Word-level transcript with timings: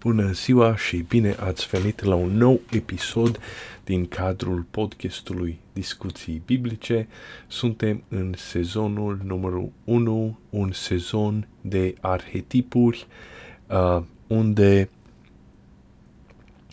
Bună 0.00 0.30
ziua 0.32 0.76
și 0.76 0.96
bine 0.96 1.36
ați 1.40 1.66
venit 1.66 2.02
la 2.02 2.14
un 2.14 2.36
nou 2.36 2.60
episod 2.70 3.40
din 3.84 4.06
cadrul 4.06 4.66
podcastului 4.70 5.58
Discuții 5.72 6.42
Biblice. 6.46 7.08
Suntem 7.46 8.02
în 8.08 8.34
sezonul 8.36 9.20
numărul 9.24 9.70
1, 9.84 10.38
un 10.50 10.72
sezon 10.72 11.48
de 11.60 11.94
arhetipuri, 12.00 13.06
uh, 13.66 14.02
unde 14.26 14.88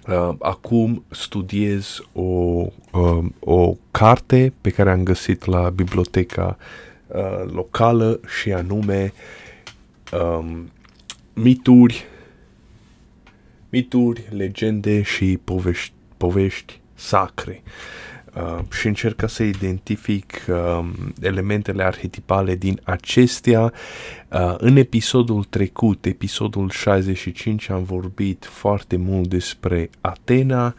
uh, 0.07 0.35
acum 0.39 1.03
studiez 1.09 2.01
o, 2.13 2.21
uh, 2.21 3.25
o 3.39 3.75
carte 3.91 4.53
pe 4.61 4.69
care 4.69 4.91
am 4.91 5.03
găsit 5.03 5.45
la 5.45 5.69
biblioteca 5.69 6.57
uh, 7.07 7.51
locală 7.51 8.19
și 8.41 8.53
anume 8.53 9.13
um, 10.11 10.69
mituri 11.33 12.05
mituri, 13.75 14.23
legende 14.29 15.01
și 15.01 15.39
povești, 15.43 15.93
povești 16.17 16.79
sacre. 16.93 17.63
Uh, 18.35 18.59
și 18.71 18.87
încerc 18.87 19.23
să 19.27 19.43
identific 19.43 20.41
uh, 20.47 20.85
elementele 21.21 21.83
arhetipale 21.83 22.55
din 22.55 22.79
acestea. 22.83 23.61
Uh, 24.31 24.55
în 24.57 24.75
episodul 24.75 25.43
trecut, 25.43 26.05
episodul 26.05 26.69
65, 26.69 27.69
am 27.69 27.83
vorbit 27.83 28.45
foarte 28.45 28.95
mult 28.95 29.27
despre 29.27 29.89
Atena, 30.01 30.75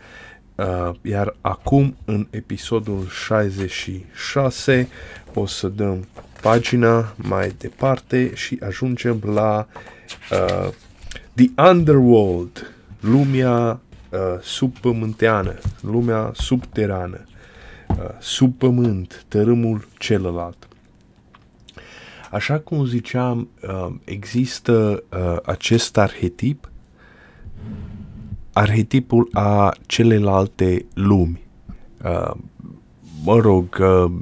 uh, 0.55 0.91
iar 1.03 1.37
acum, 1.41 1.97
în 2.05 2.27
episodul 2.31 3.07
66, 3.27 4.89
o 5.35 5.47
să 5.47 5.69
dăm 5.69 6.07
pagina 6.43 7.15
mai 7.17 7.53
departe 7.59 8.35
și 8.35 8.59
ajungem 8.63 9.23
la 9.25 9.67
uh, 10.31 10.69
The 11.35 11.69
Underworld, 11.69 12.76
lumea 13.07 13.81
uh, 14.11 14.19
subpământeană, 14.43 15.55
lumea 15.81 16.31
subterană, 16.35 17.25
uh, 17.89 17.97
sub 18.21 18.55
pământ, 18.55 19.25
tărâmul 19.29 19.89
celălalt. 19.99 20.69
Așa 22.31 22.59
cum 22.59 22.85
ziceam, 22.85 23.49
uh, 23.63 23.95
există 24.05 25.03
uh, 25.11 25.37
acest 25.45 25.99
arhetip, 25.99 26.71
arhetipul 28.53 29.29
a 29.33 29.75
celelalte 29.87 30.85
lumi. 30.95 31.41
Uh, 32.05 32.35
mă 33.25 33.37
rog, 33.37 33.79
uh, 33.81 34.13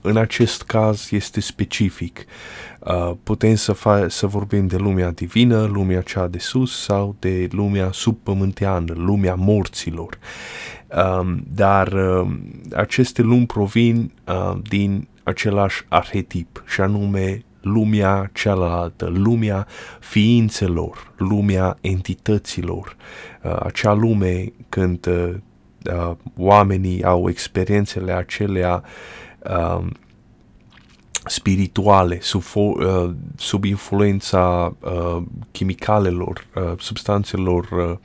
în 0.00 0.16
acest 0.16 0.62
caz 0.62 1.12
este 1.12 1.40
specific. 1.40 2.24
Uh, 2.86 3.10
putem 3.22 3.54
să, 3.54 3.74
fa- 3.74 4.06
să 4.06 4.26
vorbim 4.26 4.66
de 4.66 4.76
lumea 4.76 5.10
divină, 5.10 5.64
lumea 5.64 6.00
cea 6.00 6.26
de 6.26 6.38
sus 6.38 6.82
sau 6.82 7.16
de 7.18 7.48
lumea 7.50 7.90
subpământeană, 7.92 8.92
lumea 8.96 9.34
morților. 9.34 10.18
Um, 11.20 11.44
dar 11.54 11.92
uh, 11.92 12.30
aceste 12.72 13.22
lumi 13.22 13.46
provin 13.46 14.12
uh, 14.26 14.58
din 14.68 15.08
același 15.22 15.84
arhetip 15.88 16.62
și 16.66 16.80
anume 16.80 17.44
lumea 17.60 18.30
cealaltă, 18.32 19.12
lumea 19.14 19.66
ființelor, 20.00 21.12
lumea 21.16 21.76
entităților, 21.80 22.96
uh, 23.42 23.56
acea 23.60 23.92
lume 23.92 24.52
când 24.68 25.06
uh, 25.06 25.34
uh, 25.92 26.16
oamenii 26.36 27.04
au 27.04 27.28
experiențele 27.28 28.12
acelea 28.12 28.82
uh, 29.38 29.84
spirituale, 31.26 32.18
sub, 32.20 32.42
uh, 32.54 33.10
sub 33.36 33.64
influența 33.64 34.76
uh, 34.80 35.22
chimicalelor, 35.50 36.46
uh, 36.54 36.72
substanțelor, 36.78 37.68
uh, 37.70 37.96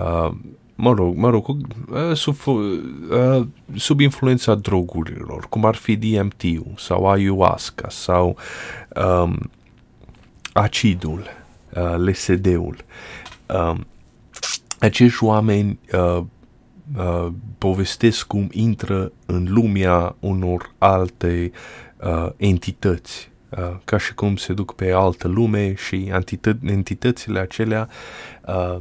uh, 0.00 0.32
mă 0.74 0.92
rog, 0.92 1.16
mă 1.16 1.30
rog, 1.30 1.48
uh, 1.48 2.14
sub, 2.14 2.36
uh, 2.46 3.46
sub 3.76 4.00
influența 4.00 4.54
drogurilor, 4.54 5.46
cum 5.48 5.64
ar 5.64 5.74
fi 5.74 5.96
DMT-ul 5.96 6.74
sau 6.76 7.10
ayahuasca 7.10 7.88
sau 7.88 8.36
um, 9.22 9.50
acidul, 10.52 11.22
uh, 11.74 11.94
LSD-ul. 11.96 12.76
Uh, 13.46 13.74
acești 14.78 15.24
oameni 15.24 15.78
uh, 15.92 16.22
uh, 16.96 17.26
povestesc 17.58 18.26
cum 18.26 18.48
intră 18.50 19.12
în 19.26 19.46
lumea 19.48 20.16
unor 20.20 20.74
alte 20.78 21.52
uh, 21.54 21.87
entități, 22.36 23.30
uh, 23.48 23.76
ca 23.84 23.98
și 23.98 24.14
cum 24.14 24.36
se 24.36 24.52
duc 24.52 24.74
pe 24.74 24.92
altă 24.92 25.28
lume 25.28 25.74
și 25.74 26.10
entită- 26.12 26.58
entitățile 26.66 27.40
acelea 27.40 27.88
uh, 28.46 28.76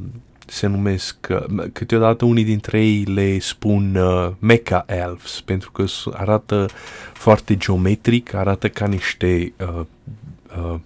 se 0.45 0.67
numesc, 0.67 1.27
uh, 1.29 1.66
câteodată 1.73 2.25
unii 2.25 2.44
dintre 2.44 2.85
ei 2.85 3.03
le 3.03 3.39
spun 3.39 3.95
uh, 3.95 4.31
Mecha 4.39 4.85
Elves, 4.88 5.41
pentru 5.41 5.72
că 5.72 5.85
arată 6.13 6.66
foarte 7.13 7.57
geometric, 7.57 8.33
arată 8.33 8.69
ca 8.69 8.88
niște 8.88 9.53
uh, 9.59 9.85
uh, 10.57 10.79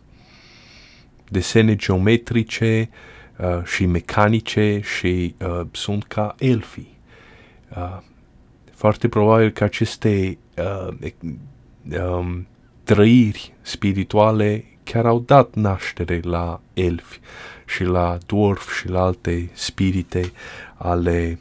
desene 1.29 1.75
geometrice 1.75 2.89
uh, 3.37 3.63
și 3.63 3.85
mecanice 3.85 4.81
și 4.97 5.35
uh, 5.39 5.61
sunt 5.71 6.03
ca 6.03 6.35
elfii. 6.39 6.97
Uh, 7.77 7.97
foarte 8.73 9.07
probabil 9.07 9.49
că 9.49 9.63
aceste 9.63 10.37
uh, 10.57 11.11
um, 12.01 12.47
trăiri 12.83 13.53
spirituale 13.61 14.65
chiar 14.83 15.05
au 15.05 15.19
dat 15.19 15.55
naștere 15.55 16.19
la 16.23 16.61
elfi 16.73 17.19
și 17.65 17.83
la 17.83 18.17
dwarf 18.25 18.77
și 18.77 18.89
la 18.89 19.01
alte 19.01 19.49
spirite 19.53 20.31
ale 20.75 21.39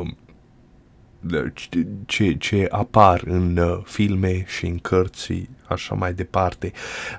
um, 0.00 0.16
ce, 2.06 2.32
ce 2.32 2.66
apar 2.70 3.22
în 3.24 3.56
uh, 3.56 3.80
filme 3.84 4.44
și 4.46 4.66
în 4.66 4.78
cărți 4.78 5.48
așa 5.68 5.94
mai 5.94 6.12
departe. 6.12 6.72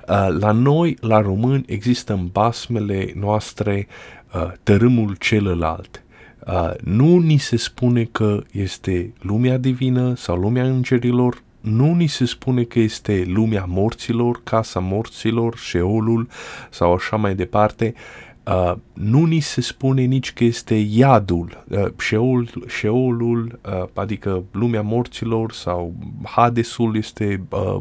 Uh, 0.08 0.26
la 0.38 0.52
noi, 0.52 0.96
la 1.00 1.20
români, 1.20 1.64
există 1.66 2.12
în 2.12 2.26
basmele 2.26 3.12
noastre 3.14 3.86
uh, 4.34 4.52
tărâmul 4.62 5.14
celălalt. 5.14 6.02
Uh, 6.46 6.70
nu 6.80 7.18
ni 7.18 7.36
se 7.36 7.56
spune 7.56 8.04
că 8.04 8.42
este 8.52 9.12
lumea 9.20 9.58
divină 9.58 10.14
sau 10.16 10.36
lumea 10.36 10.64
îngerilor, 10.64 11.42
nu 11.60 11.94
ni 11.94 12.06
se 12.06 12.24
spune 12.24 12.62
că 12.62 12.78
este 12.78 13.24
lumea 13.26 13.64
morților, 13.68 14.40
casa 14.42 14.80
morților, 14.80 15.56
șeolul 15.56 16.28
sau 16.70 16.92
așa 16.92 17.16
mai 17.16 17.34
departe. 17.34 17.94
Uh, 18.46 18.74
nu 18.92 19.24
ni 19.24 19.40
se 19.40 19.60
spune 19.60 20.02
nici 20.02 20.32
că 20.32 20.44
este 20.44 20.74
iadul, 20.74 21.64
uh, 21.68 21.86
șeol, 21.98 22.48
șeolul, 22.66 23.58
uh, 23.66 23.88
adică 23.94 24.42
lumea 24.50 24.82
morților 24.82 25.52
sau 25.52 25.94
Hadesul 26.22 26.96
este 26.96 27.42
uh, 27.48 27.80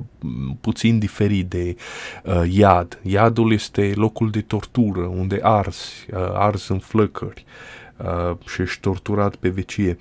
puțin 0.61 0.99
diferit 0.99 1.49
de 1.49 1.75
uh, 2.23 2.43
iad. 2.51 2.99
Iadul 3.03 3.51
este 3.51 3.91
locul 3.95 4.29
de 4.29 4.41
tortură 4.41 5.01
unde 5.01 5.39
arzi, 5.41 6.05
uh, 6.13 6.19
arzi 6.33 6.71
în 6.71 6.79
flăcări. 6.79 7.45
Uh, 7.45 7.80
uh, 8.03 8.37
și 8.47 8.61
ești 8.61 8.79
torturat 8.79 9.35
pe 9.35 9.49
vecie. 9.49 9.97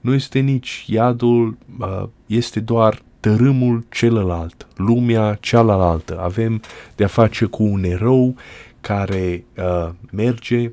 Nu 0.00 0.14
este 0.14 0.38
nici 0.38 0.84
iadul, 0.88 1.56
uh, 1.78 2.02
este 2.26 2.60
doar 2.60 3.02
tărâmul 3.20 3.84
celălalt, 3.90 4.66
lumea 4.76 5.34
cealaltă. 5.40 6.20
Avem 6.20 6.60
de-a 6.96 7.06
face 7.06 7.44
cu 7.44 7.62
un 7.62 7.84
erou 7.84 8.36
care 8.80 9.44
uh, 9.56 9.88
merge 10.10 10.72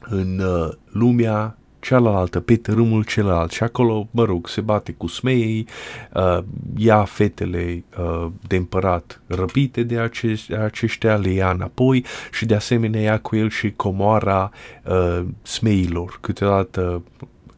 în 0.00 0.38
uh, 0.38 0.72
lumea 0.90 1.58
cealaltă, 1.86 2.40
pe 2.40 2.56
tărâmul 2.56 3.04
celălalt 3.04 3.50
și 3.50 3.62
acolo, 3.62 4.08
mă 4.10 4.24
rog, 4.24 4.48
se 4.48 4.60
bate 4.60 4.92
cu 4.92 5.06
smeii, 5.06 5.68
uh, 6.14 6.38
ia 6.76 7.04
fetele 7.04 7.84
uh, 7.98 8.26
de 8.46 8.56
împărat 8.56 9.20
răpite 9.26 9.82
de 9.82 9.98
acești, 9.98 10.54
aceștia, 10.54 11.16
le 11.16 11.30
ia 11.30 11.50
înapoi 11.50 12.04
și 12.32 12.46
de 12.46 12.54
asemenea 12.54 13.00
ia 13.00 13.18
cu 13.18 13.36
el 13.36 13.50
și 13.50 13.72
comoara 13.76 14.50
uh, 14.84 15.24
smeilor, 15.42 16.18
câteodată 16.20 17.02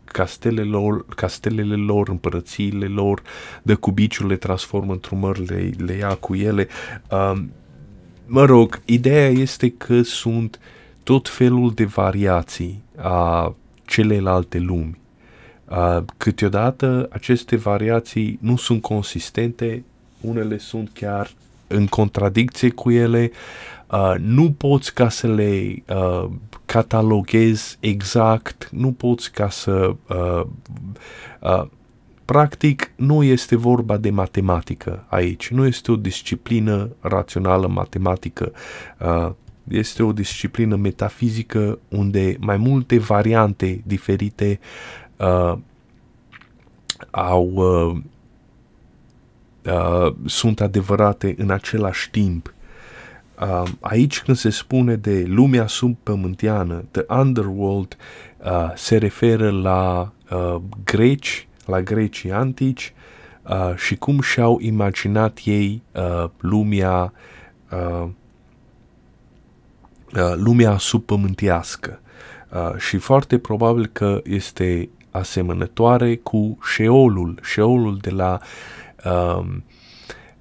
castelele 0.04 0.68
lor, 0.68 1.04
castelele 1.06 1.74
lor, 1.74 2.08
împărățiile 2.08 2.86
lor, 2.86 3.22
de 3.62 3.74
cubiciul 3.74 4.26
le 4.26 4.36
transformă 4.36 4.92
într-un 4.92 5.18
măr, 5.18 5.38
le, 5.38 5.70
le 5.76 5.92
ia 5.92 6.14
cu 6.14 6.34
ele. 6.34 6.68
Uh, 7.10 7.42
mă 8.26 8.44
rog, 8.44 8.80
ideea 8.84 9.28
este 9.28 9.70
că 9.70 10.02
sunt 10.02 10.60
tot 11.02 11.28
felul 11.28 11.72
de 11.74 11.84
variații 11.84 12.82
a 12.96 13.54
celelalte 13.88 14.58
lumi. 14.58 14.98
Uh, 15.68 16.02
câteodată 16.16 17.08
aceste 17.10 17.56
variații 17.56 18.38
nu 18.40 18.56
sunt 18.56 18.82
consistente, 18.82 19.84
unele 20.20 20.58
sunt 20.58 20.90
chiar 20.92 21.30
în 21.66 21.86
contradicție 21.86 22.70
cu 22.70 22.90
ele, 22.90 23.30
uh, 23.90 24.14
nu 24.18 24.52
poți 24.52 24.94
ca 24.94 25.08
să 25.08 25.26
le 25.26 25.82
uh, 25.88 26.28
cataloghezi 26.66 27.76
exact, 27.80 28.68
nu 28.72 28.92
poți 28.92 29.32
ca 29.32 29.48
să... 29.48 29.94
Uh, 30.08 30.46
uh, 31.40 31.66
practic, 32.24 32.90
nu 32.96 33.22
este 33.22 33.56
vorba 33.56 33.96
de 33.96 34.10
matematică 34.10 35.04
aici, 35.06 35.48
nu 35.50 35.66
este 35.66 35.92
o 35.92 35.96
disciplină 35.96 36.90
rațională 37.00 37.66
matematică. 37.66 38.52
Uh, 38.98 39.30
este 39.70 40.02
o 40.02 40.12
disciplină 40.12 40.76
metafizică 40.76 41.78
unde 41.88 42.36
mai 42.40 42.56
multe 42.56 42.98
variante 42.98 43.82
diferite 43.86 44.60
uh, 45.16 45.58
au, 47.10 47.50
uh, 47.54 47.96
uh, 49.72 50.14
sunt 50.26 50.60
adevărate 50.60 51.34
în 51.38 51.50
același 51.50 52.10
timp. 52.10 52.52
Uh, 53.40 53.62
aici 53.80 54.20
când 54.20 54.36
se 54.36 54.50
spune 54.50 54.96
de 54.96 55.24
lumea 55.26 55.66
subpământeană, 55.66 56.84
the 56.90 57.04
underworld, 57.08 57.96
uh, 58.44 58.72
se 58.74 58.96
referă 58.96 59.50
la 59.50 60.12
uh, 60.30 60.60
greci, 60.84 61.48
la 61.66 61.80
grecii 61.80 62.32
antici 62.32 62.92
uh, 63.42 63.76
și 63.76 63.96
cum 63.96 64.20
și-au 64.20 64.58
imaginat 64.60 65.38
ei 65.44 65.82
uh, 65.92 66.28
lumea 66.38 67.02
uh, 67.02 67.38
uh, 67.70 68.08
lumea 70.34 70.78
subpământească. 70.78 72.00
Uh, 72.52 72.78
și 72.78 72.96
foarte 72.96 73.38
probabil 73.38 73.86
că 73.86 74.20
este 74.24 74.88
asemănătoare 75.10 76.16
cu 76.16 76.58
Sheolul, 76.62 77.38
Sheolul 77.42 77.98
de 78.00 78.10
la 78.10 78.40
uh, 79.04 79.44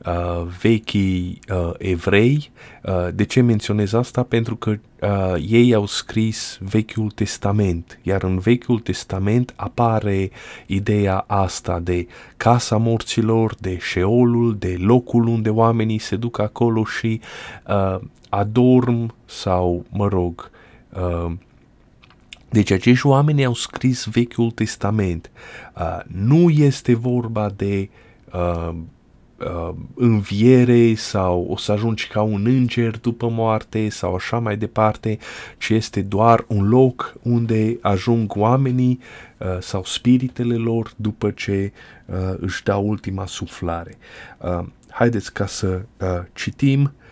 uh, 0.05 0.47
vechii 0.61 1.39
uh, 1.49 1.71
evrei. 1.77 2.51
Uh, 2.83 3.07
de 3.13 3.25
ce 3.25 3.41
menționez 3.41 3.93
asta? 3.93 4.23
Pentru 4.23 4.55
că 4.55 4.69
uh, 5.01 5.33
ei 5.47 5.73
au 5.73 5.85
scris 5.85 6.57
Vechiul 6.61 7.11
Testament, 7.11 7.99
iar 8.03 8.23
în 8.23 8.39
Vechiul 8.39 8.79
Testament 8.79 9.53
apare 9.55 10.31
ideea 10.65 11.23
asta 11.27 11.79
de 11.79 12.07
casa 12.37 12.77
morților, 12.77 13.55
de 13.59 13.77
Sheolul, 13.81 14.55
de 14.57 14.75
locul 14.79 15.27
unde 15.27 15.49
oamenii 15.49 15.97
se 15.97 16.15
duc 16.15 16.39
acolo 16.39 16.83
și 16.83 17.21
uh, 17.67 17.99
adorm 18.37 19.15
sau, 19.25 19.85
mă 19.89 20.07
rog, 20.07 20.51
uh, 20.93 21.31
deci 22.49 22.71
acești 22.71 23.07
oameni 23.07 23.45
au 23.45 23.53
scris 23.53 24.05
Vechiul 24.05 24.51
Testament. 24.51 25.31
Uh, 25.75 25.99
nu 26.07 26.49
este 26.49 26.95
vorba 26.95 27.49
de 27.55 27.89
uh, 28.33 28.69
uh, 29.39 29.73
înviere 29.95 30.93
sau 30.95 31.47
o 31.49 31.57
să 31.57 31.71
ajungi 31.71 32.07
ca 32.07 32.21
un 32.21 32.45
înger 32.45 32.99
după 32.99 33.29
moarte 33.29 33.89
sau 33.89 34.15
așa 34.15 34.39
mai 34.39 34.57
departe, 34.57 35.17
ci 35.57 35.69
este 35.69 36.01
doar 36.01 36.45
un 36.47 36.69
loc 36.69 37.15
unde 37.21 37.77
ajung 37.81 38.35
oamenii 38.35 38.99
uh, 39.37 39.47
sau 39.59 39.83
spiritele 39.83 40.55
lor 40.55 40.91
după 40.95 41.31
ce 41.31 41.71
uh, 42.05 42.15
își 42.39 42.63
dau 42.63 42.87
ultima 42.87 43.25
suflare. 43.25 43.97
Uh, 44.37 44.65
haideți 44.89 45.33
ca 45.33 45.45
să 45.45 45.81
uh, 46.01 46.07
citim 46.33 46.81
Uh, 46.81 47.06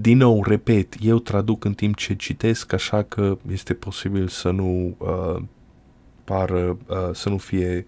din 0.00 0.16
nou, 0.16 0.44
repet, 0.44 0.94
eu 1.00 1.18
traduc 1.18 1.64
în 1.64 1.74
timp 1.74 1.96
ce 1.96 2.14
citesc, 2.14 2.72
așa 2.72 3.02
că 3.02 3.38
este 3.50 3.74
posibil 3.74 4.28
să 4.28 4.50
nu 4.50 4.96
uh, 4.98 5.42
pară, 6.24 6.76
uh, 6.86 6.96
să 7.12 7.28
nu 7.28 7.38
fie 7.38 7.86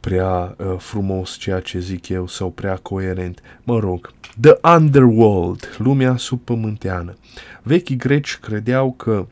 prea 0.00 0.56
uh, 0.58 0.74
frumos 0.78 1.36
ceea 1.36 1.60
ce 1.60 1.78
zic 1.78 2.08
eu 2.08 2.26
sau 2.26 2.50
prea 2.50 2.76
coerent. 2.76 3.42
Mă 3.64 3.78
rog, 3.78 4.12
The 4.40 4.52
Underworld, 4.74 5.76
lumea 5.78 6.16
subpământeană. 6.16 7.14
Vechii 7.62 7.96
greci 7.96 8.38
credeau 8.38 8.92
că 8.92 9.26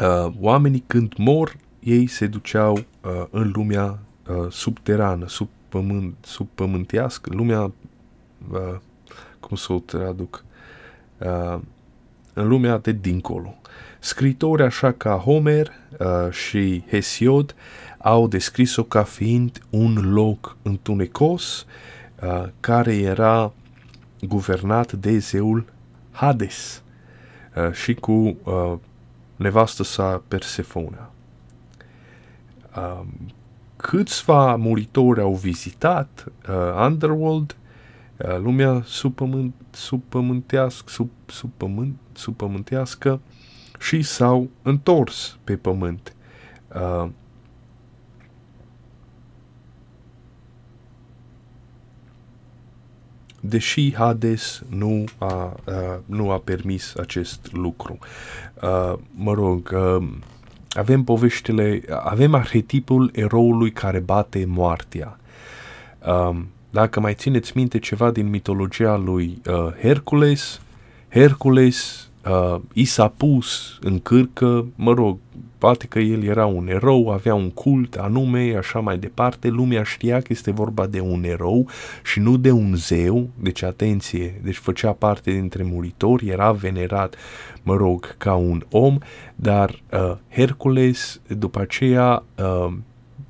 uh, 0.00 0.32
oamenii 0.40 0.84
când 0.86 1.12
mor, 1.16 1.56
ei 1.80 2.06
se 2.06 2.26
duceau 2.26 2.72
uh, 2.74 3.24
în 3.30 3.50
lumea 3.54 3.98
uh, 4.28 4.50
subterană, 4.50 5.28
sub 5.28 5.48
pământ, 5.68 6.14
subpământească, 6.20 7.30
lumea 7.32 7.72
uh, 8.52 8.76
cum 9.40 9.56
să 9.56 9.72
o 9.72 9.78
traduc, 9.78 10.44
uh, 11.18 11.58
în 12.32 12.48
lumea 12.48 12.78
de 12.78 12.92
dincolo. 12.92 13.54
Scritori 13.98 14.62
așa 14.62 14.92
ca 14.92 15.14
Homer 15.14 15.72
uh, 15.98 16.32
și 16.32 16.84
Hesiod 16.90 17.54
au 17.98 18.28
descris-o 18.28 18.82
ca 18.82 19.02
fiind 19.02 19.62
un 19.70 20.12
loc 20.12 20.56
întunecos 20.62 21.66
uh, 22.22 22.48
care 22.60 22.96
era 22.96 23.52
guvernat 24.20 24.92
de 24.92 25.18
zeul 25.18 25.64
Hades 26.10 26.82
uh, 27.56 27.72
și 27.72 27.94
cu 27.94 28.12
uh, 28.12 28.72
nevastă 29.36 29.82
sa 29.82 30.22
Persefona. 30.28 31.10
Uh, 32.76 33.00
câțiva 33.76 34.56
muritori 34.56 35.20
au 35.20 35.34
vizitat 35.34 36.24
uh, 36.48 36.84
Underworld 36.86 37.52
Uh, 37.52 37.67
lumea 38.18 38.82
subpământ, 38.84 39.54
subpământească, 39.70 40.90
sub, 40.90 41.10
subpământ, 41.26 41.96
subpământească 42.12 43.20
și 43.78 44.02
s-au 44.02 44.48
întors 44.62 45.38
pe 45.44 45.56
pământ. 45.56 46.14
Uh, 46.74 47.08
deși 53.40 53.94
Hades 53.94 54.62
nu 54.68 55.04
a, 55.18 55.56
uh, 55.66 55.98
nu 56.04 56.30
a 56.30 56.38
permis 56.38 56.94
acest 56.96 57.52
lucru. 57.52 57.98
Uh, 58.62 58.98
mă 59.14 59.32
rog, 59.32 59.70
uh, 59.74 60.08
avem 60.70 61.04
poveștile, 61.04 61.82
avem 62.02 62.34
arhetipul 62.34 63.10
eroului 63.14 63.72
care 63.72 63.98
bate 63.98 64.44
moartea. 64.46 65.18
Uh, 66.06 66.38
dacă 66.78 67.00
mai 67.00 67.14
țineți 67.14 67.52
minte 67.54 67.78
ceva 67.78 68.10
din 68.10 68.28
mitologia 68.28 68.96
lui 68.96 69.40
uh, 69.46 69.72
Hercules, 69.80 70.60
Hercules 71.08 72.08
uh, 72.24 72.60
i 72.72 72.84
s-a 72.84 73.08
pus 73.08 73.78
în 73.80 73.98
cârcă, 73.98 74.66
mă 74.74 74.92
rog, 74.92 75.18
poate 75.58 75.86
că 75.86 75.98
el 75.98 76.22
era 76.22 76.46
un 76.46 76.68
erou, 76.68 77.08
avea 77.08 77.34
un 77.34 77.50
cult 77.50 77.94
anume, 77.94 78.54
așa 78.58 78.78
mai 78.80 78.98
departe, 78.98 79.48
lumea 79.48 79.82
știa 79.82 80.20
că 80.20 80.26
este 80.28 80.50
vorba 80.50 80.86
de 80.86 81.00
un 81.00 81.24
erou 81.24 81.68
și 82.02 82.20
nu 82.20 82.36
de 82.36 82.50
un 82.50 82.74
zeu, 82.76 83.28
deci 83.40 83.62
atenție, 83.62 84.40
deci 84.42 84.56
făcea 84.56 84.92
parte 84.92 85.30
dintre 85.30 85.62
muritori, 85.62 86.28
era 86.28 86.52
venerat, 86.52 87.16
mă 87.62 87.76
rog, 87.76 88.16
ca 88.16 88.34
un 88.34 88.64
om, 88.70 88.98
dar 89.34 89.82
uh, 89.92 90.16
Hercules, 90.30 91.20
după 91.26 91.60
aceea, 91.60 92.24
uh, 92.36 92.72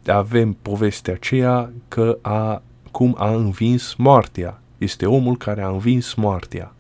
avem 0.07 0.57
povestea 0.63 1.13
aceea 1.13 1.73
că 1.89 2.19
a 2.23 2.63
cum 2.99 3.15
a 3.19 3.35
învins 3.35 3.95
moartea. 3.95 4.61
Este 4.79 5.07
omul 5.07 5.37
care 5.37 5.63
a 5.63 5.69
învins 5.69 6.15
moartea. 6.15 6.75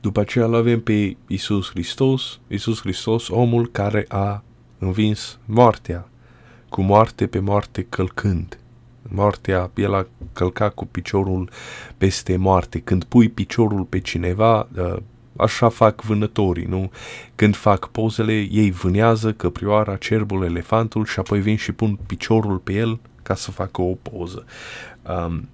După 0.00 0.20
aceea 0.20 0.44
îl 0.44 0.54
avem 0.54 0.80
pe 0.80 1.16
Isus 1.26 1.70
Hristos, 1.70 2.40
Isus 2.48 2.80
Hristos, 2.80 3.28
omul 3.28 3.68
care 3.70 4.04
a 4.08 4.42
învins 4.78 5.38
moartea, 5.44 6.08
cu 6.68 6.82
moarte 6.82 7.26
pe 7.26 7.38
moarte 7.38 7.86
călcând. 7.88 8.58
Moartea, 9.02 9.70
el 9.74 9.94
a 9.94 10.06
călcat 10.32 10.74
cu 10.74 10.86
piciorul 10.86 11.50
peste 11.98 12.36
moarte. 12.36 12.80
Când 12.80 13.04
pui 13.04 13.28
piciorul 13.28 13.82
pe 13.82 14.00
cineva, 14.00 14.68
ă, 14.76 15.02
așa 15.36 15.68
fac 15.68 16.02
vânătorii, 16.02 16.66
nu? 16.66 16.90
Când 17.34 17.56
fac 17.56 17.88
pozele, 17.88 18.48
ei 18.50 18.70
vânează 18.70 19.32
căprioara, 19.32 19.96
cerbul, 19.96 20.44
elefantul 20.44 21.04
și 21.04 21.18
apoi 21.18 21.40
vin 21.40 21.56
și 21.56 21.72
pun 21.72 21.98
piciorul 22.06 22.58
pe 22.58 22.72
el 22.72 23.00
ca 23.24 23.34
să 23.34 23.50
facă 23.50 23.82
o 23.82 23.94
poză. 23.94 24.44
Um, 25.02 25.48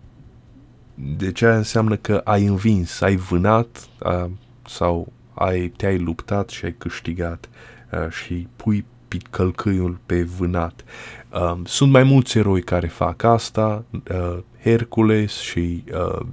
deci 0.94 1.42
aia 1.42 1.56
înseamnă 1.56 1.96
că 1.96 2.20
ai 2.24 2.46
învins, 2.46 3.00
ai 3.00 3.16
vânat 3.16 3.88
uh, 4.02 4.30
sau 4.66 5.12
ai, 5.34 5.68
te-ai 5.68 5.98
luptat 5.98 6.48
și 6.48 6.64
ai 6.64 6.74
câștigat 6.78 7.48
uh, 7.92 8.10
și 8.10 8.48
pui 8.56 8.84
călcâiul 9.30 9.98
pe 10.06 10.22
vânat. 10.22 10.84
Um, 11.30 11.64
sunt 11.64 11.90
mai 11.90 12.02
mulți 12.02 12.38
eroi 12.38 12.62
care 12.62 12.86
fac 12.86 13.22
asta, 13.22 13.84
uh, 13.90 14.38
Hercules 14.62 15.38
și 15.38 15.84
uh, 15.92 16.26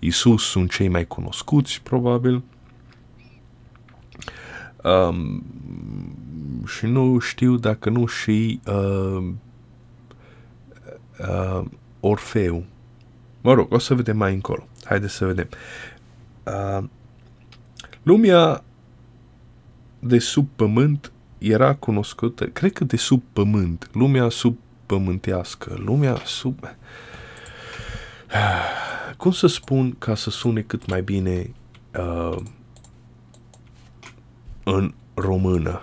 Isus 0.00 0.42
sunt 0.42 0.70
cei 0.70 0.88
mai 0.88 1.06
cunoscuți, 1.06 1.80
probabil. 1.82 2.42
Um, 4.82 5.44
și 6.66 6.86
nu 6.86 7.18
știu 7.18 7.56
dacă 7.56 7.90
nu 7.90 8.06
și 8.06 8.60
uh, 8.66 9.28
uh, 11.18 11.64
Orfeu. 12.00 12.64
Mă 13.40 13.52
rog, 13.52 13.72
o 13.72 13.78
să 13.78 13.94
vedem 13.94 14.16
mai 14.16 14.34
încolo. 14.34 14.66
Haideți 14.84 15.14
să 15.14 15.26
vedem. 15.26 15.48
Uh, 16.44 16.84
lumea 18.02 18.64
de 19.98 20.18
sub 20.18 20.48
pământ 20.56 21.12
era 21.38 21.74
cunoscută, 21.74 22.46
cred 22.46 22.72
că 22.72 22.84
de 22.84 22.96
sub 22.96 23.22
pământ, 23.32 23.88
lumea 23.92 24.28
sub 24.28 24.58
pământească, 24.86 25.74
lumea 25.78 26.20
sub... 26.24 26.58
Cum 29.16 29.30
să 29.30 29.46
spun 29.46 29.94
ca 29.98 30.14
să 30.14 30.30
sune 30.30 30.60
cât 30.60 30.86
mai 30.86 31.02
bine 31.02 31.54
uh, 31.98 32.36
în 34.64 34.94
română? 35.14 35.82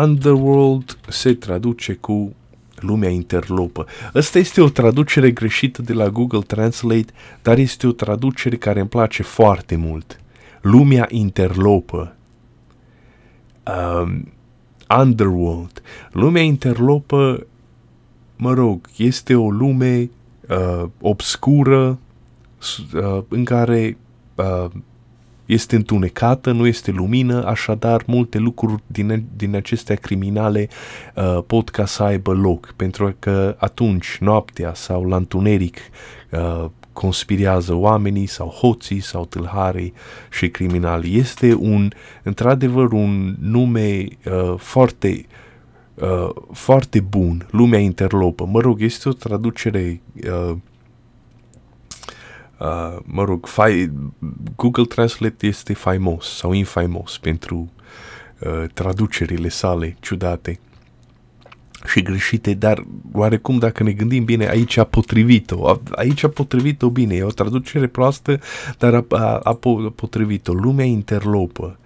Underworld 0.00 0.98
se 1.08 1.34
traduce 1.34 1.94
cu 1.94 2.34
lumea 2.82 3.08
interlopă. 3.08 3.86
Ăsta 4.14 4.38
este 4.38 4.60
o 4.60 4.68
traducere 4.68 5.30
greșită 5.30 5.82
de 5.82 5.92
la 5.92 6.08
Google 6.08 6.40
Translate, 6.40 7.12
dar 7.42 7.58
este 7.58 7.86
o 7.86 7.92
traducere 7.92 8.56
care 8.56 8.80
îmi 8.80 8.88
place 8.88 9.22
foarte 9.22 9.76
mult. 9.76 10.20
Lumea 10.60 11.06
interlopă. 11.10 12.16
Um, 13.66 14.32
underworld. 15.00 15.82
Lumea 16.12 16.42
interlopă, 16.42 17.46
mă 18.36 18.52
rog, 18.52 18.88
este 18.96 19.34
o 19.34 19.50
lume 19.50 20.10
uh, 20.48 20.84
obscură 21.00 21.98
uh, 22.94 23.22
în 23.28 23.44
care 23.44 23.96
uh, 24.34 24.70
este 25.46 25.76
întunecată, 25.76 26.52
nu 26.52 26.66
este 26.66 26.90
lumină, 26.90 27.46
așadar 27.46 28.02
multe 28.06 28.38
lucruri 28.38 28.82
din, 28.86 29.24
din 29.36 29.56
acestea 29.56 29.96
criminale 29.96 30.68
uh, 31.14 31.38
pot 31.46 31.68
ca 31.68 31.86
să 31.86 32.02
aibă 32.02 32.32
loc, 32.32 32.72
pentru 32.76 33.14
că 33.18 33.56
atunci, 33.58 34.16
noaptea 34.20 34.74
sau 34.74 35.04
la 35.04 35.16
întuneric, 35.16 35.76
uh, 36.30 36.64
conspirează 36.92 37.74
oamenii 37.74 38.26
sau 38.26 38.48
hoții 38.48 39.00
sau 39.00 39.24
tâlharii 39.24 39.92
și 40.30 40.48
criminali. 40.48 41.16
Este 41.18 41.54
un, 41.54 41.90
într-adevăr, 42.22 42.92
un 42.92 43.36
nume 43.40 44.06
uh, 44.24 44.54
foarte 44.56 45.26
uh, 45.94 46.28
foarte 46.52 47.00
bun, 47.00 47.46
lumea 47.50 47.78
interlopă. 47.78 48.48
Mă 48.50 48.60
rog, 48.60 48.82
este 48.82 49.08
o 49.08 49.12
traducere 49.12 50.00
uh, 50.24 50.56
Uh, 52.62 52.98
mă 53.04 53.24
rog, 53.24 53.46
fai, 53.46 53.92
Google 54.56 54.84
Translate 54.84 55.46
este 55.46 55.72
faimos 55.72 56.36
sau 56.36 56.52
infaimos 56.52 57.18
pentru 57.18 57.72
uh, 58.38 58.64
traducerile 58.74 59.48
sale 59.48 59.96
ciudate 60.00 60.58
și 61.86 62.02
greșite, 62.02 62.54
dar 62.54 62.84
oarecum 63.12 63.58
dacă 63.58 63.82
ne 63.82 63.92
gândim 63.92 64.24
bine, 64.24 64.48
aici 64.48 64.76
a 64.76 64.84
potrivit-o, 64.84 65.80
aici 65.90 66.22
a 66.22 66.28
potrivit-o 66.28 66.90
bine, 66.90 67.14
e 67.14 67.22
o 67.22 67.30
traducere 67.30 67.86
proastă, 67.86 68.40
dar 68.78 68.94
a, 68.94 69.04
a, 69.08 69.38
a 69.42 69.58
potrivit-o, 69.94 70.52
lumea 70.52 70.84
interlopă. 70.84 71.78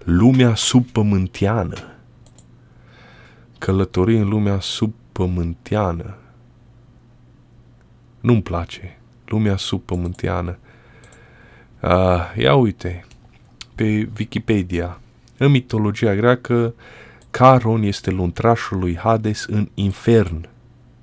Lumea 0.04 0.54
subpământeană 0.54 1.91
călători 3.64 4.16
în 4.16 4.28
lumea 4.28 4.60
subpământeană. 4.60 6.16
Nu-mi 8.20 8.42
place 8.42 8.98
lumea 9.24 9.56
subpământeană. 9.56 10.58
Uh, 11.82 12.34
ia 12.36 12.54
uite, 12.54 13.04
pe 13.74 14.08
Wikipedia, 14.18 15.00
în 15.36 15.50
mitologia 15.50 16.14
greacă, 16.14 16.74
Caron 17.30 17.82
este 17.82 18.10
luntrașul 18.10 18.78
lui 18.78 18.96
Hades 18.96 19.44
în 19.44 19.68
infern 19.74 20.48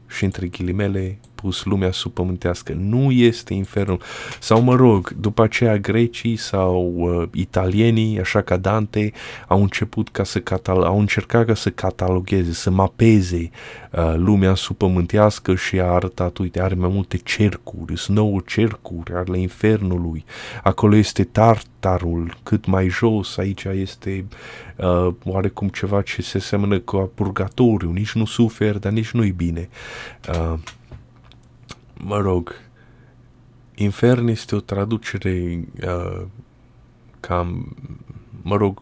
și 0.07 0.23
între 0.23 0.47
ghilimele 0.47 1.17
pus 1.41 1.63
lumea 1.63 1.91
subpământească. 1.91 2.73
Nu 2.73 3.11
este 3.11 3.53
infernul. 3.53 4.01
Sau 4.39 4.61
mă 4.61 4.75
rog, 4.75 5.13
după 5.19 5.43
aceea 5.43 5.77
grecii 5.77 6.35
sau 6.35 6.93
uh, 6.97 7.27
italienii, 7.33 8.19
așa 8.19 8.41
ca 8.41 8.57
Dante, 8.57 9.11
au 9.47 9.61
început 9.61 10.09
ca 10.09 10.23
să 10.23 10.39
catal- 10.39 10.83
au 10.83 10.99
încercat 10.99 11.45
ca 11.45 11.53
să 11.53 11.69
catalogheze, 11.69 12.51
să 12.51 12.69
mapeze 12.69 13.49
uh, 13.91 14.13
lumea 14.15 14.55
subpământească 14.55 15.55
și 15.55 15.79
a 15.79 15.85
arătat, 15.85 16.37
uite, 16.37 16.61
are 16.61 16.75
mai 16.75 16.89
multe 16.91 17.17
cercuri, 17.17 17.97
sunt 17.97 18.17
nouă 18.17 18.39
cercuri 18.45 19.13
ale 19.13 19.39
infernului. 19.39 20.25
Acolo 20.63 20.95
este 20.95 21.23
Tartarul, 21.23 22.37
cât 22.43 22.65
mai 22.65 22.87
jos, 22.87 23.37
aici 23.37 23.63
este 23.63 24.25
uh, 24.75 25.13
oarecum 25.23 25.67
ceva 25.67 26.01
ce 26.01 26.21
se 26.21 26.39
seamănă 26.39 26.79
cu 26.79 27.11
purgatoriu, 27.15 27.91
nici 27.91 28.13
nu 28.13 28.25
suferi, 28.25 28.79
dar 28.79 28.91
nici 28.91 29.11
nu-i 29.11 29.31
bine. 29.31 29.69
Uh, 30.29 30.59
mă 32.03 32.17
rog, 32.17 32.53
infern 33.75 34.27
este 34.27 34.55
o 34.55 34.59
traducere 34.59 35.63
uh, 35.83 36.25
cam, 37.19 37.75
mă 38.41 38.55
rog, 38.55 38.81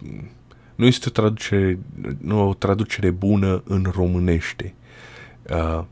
nu 0.76 0.86
este 0.86 1.06
o 1.08 1.12
traducere, 1.12 1.80
nu 2.18 2.48
o 2.48 2.54
traducere 2.54 3.10
bună 3.10 3.62
în 3.66 3.86
românește. 3.96 4.74
Uh, 5.50 5.84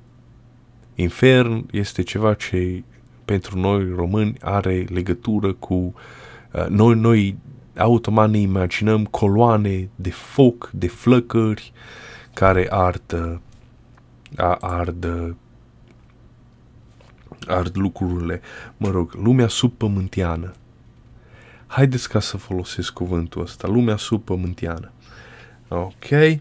infern 0.96 1.66
este 1.72 2.02
ceva 2.02 2.34
ce 2.34 2.84
pentru 3.26 3.60
noi 3.60 3.94
români 3.96 4.38
are 4.42 4.86
legătură 4.90 5.54
cu 5.54 5.74
uh, 5.74 6.66
noi, 6.68 6.96
noi 6.96 7.38
automat 7.78 8.30
ne 8.30 8.38
imaginăm 8.38 9.06
coloane 9.06 9.90
de 9.96 10.10
foc, 10.10 10.70
de 10.74 10.88
flăcări 10.88 11.74
care 12.34 12.68
ard, 12.70 13.40
ard 14.60 15.36
ard 17.48 17.78
lucrurile, 17.78 18.42
mă 18.78 18.90
rog, 18.90 19.14
lumea 19.14 19.48
subpământiană. 19.48 20.54
Haideți 21.68 22.10
ca 22.10 22.20
să 22.20 22.38
folosesc 22.38 22.94
cuvântul 22.94 23.42
ăsta, 23.42 23.68
lumea 23.68 23.96
subpământiană. 23.96 24.92
Ok? 25.68 26.40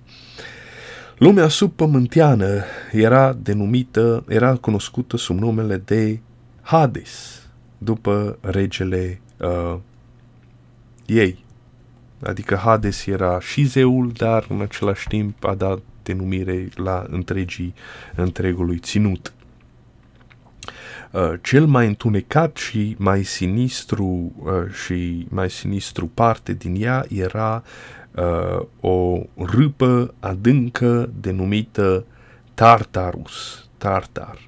Lumea 1.19 1.49
subpământiană 1.49 2.63
era 2.93 3.33
denumită, 3.33 4.25
era 4.29 4.55
cunoscută 4.55 5.17
sub 5.17 5.39
numele 5.39 5.77
de 5.77 6.21
Hades, 6.63 7.43
după 7.79 8.39
regele 8.41 9.21
uh, 9.39 9.77
ei. 11.07 11.45
Adică 12.23 12.55
Hades 12.55 13.07
era 13.07 13.41
și 13.41 13.65
zeul, 13.65 14.13
dar 14.17 14.47
în 14.49 14.61
același 14.61 15.09
timp 15.09 15.45
a 15.45 15.55
dat 15.55 15.79
denumire 16.03 16.69
la 16.75 17.07
întregii, 17.11 17.75
întregului 18.15 18.79
ținut. 18.79 19.33
Uh, 21.15 21.33
cel 21.43 21.67
mai 21.67 21.87
întunecat 21.87 22.57
și 22.57 22.95
mai 22.99 23.25
sinistru 23.25 24.33
uh, 24.43 24.73
și 24.85 25.27
mai 25.29 25.51
sinistru 25.51 26.07
parte 26.07 26.53
din 26.53 26.83
ea 26.83 27.05
era 27.09 27.63
uh, 28.15 28.67
o 28.81 29.19
râpă 29.37 30.15
adâncă 30.21 31.11
denumită 31.21 32.05
Tartarus, 32.55 33.69
Tartar. 33.79 34.39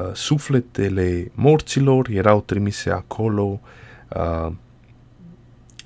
Uh, 0.00 0.10
sufletele 0.12 1.30
morților 1.34 2.08
erau 2.08 2.40
trimise 2.40 2.90
acolo 2.90 3.60
uh, 4.08 4.52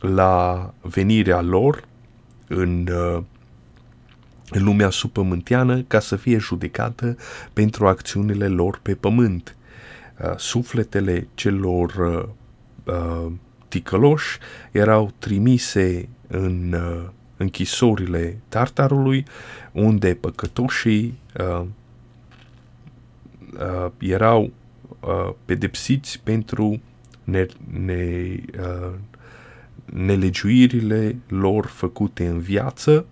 la 0.00 0.74
venirea 0.80 1.40
lor 1.40 1.84
în 2.46 2.88
uh, 2.92 3.22
lumea 4.48 4.90
supământeană 4.90 5.82
ca 5.82 6.00
să 6.00 6.16
fie 6.16 6.38
judecată 6.38 7.16
pentru 7.52 7.86
acțiunile 7.86 8.48
lor 8.48 8.78
pe 8.82 8.94
pământ. 8.94 9.54
Uh, 10.24 10.32
sufletele 10.36 11.28
celor 11.34 11.94
uh, 11.94 12.94
uh, 12.94 13.32
ticăloși 13.68 14.38
erau 14.70 15.10
trimise 15.18 16.08
în 16.26 16.72
uh, 16.72 17.08
închisorile 17.36 18.40
Tartarului, 18.48 19.24
unde 19.72 20.14
păcătoșii 20.14 21.18
uh, 21.38 21.64
uh, 23.52 23.90
erau 23.98 24.50
uh, 25.00 25.32
pedepsiți 25.44 26.20
pentru 26.22 26.80
ne, 27.24 27.46
ne, 27.70 28.34
uh, 28.58 28.92
nelegiuirile 29.84 31.16
lor 31.28 31.66
făcute 31.66 32.26
în 32.26 32.38
viață, 32.38 33.06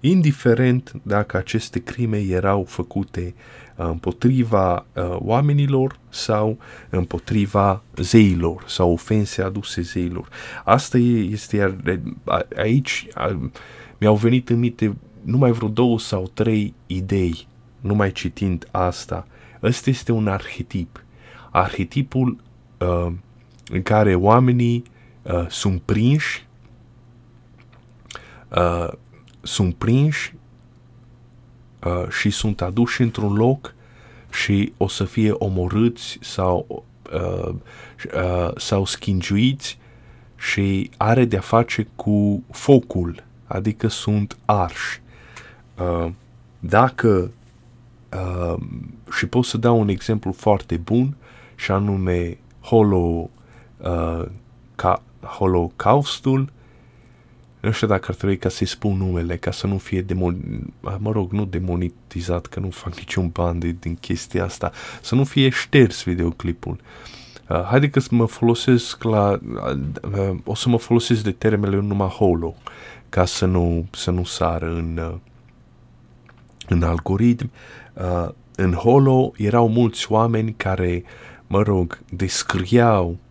indiferent 0.00 0.92
dacă 1.02 1.36
aceste 1.36 1.78
crime 1.82 2.18
erau 2.18 2.64
făcute 2.64 3.34
împotriva 3.86 4.86
uh, 4.92 5.16
oamenilor 5.18 5.98
sau 6.08 6.58
împotriva 6.90 7.82
zeilor 7.96 8.64
sau 8.66 8.92
ofense 8.92 9.42
aduse 9.42 9.80
zeilor. 9.80 10.28
Asta 10.64 10.98
este 10.98 11.56
iar 11.56 11.76
aici 12.56 13.06
mi-au 13.98 14.14
venit 14.14 14.48
în 14.48 14.58
minte 14.58 14.96
numai 15.22 15.50
vreo 15.50 15.68
două 15.68 15.98
sau 15.98 16.30
trei 16.34 16.74
idei, 16.86 17.46
numai 17.80 18.12
citind 18.12 18.68
asta. 18.70 19.26
Ăsta 19.62 19.90
este 19.90 20.12
un 20.12 20.28
arhetip. 20.28 21.02
Arhetipul 21.50 22.36
uh, 22.78 23.12
în 23.70 23.82
care 23.82 24.14
oamenii 24.14 24.82
uh, 25.22 25.46
sunt 25.48 25.82
prinși 25.82 26.46
uh, 28.48 28.88
sunt 29.40 29.74
prinși 29.74 30.34
uh, 31.88 32.08
și 32.08 32.30
sunt 32.30 32.62
aduși 32.62 33.02
într-un 33.02 33.34
loc 33.34 33.74
și 34.30 34.72
o 34.76 34.88
să 34.88 35.04
fie 35.04 35.30
omorâți 35.30 36.18
sau, 36.20 36.84
uh, 37.14 37.54
uh, 38.14 38.50
sau 38.56 38.84
schingiuiți 38.84 39.78
și 40.36 40.90
are 40.96 41.24
de-a 41.24 41.40
face 41.40 41.86
cu 41.96 42.42
focul, 42.50 43.24
adică 43.46 43.88
sunt 43.88 44.38
arși. 44.44 45.00
Uh, 45.78 46.10
dacă 46.58 47.30
uh, 48.12 48.62
și 49.12 49.26
pot 49.26 49.44
să 49.44 49.56
dau 49.56 49.80
un 49.80 49.88
exemplu 49.88 50.32
foarte 50.32 50.76
bun 50.76 51.16
și 51.54 51.70
anume 51.70 52.38
holo, 52.60 53.30
uh, 53.76 54.24
ca, 54.74 55.02
holocaustul 55.22 56.52
nu 57.60 57.70
știu 57.70 57.86
dacă 57.86 58.06
ar 58.08 58.14
trebui 58.14 58.36
ca 58.36 58.48
să-i 58.48 58.66
spun 58.66 58.96
numele, 58.96 59.36
ca 59.36 59.50
să 59.50 59.66
nu 59.66 59.78
fie 59.78 60.02
demon... 60.02 60.36
mă 60.98 61.10
rog, 61.10 61.32
nu 61.32 61.44
demonetizat, 61.44 62.46
că 62.46 62.60
nu 62.60 62.70
fac 62.70 62.98
niciun 62.98 63.28
ban 63.28 63.58
de, 63.58 63.76
din 63.80 63.94
chestia 63.94 64.44
asta, 64.44 64.72
să 65.02 65.14
nu 65.14 65.24
fie 65.24 65.48
șters 65.48 66.02
videoclipul. 66.02 66.80
Uh, 67.48 67.62
haide 67.62 67.90
că 67.90 68.00
să 68.00 68.08
mă 68.10 68.26
folosesc 68.26 69.02
la... 69.02 69.38
Uh, 70.12 70.36
o 70.44 70.54
să 70.54 70.68
mă 70.68 70.78
folosesc 70.78 71.22
de 71.22 71.32
termele 71.32 71.76
numai 71.76 72.08
holo, 72.08 72.54
ca 73.08 73.24
să 73.24 73.46
nu, 73.46 73.86
să 73.92 74.10
nu 74.10 74.24
sară 74.24 74.66
în, 74.66 75.00
uh, 75.10 75.16
în 76.68 76.82
algoritm. 76.82 77.50
Uh, 77.94 78.28
în 78.56 78.72
holo 78.72 79.32
erau 79.36 79.68
mulți 79.68 80.12
oameni 80.12 80.54
care, 80.56 81.04
mă 81.46 81.62
rog, 81.62 81.98
descriau 82.10 83.08
Uh, 83.10 83.27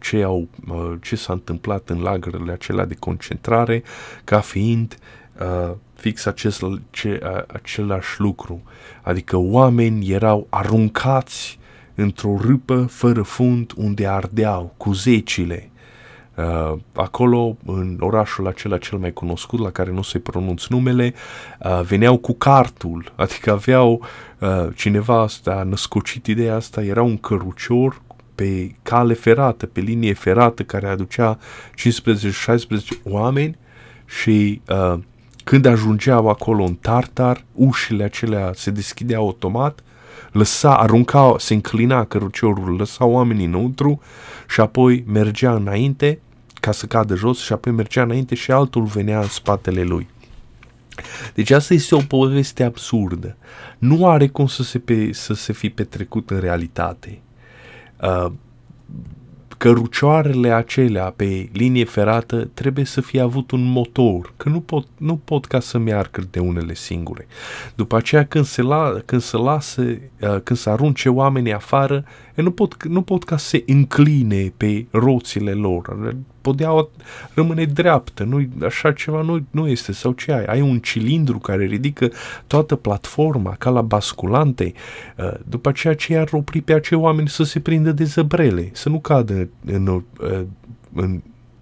ce, 0.00 0.22
au, 0.22 0.48
uh, 0.68 0.92
ce 1.02 1.16
s-a 1.16 1.32
întâmplat 1.32 1.88
în 1.88 2.00
lagărele 2.00 2.52
acelea 2.52 2.84
de 2.84 2.94
concentrare 2.94 3.82
ca 4.24 4.40
fiind 4.40 4.96
uh, 5.40 5.74
fix 5.94 6.26
acest, 6.26 6.62
ce, 6.90 7.20
același 7.46 8.20
lucru. 8.20 8.62
Adică 9.02 9.36
oameni 9.36 10.10
erau 10.10 10.46
aruncați 10.50 11.58
într-o 11.94 12.36
râpă 12.40 12.86
fără 12.90 13.22
fund 13.22 13.72
unde 13.76 14.06
ardeau 14.06 14.74
cu 14.76 14.92
zecile. 14.92 15.70
Uh, 16.36 16.78
acolo, 16.92 17.56
în 17.66 17.96
orașul 18.00 18.46
acela 18.46 18.78
cel 18.78 18.98
mai 18.98 19.12
cunoscut, 19.12 19.58
la 19.58 19.70
care 19.70 19.90
nu 19.90 20.02
se 20.02 20.18
pronunț 20.18 20.66
numele, 20.66 21.14
uh, 21.60 21.80
veneau 21.82 22.16
cu 22.16 22.32
cartul, 22.32 23.12
adică 23.16 23.50
aveau 23.50 24.04
uh, 24.38 24.66
cineva 24.74 25.20
asta, 25.20 25.50
a 25.50 25.62
născocit 25.62 26.26
ideea 26.26 26.54
asta, 26.54 26.82
era 26.82 27.02
un 27.02 27.16
cărucior 27.16 28.02
pe 28.34 28.74
cale 28.82 29.14
ferată, 29.14 29.66
pe 29.66 29.80
linie 29.80 30.12
ferată 30.12 30.62
care 30.62 30.88
aducea 30.88 31.38
15-16 31.38 31.42
oameni 33.04 33.56
și 34.06 34.60
uh, 34.68 34.98
când 35.44 35.64
ajungeau 35.64 36.28
acolo 36.28 36.64
în 36.64 36.74
Tartar, 36.74 37.44
ușile 37.52 38.04
acelea 38.04 38.50
se 38.54 38.70
deschideau 38.70 39.24
automat, 39.24 39.82
lăsa, 40.32 40.76
arunca, 40.76 41.34
se 41.38 41.54
înclina 41.54 42.04
căruciorul, 42.04 42.76
lăsa 42.76 43.04
oamenii 43.04 43.44
înăuntru 43.44 44.00
și 44.48 44.60
apoi 44.60 45.04
mergea 45.06 45.54
înainte 45.54 46.20
ca 46.60 46.72
să 46.72 46.86
cadă 46.86 47.14
jos 47.14 47.38
și 47.38 47.52
apoi 47.52 47.72
mergea 47.72 48.02
înainte 48.02 48.34
și 48.34 48.50
altul 48.50 48.84
venea 48.84 49.20
în 49.20 49.28
spatele 49.28 49.82
lui. 49.82 50.08
Deci 51.34 51.50
asta 51.50 51.74
este 51.74 51.94
o 51.94 52.00
poveste 52.00 52.64
absurdă. 52.64 53.36
Nu 53.78 54.08
are 54.08 54.28
cum 54.28 54.46
să 54.46 54.62
se, 54.62 54.78
pe, 54.78 55.12
să 55.12 55.34
se 55.34 55.52
fi 55.52 55.70
petrecut 55.70 56.30
în 56.30 56.40
realitate. 56.40 57.20
Uh, 58.02 58.32
cărucioarele 59.62 60.52
acelea 60.52 61.12
pe 61.16 61.48
linie 61.52 61.84
ferată 61.84 62.50
trebuie 62.54 62.84
să 62.84 63.00
fie 63.00 63.20
avut 63.20 63.50
un 63.50 63.62
motor, 63.64 64.32
că 64.36 64.48
nu 64.48 64.60
pot, 64.60 64.86
nu 64.96 65.16
pot 65.16 65.44
ca 65.44 65.60
să 65.60 65.78
meargă 65.78 66.22
de 66.30 66.38
unele 66.38 66.74
singure. 66.74 67.26
După 67.74 67.96
aceea 67.96 68.26
când 68.26 68.44
se, 68.44 68.62
la, 68.62 68.92
când 69.04 69.20
se 69.20 69.36
lasă, 69.36 69.82
uh, 69.82 70.40
când 70.42 70.58
se 70.58 70.70
arunce 70.70 71.08
oamenii 71.08 71.52
afară, 71.52 72.04
nu 72.34 72.50
pot, 72.50 72.84
nu 72.84 73.02
pot 73.02 73.24
ca 73.24 73.36
să 73.36 73.46
se 73.46 73.62
încline 73.66 74.52
pe 74.56 74.86
roțile 74.90 75.52
lor 75.52 76.14
podea 76.42 76.88
rămâne 77.34 77.64
dreaptă, 77.64 78.24
nu, 78.24 78.48
așa 78.64 78.92
ceva 78.92 79.22
nu, 79.22 79.46
nu 79.50 79.68
este, 79.68 79.92
sau 79.92 80.12
ce 80.12 80.32
ai? 80.32 80.44
Ai 80.44 80.60
un 80.60 80.78
cilindru 80.78 81.38
care 81.38 81.64
ridică 81.64 82.10
toată 82.46 82.76
platforma, 82.76 83.54
ca 83.58 83.70
la 83.70 83.82
basculante, 83.82 84.72
uh, 85.16 85.34
după 85.48 85.68
aceea 85.68 85.94
ce 85.94 86.16
ar 86.16 86.28
opri 86.32 86.60
pe 86.60 86.72
acei 86.72 86.98
oameni 86.98 87.28
să 87.28 87.42
se 87.42 87.60
prindă 87.60 87.92
de 87.92 88.04
zăbrele, 88.04 88.70
să 88.72 88.88
nu 88.88 89.00
cadă 89.00 89.48
în, 89.64 89.86
uh, 89.86 90.40
în, 90.94 91.20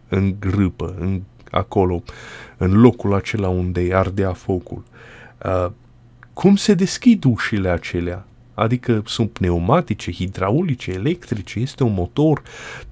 în 0.09 0.35
grâpă, 0.38 0.95
în, 0.99 1.23
acolo, 1.51 2.03
în 2.57 2.81
locul 2.81 3.14
acela 3.14 3.49
unde 3.49 3.90
ardea 3.92 4.33
focul. 4.33 4.83
Uh, 5.45 5.71
cum 6.33 6.57
se 6.57 6.75
deschid 6.75 7.25
ușile 7.25 7.68
acelea? 7.68 8.25
Adică 8.61 9.03
sunt 9.07 9.31
pneumatice, 9.31 10.12
hidraulice, 10.12 10.90
electrice, 10.90 11.59
este 11.59 11.83
un 11.83 11.94
motor, 11.94 12.42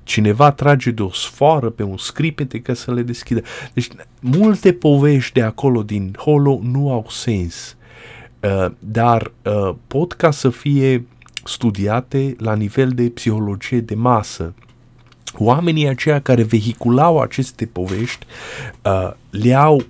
cineva 0.02 0.50
trage 0.50 0.90
de 0.90 1.02
o 1.02 1.12
sfoară 1.12 1.70
pe 1.70 1.82
un 1.82 1.96
scripete 1.96 2.60
ca 2.60 2.74
să 2.74 2.92
le 2.92 3.02
deschidă. 3.02 3.42
Deci 3.74 3.88
multe 4.20 4.72
povești 4.72 5.32
de 5.32 5.42
acolo 5.42 5.82
din 5.82 6.14
Holo 6.18 6.60
nu 6.62 6.92
au 6.92 7.06
sens, 7.08 7.76
uh, 8.40 8.70
dar 8.78 9.32
uh, 9.42 9.74
pot 9.86 10.12
ca 10.12 10.30
să 10.30 10.50
fie 10.50 11.06
studiate 11.44 12.34
la 12.38 12.54
nivel 12.54 12.88
de 12.88 13.08
psihologie 13.08 13.80
de 13.80 13.94
masă. 13.94 14.54
Oamenii 15.34 15.88
aceia 15.88 16.20
care 16.20 16.42
vehiculau 16.42 17.20
aceste 17.20 17.66
povești 17.66 18.26
uh, 18.84 19.10
le-au 19.30 19.82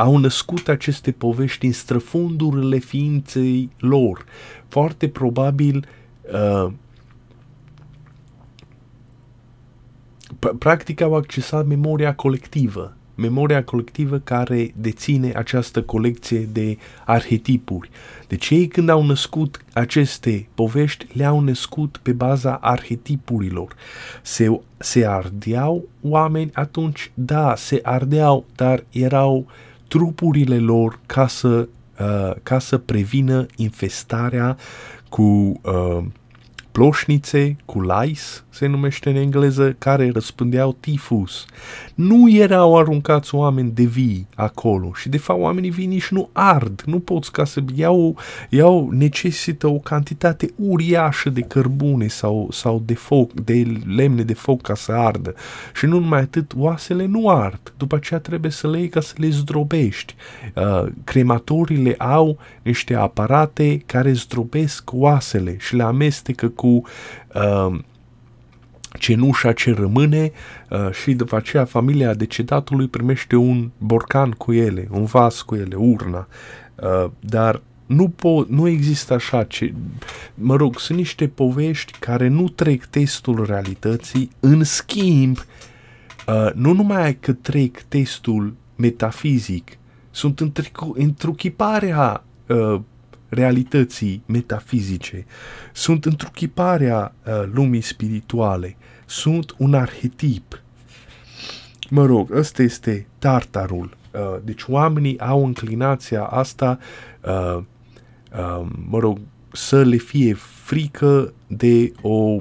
au 0.00 0.16
născut 0.16 0.68
aceste 0.68 1.10
povești 1.10 1.66
în 1.66 1.72
străfundurile 1.72 2.78
ființei 2.78 3.70
lor. 3.78 4.24
Foarte 4.70 5.08
probabil 5.08 5.88
uh, 6.32 6.72
practic 10.58 11.00
au 11.00 11.14
accesat 11.14 11.66
memoria 11.66 12.14
colectivă, 12.14 12.96
memoria 13.14 13.64
colectivă 13.64 14.18
care 14.18 14.72
deține 14.76 15.32
această 15.36 15.82
colecție 15.82 16.48
de 16.52 16.78
arhetipuri. 17.04 17.90
Deci 18.28 18.50
ei 18.50 18.68
când 18.68 18.88
au 18.88 19.04
născut 19.04 19.64
aceste 19.72 20.48
povești, 20.54 21.06
le-au 21.12 21.40
născut 21.40 22.00
pe 22.02 22.12
baza 22.12 22.54
arhetipurilor. 22.54 23.74
Se, 24.22 24.60
se 24.78 25.06
ardeau 25.06 25.88
oameni 26.02 26.50
atunci? 26.54 27.10
Da, 27.14 27.54
se 27.56 27.80
ardeau, 27.82 28.44
dar 28.56 28.84
erau 28.90 29.36
uh, 29.36 29.44
trupurile 29.90 30.58
lor 30.58 31.00
ca 31.06 31.26
să, 31.26 31.48
uh, 31.48 31.66
ca 32.42 32.58
să 32.58 32.78
prevină 32.78 33.46
infestarea 33.56 34.56
cu 35.08 35.22
uh, 35.62 36.04
ploșnițe 36.72 37.56
cu 37.64 37.80
lice, 37.80 38.22
se 38.50 38.66
numește 38.66 39.10
în 39.10 39.16
engleză, 39.16 39.74
care 39.78 40.10
răspândeau 40.12 40.76
tifus. 40.80 41.44
Nu 41.94 42.30
erau 42.30 42.78
aruncați 42.78 43.34
oameni 43.34 43.70
de 43.70 43.82
vii 43.82 44.26
acolo 44.34 44.90
și 44.94 45.08
de 45.08 45.18
fapt 45.18 45.40
oamenii 45.40 45.70
vii 45.70 45.86
nici 45.86 46.08
nu 46.08 46.28
ard, 46.32 46.82
nu 46.86 46.98
poți 46.98 47.32
ca 47.32 47.44
să 47.44 47.62
iau, 47.74 48.16
iau 48.48 48.90
necesită 48.90 49.66
o 49.66 49.78
cantitate 49.78 50.50
uriașă 50.56 51.30
de 51.30 51.40
cărbune 51.40 52.06
sau, 52.06 52.48
sau 52.52 52.82
de 52.84 52.94
foc, 52.94 53.32
de 53.32 53.66
lemne 53.96 54.22
de 54.22 54.34
foc 54.34 54.62
ca 54.62 54.74
să 54.74 54.92
ardă. 54.92 55.34
Și 55.74 55.86
nu 55.86 55.98
numai 55.98 56.20
atât, 56.20 56.52
oasele 56.56 57.06
nu 57.06 57.28
ard, 57.28 57.72
după 57.76 57.96
aceea 57.96 58.20
trebuie 58.20 58.50
să 58.50 58.68
le 58.68 58.78
iei 58.78 58.88
ca 58.88 59.00
să 59.00 59.14
le 59.16 59.28
zdrobești. 59.28 60.14
Uh, 60.54 60.86
crematorile 61.04 61.94
au 61.98 62.38
niște 62.62 62.94
aparate 62.94 63.82
care 63.86 64.12
zdrobesc 64.12 64.90
oasele 64.92 65.56
și 65.58 65.74
le 65.76 65.82
amestecă 65.82 66.48
cu 66.60 66.82
uh, 67.34 67.78
cenușa 68.98 69.52
ce 69.52 69.72
rămâne 69.72 70.32
uh, 70.70 70.90
și 70.92 71.12
după 71.12 71.36
aceea 71.36 71.64
familia 71.64 72.14
decedatului 72.14 72.88
primește 72.88 73.36
un 73.36 73.70
borcan 73.78 74.30
cu 74.30 74.52
ele, 74.52 74.88
un 74.90 75.04
vas 75.04 75.42
cu 75.42 75.54
ele, 75.54 75.74
urna. 75.74 76.26
Uh, 76.74 77.10
dar 77.20 77.62
nu, 77.86 78.08
po- 78.08 78.48
nu 78.48 78.68
există 78.68 79.14
așa 79.14 79.44
ce... 79.44 79.74
Mă 80.34 80.56
rog, 80.56 80.78
sunt 80.78 80.98
niște 80.98 81.28
povești 81.28 81.92
care 81.98 82.28
nu 82.28 82.48
trec 82.48 82.84
testul 82.84 83.44
realității, 83.46 84.30
în 84.40 84.64
schimb, 84.64 85.38
uh, 85.38 86.52
nu 86.54 86.72
numai 86.72 87.14
că 87.14 87.32
trec 87.32 87.82
testul 87.82 88.54
metafizic, 88.76 89.78
sunt 90.10 90.60
întruchiparea 90.94 92.24
uh, 92.46 92.80
realității 93.30 94.22
metafizice, 94.26 95.26
sunt 95.72 96.04
întruchiparea 96.04 97.14
uh, 97.26 97.42
lumii 97.52 97.80
spirituale, 97.80 98.76
sunt 99.06 99.54
un 99.58 99.74
arhetip. 99.74 100.62
Mă 101.90 102.06
rog, 102.06 102.34
ăsta 102.34 102.62
este 102.62 103.06
tartarul. 103.18 103.96
Uh, 104.12 104.20
deci 104.44 104.62
oamenii 104.68 105.20
au 105.20 105.44
înclinația 105.44 106.24
asta, 106.24 106.78
uh, 107.24 107.62
uh, 108.38 108.66
mă 108.88 108.98
rog, 108.98 109.18
să 109.52 109.82
le 109.82 109.96
fie 109.96 110.34
frică 110.64 111.32
de 111.46 111.92
o, 112.02 112.38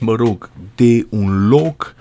mă 0.00 0.14
rog, 0.14 0.50
de 0.74 1.06
un 1.08 1.48
loc 1.48 1.94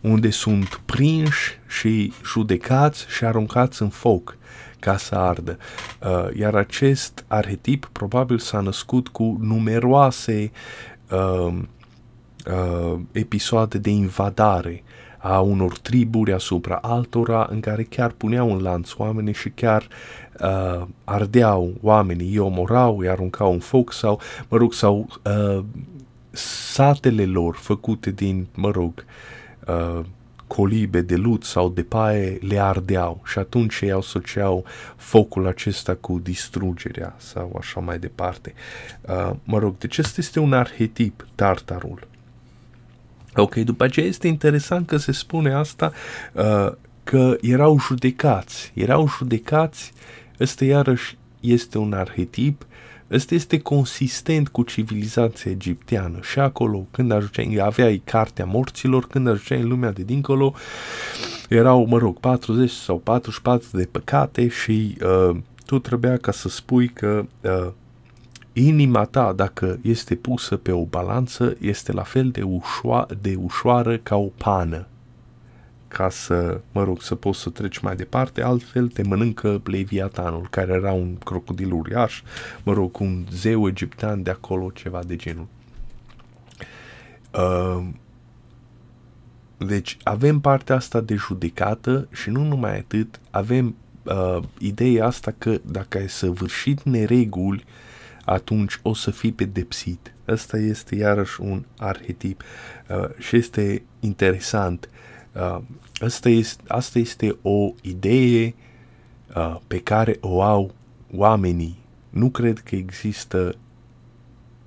unde 0.00 0.30
sunt 0.30 0.80
prinși 0.84 1.58
și 1.66 2.12
judecați 2.24 3.06
și 3.08 3.24
aruncați 3.24 3.82
în 3.82 3.88
foc 3.88 4.36
ca 4.84 4.96
să 4.96 5.14
ardă. 5.14 5.58
Uh, 6.02 6.36
iar 6.36 6.54
acest 6.54 7.24
arhetip 7.28 7.88
probabil 7.92 8.38
s-a 8.38 8.60
născut 8.60 9.08
cu 9.08 9.36
numeroase 9.40 10.52
uh, 11.10 11.54
uh, 12.46 12.98
episoade 13.12 13.78
de 13.78 13.90
invadare 13.90 14.82
a 15.18 15.40
unor 15.40 15.78
triburi 15.78 16.32
asupra 16.32 16.78
altora 16.82 17.46
în 17.50 17.60
care 17.60 17.82
chiar 17.82 18.10
puneau 18.10 18.52
în 18.52 18.62
lanț 18.62 18.92
oamenii 18.96 19.34
și 19.34 19.48
chiar 19.48 19.88
uh, 20.40 20.86
ardeau 21.04 21.74
oamenii, 21.82 22.30
îi 22.30 22.38
omorau, 22.38 22.98
îi 22.98 23.08
aruncau 23.08 23.52
în 23.52 23.58
foc 23.58 23.92
sau, 23.92 24.20
mă 24.48 24.56
rog, 24.56 24.72
sau 24.72 25.08
uh, 25.24 25.64
satele 26.30 27.24
lor 27.24 27.54
făcute 27.54 28.10
din, 28.10 28.46
mă 28.54 28.70
rog, 28.70 29.04
uh, 29.66 30.04
colibe 30.56 31.00
de 31.00 31.16
lut 31.16 31.44
sau 31.44 31.68
de 31.68 31.82
paie 31.82 32.38
le 32.40 32.58
ardeau 32.58 33.22
și 33.24 33.38
atunci 33.38 33.80
ei 33.80 33.92
asociau 33.92 34.64
focul 34.96 35.46
acesta 35.46 35.94
cu 35.94 36.18
distrugerea 36.18 37.14
sau 37.16 37.56
așa 37.58 37.80
mai 37.80 37.98
departe. 37.98 38.54
Uh, 39.00 39.30
mă 39.44 39.58
rog, 39.58 39.78
deci 39.78 39.98
acesta 39.98 40.20
este 40.20 40.40
un 40.40 40.52
arhetip, 40.52 41.26
tartarul. 41.34 42.06
Ok, 43.36 43.54
după 43.54 43.84
aceea 43.84 44.06
este 44.06 44.26
interesant 44.26 44.86
că 44.86 44.96
se 44.96 45.12
spune 45.12 45.52
asta 45.52 45.92
uh, 46.32 46.72
că 47.04 47.36
erau 47.40 47.80
judecați, 47.80 48.72
erau 48.74 49.08
judecați, 49.08 49.92
ăsta 50.40 50.64
iarăși 50.64 51.16
este 51.40 51.78
un 51.78 51.92
arhetip, 51.92 52.66
ăsta 53.14 53.34
este 53.34 53.58
consistent 53.58 54.48
cu 54.48 54.62
civilizația 54.62 55.50
egipteană 55.50 56.18
și 56.22 56.38
acolo 56.38 56.86
când 56.90 57.12
ajungeai, 57.12 57.66
aveai 57.66 58.02
cartea 58.04 58.44
morților, 58.44 59.06
când 59.06 59.28
ajungeai 59.28 59.60
în 59.60 59.68
lumea 59.68 59.92
de 59.92 60.02
dincolo, 60.02 60.54
erau, 61.48 61.86
mă 61.86 61.98
rog, 61.98 62.18
40 62.18 62.70
sau 62.70 62.98
44 62.98 63.68
de 63.72 63.88
păcate 63.90 64.48
și 64.48 64.96
uh, 65.02 65.36
tu 65.66 65.78
trebuia 65.78 66.16
ca 66.16 66.32
să 66.32 66.48
spui 66.48 66.88
că 66.88 67.24
uh, 67.40 67.70
inima 68.52 69.04
ta, 69.04 69.32
dacă 69.36 69.78
este 69.82 70.14
pusă 70.14 70.56
pe 70.56 70.72
o 70.72 70.84
balanță, 70.84 71.56
este 71.60 71.92
la 71.92 72.02
fel 72.02 72.28
de, 72.28 72.42
ușoa- 72.42 73.20
de 73.20 73.34
ușoară 73.42 73.96
ca 73.96 74.16
o 74.16 74.28
pană. 74.36 74.86
Ca 75.94 76.08
să, 76.10 76.60
mă 76.72 76.84
rog, 76.84 77.02
să 77.02 77.14
poți 77.14 77.40
să 77.40 77.50
treci 77.50 77.78
mai 77.78 77.96
departe, 77.96 78.42
altfel 78.42 78.88
te 78.88 79.02
mănâncă 79.02 79.62
Leviatanul, 79.64 80.46
care 80.50 80.72
era 80.72 80.92
un 80.92 81.16
crocodil 81.16 81.72
uriaș, 81.72 82.22
mă 82.62 82.72
rog, 82.72 83.00
un 83.00 83.24
zeu 83.30 83.68
egiptean 83.68 84.22
de 84.22 84.30
acolo, 84.30 84.70
ceva 84.70 85.02
de 85.06 85.16
genul. 85.16 85.46
Uh, 87.32 87.86
deci 89.56 89.96
avem 90.02 90.40
partea 90.40 90.76
asta 90.76 91.00
de 91.00 91.14
judecată 91.14 92.08
și 92.12 92.30
nu 92.30 92.42
numai 92.42 92.78
atât, 92.78 93.20
avem 93.30 93.76
uh, 94.02 94.38
ideea 94.58 95.06
asta 95.06 95.34
că 95.38 95.58
dacă 95.64 95.98
ai 95.98 96.08
săvârșit 96.08 96.82
nereguli, 96.82 97.64
uh, 97.66 97.72
atunci 98.24 98.78
o 98.82 98.94
să 98.94 99.10
fii 99.10 99.32
pedepsit. 99.32 100.14
Asta 100.26 100.56
este 100.56 100.94
iarăși 100.94 101.40
un 101.40 101.64
arhetip 101.78 102.42
uh, 102.88 103.08
și 103.18 103.36
este 103.36 103.82
interesant. 104.00 104.88
Uh, 104.92 105.13
asta, 106.00 106.28
este, 106.28 106.62
asta 106.68 106.98
este 106.98 107.36
o 107.42 107.72
idee 107.82 108.54
uh, 109.36 109.56
pe 109.66 109.80
care 109.80 110.16
o 110.20 110.42
au 110.42 110.74
oamenii. 111.16 111.78
Nu 112.10 112.30
cred 112.30 112.58
că 112.58 112.74
există 112.74 113.54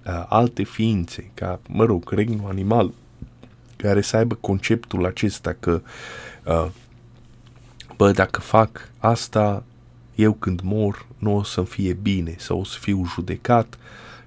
uh, 0.06 0.26
alte 0.30 0.64
ființe, 0.64 1.32
ca, 1.34 1.60
mă 1.68 1.86
rog, 1.86 2.12
regnul 2.12 2.50
animal, 2.50 2.94
care 3.76 4.02
să 4.02 4.18
aibă 4.18 4.36
conceptul 4.36 5.06
acesta 5.06 5.56
că, 5.60 5.82
uh, 6.46 6.68
bă, 7.98 8.12
dacă 8.12 8.40
fac 8.40 8.92
asta, 8.98 9.64
eu 10.16 10.34
când 10.34 10.62
mor 10.62 11.06
nu 11.18 11.36
o 11.36 11.44
să 11.44 11.64
fie 11.64 11.94
bine 11.94 12.36
sau 12.38 12.60
o 12.60 12.64
să 12.64 12.78
fiu 12.80 13.06
judecat 13.06 13.78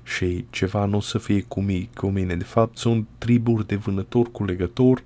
și 0.02 0.44
ceva 0.50 0.84
nu 0.84 0.96
o 0.96 1.00
să 1.00 1.18
fie 1.18 1.42
cu, 1.42 1.60
mine, 1.60 1.88
cu 1.94 2.06
mine. 2.06 2.36
De 2.36 2.44
fapt, 2.44 2.76
sunt 2.76 3.06
triburi 3.18 3.66
de 3.66 3.76
vânători 3.76 4.30
cu 4.30 4.44
legător 4.44 5.02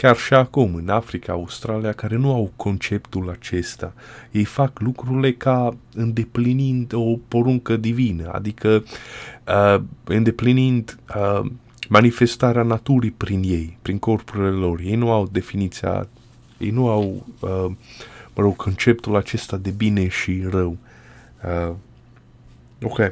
chiar 0.00 0.16
și 0.16 0.34
acum 0.34 0.74
în 0.74 0.88
Africa, 0.88 1.32
Australia, 1.32 1.92
care 1.92 2.16
nu 2.16 2.32
au 2.32 2.52
conceptul 2.56 3.30
acesta. 3.30 3.92
Ei 4.30 4.44
fac 4.44 4.80
lucrurile 4.80 5.32
ca 5.32 5.76
îndeplinind 5.94 6.92
o 6.94 7.16
poruncă 7.28 7.76
divină, 7.76 8.30
adică 8.32 8.84
uh, 9.48 9.80
îndeplinind 10.04 10.98
uh, 11.16 11.50
manifestarea 11.88 12.62
naturii 12.62 13.10
prin 13.10 13.42
ei, 13.42 13.78
prin 13.82 13.98
corpurile 13.98 14.48
lor. 14.48 14.80
Ei 14.80 14.94
nu 14.94 15.12
au 15.12 15.28
definiția, 15.32 16.08
ei 16.58 16.70
nu 16.70 16.88
au 16.88 17.26
uh, 17.40 17.66
mă 18.34 18.42
rog, 18.44 18.56
conceptul 18.56 19.16
acesta 19.16 19.56
de 19.56 19.70
bine 19.70 20.08
și 20.08 20.44
rău. 20.50 20.76
Uh, 21.44 21.74
ok. 22.82 22.98
Uh, 22.98 23.10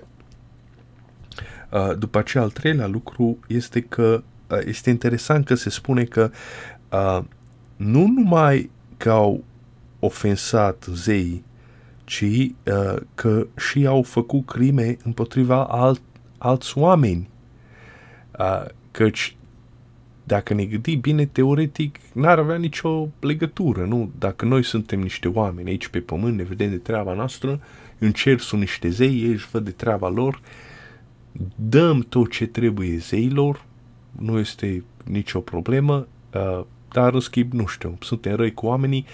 după 1.98 2.18
aceea, 2.18 2.42
al 2.42 2.50
treilea 2.50 2.86
lucru 2.86 3.38
este 3.46 3.80
că 3.80 4.22
uh, 4.50 4.58
este 4.64 4.90
interesant 4.90 5.46
că 5.46 5.54
se 5.54 5.70
spune 5.70 6.04
că 6.04 6.30
uh, 6.92 7.24
nu 7.76 8.06
numai 8.06 8.70
că 8.96 9.10
au 9.10 9.44
ofensat 9.98 10.86
zei, 10.92 11.44
ci 12.04 12.22
uh, 12.22 12.96
că 13.14 13.46
și 13.56 13.86
au 13.86 14.02
făcut 14.02 14.46
crime 14.46 14.96
împotriva 15.04 15.64
alt, 15.64 16.02
alți 16.38 16.78
oameni. 16.78 17.28
Uh, 18.38 18.64
căci 18.90 19.36
dacă 20.26 20.54
ne 20.54 20.64
gândim 20.64 21.00
bine, 21.00 21.26
teoretic, 21.26 21.98
n-ar 22.12 22.38
avea 22.38 22.56
nicio 22.56 23.08
legătură, 23.20 23.84
nu? 23.84 24.10
Dacă 24.18 24.44
noi 24.44 24.62
suntem 24.62 25.00
niște 25.00 25.28
oameni 25.28 25.68
aici 25.68 25.88
pe 25.88 26.00
pământ, 26.00 26.36
ne 26.36 26.42
vedem 26.42 26.70
de 26.70 26.76
treaba 26.76 27.14
noastră, 27.14 27.60
în 27.98 28.12
cer 28.12 28.38
sunt 28.38 28.60
niște 28.60 28.88
zei, 28.88 29.22
ei 29.22 29.30
își 29.30 29.48
văd 29.50 29.64
de 29.64 29.70
treaba 29.70 30.08
lor, 30.08 30.40
dăm 31.54 32.00
tot 32.00 32.30
ce 32.30 32.46
trebuie 32.46 32.96
zeilor, 32.96 33.64
nu 34.18 34.38
este 34.38 34.84
nicio 35.04 35.40
problemă, 35.40 36.06
uh, 36.34 36.64
dar 37.00 37.14
în 37.14 37.20
schimb, 37.20 37.52
nu 37.52 37.66
știu, 37.66 37.96
suntem 38.00 38.36
răi 38.36 38.54
cu 38.54 38.66
oamenii, 38.66 39.06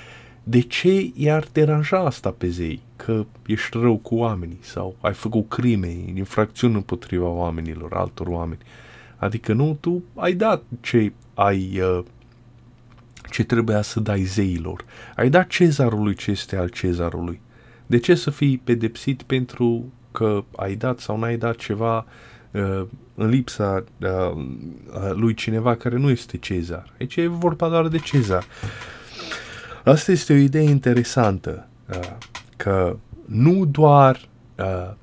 de 0.43 0.61
ce 0.61 1.11
i-ar 1.15 1.47
deranja 1.53 1.99
asta 1.99 2.31
pe 2.39 2.49
zei? 2.49 2.81
Că 2.97 3.25
ești 3.47 3.79
rău 3.79 3.97
cu 3.97 4.15
oamenii 4.15 4.59
sau 4.61 4.97
ai 5.01 5.15
făcut 5.15 5.49
crime, 5.49 5.89
infracțiuni 6.15 6.75
împotriva 6.75 7.27
oamenilor, 7.27 7.93
altor 7.93 8.27
oameni. 8.27 8.61
Uh, 8.61 8.93
Adică 9.23 9.53
nu, 9.53 9.77
tu 9.81 10.03
ai 10.15 10.33
dat 10.33 10.63
ce 10.81 11.13
ai 11.35 11.81
uh, 11.81 12.05
ce 13.31 13.45
trebuia 13.45 13.83
să 13.83 14.01
dai 14.01 14.23
zeilor. 14.23 14.85
Ai 15.17 15.31
dat 15.31 15.47
cezarului 15.47 16.15
ce 16.15 16.31
este 16.31 16.57
al 16.57 16.69
cezarului. 16.69 17.41
De 17.87 17.99
ce 17.99 18.15
să 18.15 18.31
fii 18.31 18.61
pedepsit 18.65 19.23
pentru 19.23 19.93
că 20.13 20.45
ai 20.57 20.75
dat 20.75 20.99
sau 20.99 21.19
n-ai 21.19 21.37
dat 21.37 21.57
ceva 21.57 21.97
uh, 21.97 22.05
în 23.15 23.29
lipsa 23.29 23.85
uh, 24.01 24.09
uh 24.09 25.11
lui 25.13 25.35
cineva 25.35 25.75
care 25.75 25.97
nu 25.97 26.11
este 26.11 26.37
cezar? 26.37 26.93
Aici 26.99 27.17
e 27.17 27.27
vorba 27.27 27.69
doar 27.69 27.89
de 27.89 27.99
cezar. 27.99 28.45
Asta 29.85 30.13
este 30.13 30.33
o 30.33 30.37
idee 30.37 30.63
interesantă, 30.63 31.69
uh, 31.89 32.17
că 32.57 32.97
nu 33.27 33.65
doar 33.65 34.29
uh, 34.59 34.95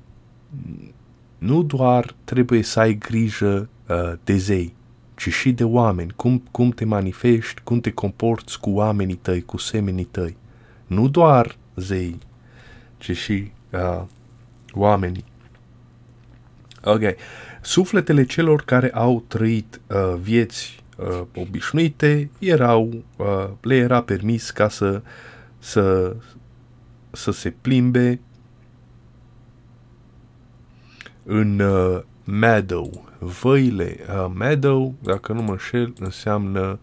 nu 1.40 1.62
doar 1.62 2.14
trebuie 2.24 2.62
să 2.62 2.80
ai 2.80 2.94
grijă 2.94 3.68
uh, 3.88 4.12
de 4.24 4.36
zei, 4.36 4.74
ci 5.14 5.28
și 5.28 5.52
de 5.52 5.64
oameni, 5.64 6.12
cum, 6.16 6.42
cum 6.50 6.70
te 6.70 6.84
manifesti, 6.84 7.60
cum 7.64 7.80
te 7.80 7.90
comporți 7.90 8.60
cu 8.60 8.70
oamenii 8.70 9.14
tăi, 9.14 9.42
cu 9.42 9.56
semenii 9.56 10.04
tăi. 10.04 10.36
Nu 10.86 11.08
doar 11.08 11.56
zei, 11.74 12.18
ci 12.98 13.16
și 13.16 13.50
uh, 13.72 14.02
oamenii. 14.72 15.24
Ok. 16.84 17.02
Sufletele 17.60 18.24
celor 18.24 18.62
care 18.62 18.90
au 18.90 19.24
trăit 19.28 19.80
uh, 19.86 20.14
vieți 20.20 20.82
uh, 20.96 21.22
obișnuite 21.34 22.30
erau, 22.38 23.04
uh, 23.16 23.48
le 23.60 23.76
era 23.76 24.02
permis 24.02 24.50
ca 24.50 24.68
să, 24.68 25.02
să, 25.58 26.16
să 27.10 27.30
se 27.30 27.50
plimbe 27.50 28.20
în 31.24 31.58
uh, 31.58 32.02
meadow, 32.24 33.08
văile. 33.18 33.96
Uh, 34.08 34.32
meadow, 34.34 34.94
dacă 35.02 35.32
nu 35.32 35.42
mă 35.42 35.50
înșel, 35.50 35.92
înseamnă 35.98 36.78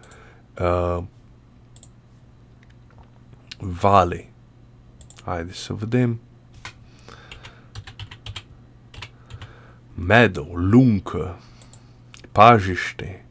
uh, 0.59 1.03
vale. 3.59 4.29
Haideți 5.25 5.57
să 5.57 5.73
vedem. 5.73 6.19
Meadow, 10.05 10.55
luncă, 10.55 11.39
pajiște, 12.31 13.25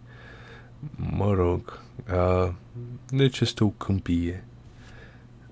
mă 0.96 1.32
rog, 1.32 1.82
uh, 2.12 2.52
deci 3.08 3.40
este 3.40 3.64
o 3.64 3.68
câmpie, 3.68 4.44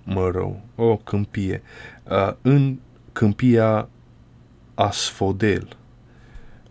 mă 0.04 0.28
rog, 0.28 0.56
o 0.74 0.96
câmpie. 0.96 1.62
Uh, 2.10 2.32
în 2.42 2.78
câmpia 3.12 3.88
Asfodel, 4.74 5.76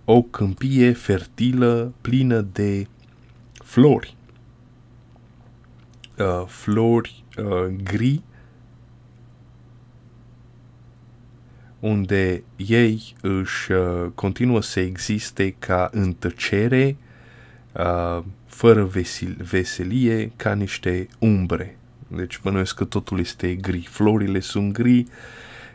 o 0.05 0.21
câmpie 0.21 0.91
fertilă, 0.91 1.93
plină 2.01 2.41
de 2.41 2.87
flori. 3.53 4.15
uh, 6.17 6.43
flori 6.47 7.23
uh, 7.37 7.75
gri 7.83 8.21
unde 11.83 12.43
ei 12.55 13.15
își 13.21 13.71
uh, 13.71 14.05
continuă 14.15 14.61
să 14.61 14.79
existe 14.79 15.55
ca 15.59 15.89
în 15.91 16.13
tăcere, 16.13 16.95
uh, 17.71 18.23
fără 18.45 18.83
vesel- 18.83 19.37
veselie, 19.49 20.31
ca 20.35 20.53
niște 20.53 21.07
umbre. 21.19 21.77
Deci 22.07 22.39
bănuiesc 22.43 22.75
că 22.75 22.83
totul 22.83 23.19
este 23.19 23.55
gri. 23.55 23.87
Florile 23.89 24.39
sunt 24.39 24.73
gri, 24.73 25.05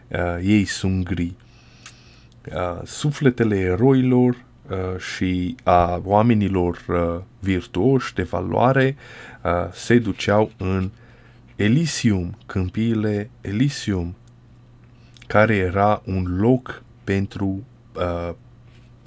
uh, 0.08 0.38
ei 0.42 0.64
sunt 0.64 1.04
gri. 1.04 1.34
Uh, 2.54 2.80
sufletele 2.84 3.58
eroilor 3.58 4.44
uh, 4.70 5.00
și 5.00 5.56
a 5.62 6.00
oamenilor 6.04 6.84
uh, 6.88 7.24
virtuoși 7.40 8.14
de 8.14 8.22
valoare 8.22 8.96
uh, 9.44 9.72
se 9.72 9.98
duceau 9.98 10.52
în 10.56 10.90
Elysium, 11.56 12.36
câmpiile 12.46 13.30
Elysium, 13.40 14.14
care 15.28 15.54
era 15.54 16.02
un 16.04 16.36
loc 16.38 16.82
pentru 17.04 17.64
uh, 17.96 18.30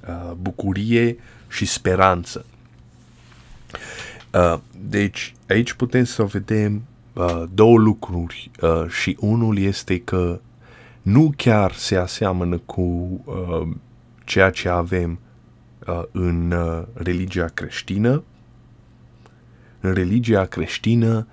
uh, 0.08 0.32
bucurie 0.42 1.18
și 1.50 1.66
speranță. 1.66 2.46
Uh, 4.34 4.58
deci 4.90 5.34
aici 5.48 5.74
putem 5.74 6.04
să 6.04 6.24
vedem 6.24 6.82
uh, 7.14 7.44
două 7.54 7.78
lucruri 7.78 8.52
uh, 8.62 8.90
și 8.90 9.18
unul 9.20 9.58
este 9.58 10.00
că 10.00 10.40
nu 11.02 11.34
chiar 11.36 11.74
se 11.74 11.96
aseamănă 11.96 12.58
cu 12.58 12.82
uh, 13.26 13.68
ceea 14.24 14.50
ce 14.50 14.70
avem 14.70 15.20
uh, 15.88 16.04
în 16.12 16.52
uh, 16.52 16.84
religia 16.94 17.46
creștină. 17.46 18.24
În 19.80 19.94
religia 19.94 20.46
creștină, 20.46 21.28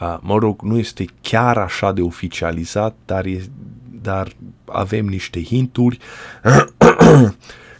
uh, 0.00 0.18
mă 0.20 0.38
rog, 0.38 0.62
nu 0.62 0.78
este 0.78 1.04
chiar 1.20 1.58
așa 1.58 1.92
de 1.92 2.00
oficializat, 2.00 2.94
dar, 3.04 3.24
e, 3.24 3.40
dar 4.02 4.32
avem 4.64 5.06
niște 5.06 5.42
hinturi. 5.42 5.98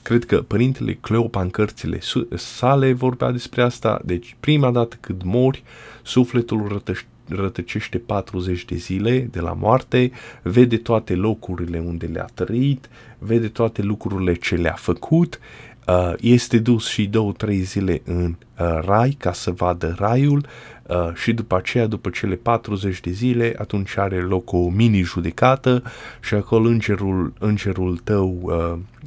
Cred 0.02 0.24
că 0.24 0.42
părintele 0.42 0.92
Cleopa 1.00 1.40
în 1.40 1.50
cărțile 1.50 1.98
sale 2.36 2.92
vorbea 2.92 3.30
despre 3.30 3.62
asta. 3.62 4.00
Deci, 4.04 4.36
prima 4.40 4.70
dată 4.70 4.96
când 5.00 5.22
mori, 5.22 5.62
sufletul 6.02 6.68
rătăște 6.68 7.06
rătăcește 7.34 7.98
40 7.98 8.64
de 8.64 8.76
zile 8.76 9.28
de 9.30 9.40
la 9.40 9.52
moarte, 9.52 10.10
vede 10.42 10.76
toate 10.76 11.14
locurile 11.14 11.78
unde 11.78 12.06
le-a 12.06 12.28
trăit, 12.34 12.88
vede 13.18 13.48
toate 13.48 13.82
lucrurile 13.82 14.34
ce 14.34 14.54
le-a 14.54 14.74
făcut, 14.78 15.40
uh, 15.86 16.12
este 16.20 16.58
dus 16.58 16.88
și 16.88 17.06
două, 17.06 17.32
trei 17.32 17.60
zile 17.60 18.02
în 18.04 18.36
uh, 18.58 18.78
rai 18.84 19.16
ca 19.18 19.32
să 19.32 19.50
vadă 19.50 19.94
raiul 19.98 20.46
uh, 20.90 21.14
și 21.14 21.32
după 21.32 21.56
aceea, 21.56 21.86
după 21.86 22.10
cele 22.10 22.34
40 22.34 23.00
de 23.00 23.10
zile, 23.10 23.54
atunci 23.58 23.96
are 23.96 24.20
loc 24.20 24.52
o 24.52 24.68
mini-judecată 24.68 25.82
și 26.20 26.34
acolo 26.34 26.68
îngerul, 26.68 27.32
îngerul 27.38 27.98
tău 28.04 28.52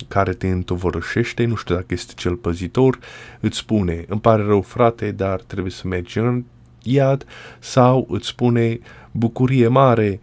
care 0.08 0.34
te 0.34 0.48
întovărășește, 0.48 1.46
nu 1.46 1.56
știu 1.56 1.76
dacă 1.76 1.88
este 1.88 2.14
cel 2.16 2.36
păzitor, 2.36 3.00
îți 3.40 3.58
spune, 3.58 4.06
îmi 4.08 4.22
pare 4.22 4.44
rău 4.44 4.62
frate, 4.62 5.12
dar 5.12 5.42
trebuie 5.42 5.72
să 5.72 5.88
mergi 5.88 6.18
în 6.18 6.44
iad 6.84 7.26
sau 7.60 8.08
îți 8.10 8.28
spune 8.28 8.80
bucurie 9.12 9.68
mare, 9.68 10.20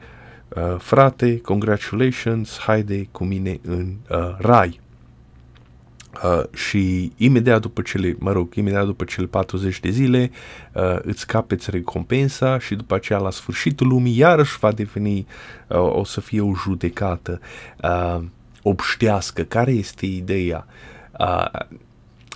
uh, 0.49 0.77
frate, 0.79 1.39
congratulations, 1.39 2.59
haide 2.59 3.09
cu 3.13 3.25
mine 3.25 3.61
în 3.63 3.95
uh, 4.11 4.37
rai. 4.39 4.81
Uh, 6.25 6.43
și 6.55 7.13
imediat 7.17 7.61
după 7.61 7.83
cele, 7.83 8.17
mă 8.19 8.33
rog, 8.33 8.55
imediat 8.55 8.85
după 8.85 9.05
cele 9.05 9.27
40 9.27 9.81
de 9.81 9.91
zile 9.91 10.31
uh, 10.73 10.99
îți 11.03 11.27
capeți 11.27 11.71
recompensa 11.71 12.59
și 12.59 12.75
după 12.75 12.95
aceea 12.95 13.19
la 13.19 13.31
sfârșitul 13.31 13.87
lumii 13.87 14.17
iarăși 14.17 14.59
va 14.59 14.73
deveni, 14.73 15.27
uh, 15.67 15.79
o 15.79 16.05
să 16.05 16.21
fie 16.21 16.41
o 16.41 16.55
judecată 16.55 17.41
uh, 17.83 18.21
obștească. 18.63 19.43
Care 19.43 19.71
este 19.71 20.07
ideea? 20.07 20.67
Uh, 21.19 21.49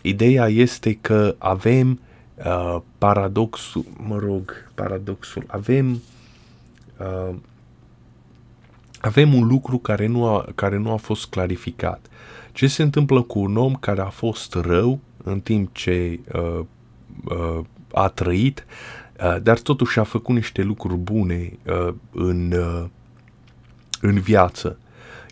ideea 0.02 0.48
este 0.48 0.98
că 1.00 1.34
avem 1.38 2.00
uh, 2.34 2.76
paradoxul, 2.98 3.84
mă 3.96 4.18
rog, 4.18 4.70
paradoxul, 4.74 5.44
avem 5.46 6.02
uh, 6.98 7.34
avem 9.00 9.34
un 9.34 9.46
lucru 9.46 9.78
care 9.78 10.06
nu, 10.06 10.26
a, 10.26 10.46
care 10.54 10.76
nu 10.76 10.92
a 10.92 10.96
fost 10.96 11.26
clarificat. 11.26 12.06
Ce 12.54 12.66
se 12.66 12.82
întâmplă 12.82 13.22
cu 13.22 13.38
un 13.38 13.56
om 13.56 13.74
care 13.74 14.00
a 14.00 14.08
fost 14.08 14.54
rău 14.54 15.00
în 15.24 15.40
timp 15.40 15.74
ce 15.74 16.20
uh, 16.32 16.60
uh, 17.24 17.64
a 17.92 18.08
trăit, 18.08 18.66
uh, 19.20 19.36
dar 19.42 19.58
totuși 19.58 19.98
a 19.98 20.02
făcut 20.02 20.34
niște 20.34 20.62
lucruri 20.62 20.96
bune 20.96 21.58
uh, 21.66 21.94
în, 22.12 22.52
uh, 22.52 22.84
în 24.00 24.20
viață. 24.20 24.78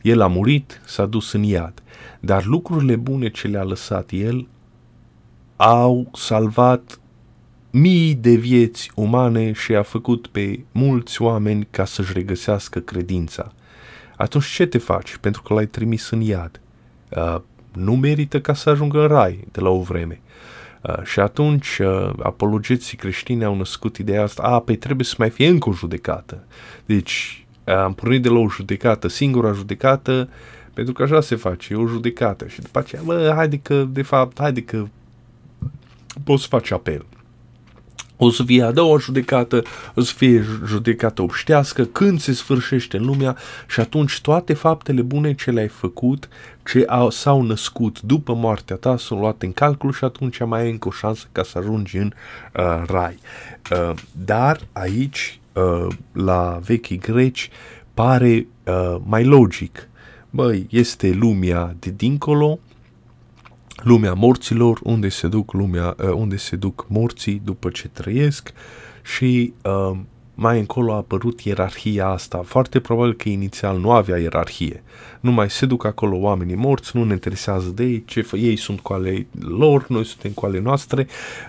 El 0.02 0.20
a 0.20 0.26
murit, 0.26 0.80
s-a 0.86 1.06
dus 1.06 1.32
în 1.32 1.42
iad, 1.42 1.82
dar 2.20 2.44
lucrurile 2.44 2.96
bune 2.96 3.30
ce 3.30 3.48
le-a 3.48 3.64
lăsat 3.64 4.10
el 4.10 4.48
au 5.56 6.10
salvat 6.14 7.00
mii 7.70 8.14
de 8.14 8.34
vieți 8.34 8.90
umane 8.94 9.52
și 9.52 9.74
a 9.74 9.82
făcut 9.82 10.26
pe 10.26 10.64
mulți 10.72 11.22
oameni 11.22 11.66
ca 11.70 11.84
să-și 11.84 12.12
regăsească 12.12 12.78
credința. 12.78 13.52
Atunci 14.16 14.46
ce 14.46 14.66
te 14.66 14.78
faci 14.78 15.16
pentru 15.16 15.42
că 15.42 15.54
l-ai 15.54 15.66
trimis 15.66 16.10
în 16.10 16.20
iad? 16.20 16.61
Uh, 17.16 17.40
nu 17.72 17.96
merită 17.96 18.40
ca 18.40 18.54
să 18.54 18.70
ajungă 18.70 19.00
în 19.00 19.06
rai 19.06 19.44
de 19.52 19.60
la 19.60 19.68
o 19.68 19.80
vreme. 19.80 20.20
Uh, 20.82 21.02
și 21.04 21.20
atunci 21.20 21.78
uh, 21.78 22.10
apologeții 22.22 22.96
creștini 22.96 23.44
au 23.44 23.56
născut 23.56 23.96
ideea 23.96 24.22
asta, 24.22 24.42
a, 24.42 24.58
pe 24.58 24.62
păi 24.64 24.76
trebuie 24.76 25.06
să 25.06 25.14
mai 25.18 25.30
fie 25.30 25.48
încă 25.48 25.68
o 25.68 25.72
judecată. 25.72 26.44
Deci 26.86 27.46
uh, 27.64 27.74
am 27.74 27.94
pornit 27.94 28.22
de 28.22 28.28
la 28.28 28.38
o 28.38 28.48
judecată, 28.48 29.08
singura 29.08 29.52
judecată, 29.52 30.28
pentru 30.74 30.92
că 30.92 31.02
așa 31.02 31.20
se 31.20 31.36
face, 31.36 31.72
e 31.72 31.76
o 31.76 31.86
judecată. 31.86 32.46
Și 32.46 32.60
după 32.60 32.78
aceea, 32.78 33.02
bă, 33.04 33.32
haide 33.34 33.58
că, 33.58 33.84
de 33.88 34.02
fapt, 34.02 34.38
haide 34.40 34.62
că 34.62 34.84
poți 36.24 36.46
face 36.46 36.74
apel 36.74 37.04
o 38.16 38.30
să 38.30 38.42
fie 38.42 38.62
a 38.62 38.70
doua 38.70 38.98
judecată, 38.98 39.62
o 39.94 40.00
să 40.00 40.12
fie 40.16 40.44
judecată 40.66 41.22
obștească, 41.22 41.84
când 41.84 42.20
se 42.20 42.32
sfârșește 42.32 42.96
în 42.96 43.04
lumea 43.04 43.36
și 43.68 43.80
atunci 43.80 44.20
toate 44.20 44.52
faptele 44.52 45.02
bune 45.02 45.34
ce 45.34 45.50
le-ai 45.50 45.68
făcut, 45.68 46.28
ce 46.64 46.84
au, 46.86 47.10
s-au 47.10 47.42
născut 47.42 48.00
după 48.00 48.34
moartea 48.34 48.76
ta, 48.76 48.96
sunt 48.96 49.20
luate 49.20 49.46
în 49.46 49.52
calcul 49.52 49.92
și 49.92 50.04
atunci 50.04 50.44
mai 50.44 50.60
ai 50.60 50.70
încă 50.70 50.88
o 50.88 50.90
șansă 50.90 51.26
ca 51.32 51.42
să 51.42 51.58
ajungi 51.58 51.96
în 51.96 52.12
uh, 52.56 52.82
rai. 52.86 53.18
Uh, 53.70 53.94
dar 54.24 54.60
aici, 54.72 55.40
uh, 55.52 55.94
la 56.12 56.60
vechii 56.64 56.98
greci, 56.98 57.50
pare 57.94 58.46
uh, 58.64 58.96
mai 59.04 59.24
logic. 59.24 59.88
Băi, 60.30 60.66
este 60.70 61.10
lumea 61.10 61.76
de 61.78 61.92
dincolo, 61.96 62.58
lumea 63.76 64.12
morților, 64.12 64.80
unde 64.82 65.08
se 65.08 65.28
duc 65.28 65.52
lumea, 65.52 65.96
uh, 65.98 66.10
unde 66.10 66.36
se 66.36 66.56
duc 66.56 66.86
morții 66.88 67.40
după 67.44 67.70
ce 67.70 67.88
trăiesc 67.88 68.52
și 69.02 69.52
uh, 69.62 69.98
mai 70.34 70.58
încolo 70.58 70.92
a 70.92 70.96
apărut 70.96 71.40
ierarhia 71.40 72.06
asta. 72.06 72.42
Foarte 72.44 72.80
probabil 72.80 73.14
că 73.14 73.28
inițial 73.28 73.78
nu 73.78 73.90
avea 73.90 74.18
ierarhie. 74.18 74.82
Numai 75.20 75.50
se 75.50 75.66
duc 75.66 75.84
acolo 75.84 76.16
oamenii 76.16 76.54
morți, 76.54 76.96
nu 76.96 77.04
ne 77.04 77.12
interesează 77.12 77.68
de 77.68 77.84
ei, 77.84 78.04
ce 78.06 78.22
fă, 78.22 78.36
ei 78.36 78.56
sunt 78.56 78.80
cu 78.80 78.92
ale 78.92 79.26
lor, 79.40 79.86
noi 79.88 80.04
suntem 80.04 80.30
cu 80.30 80.46
ale 80.46 80.60
noastre, 80.60 81.06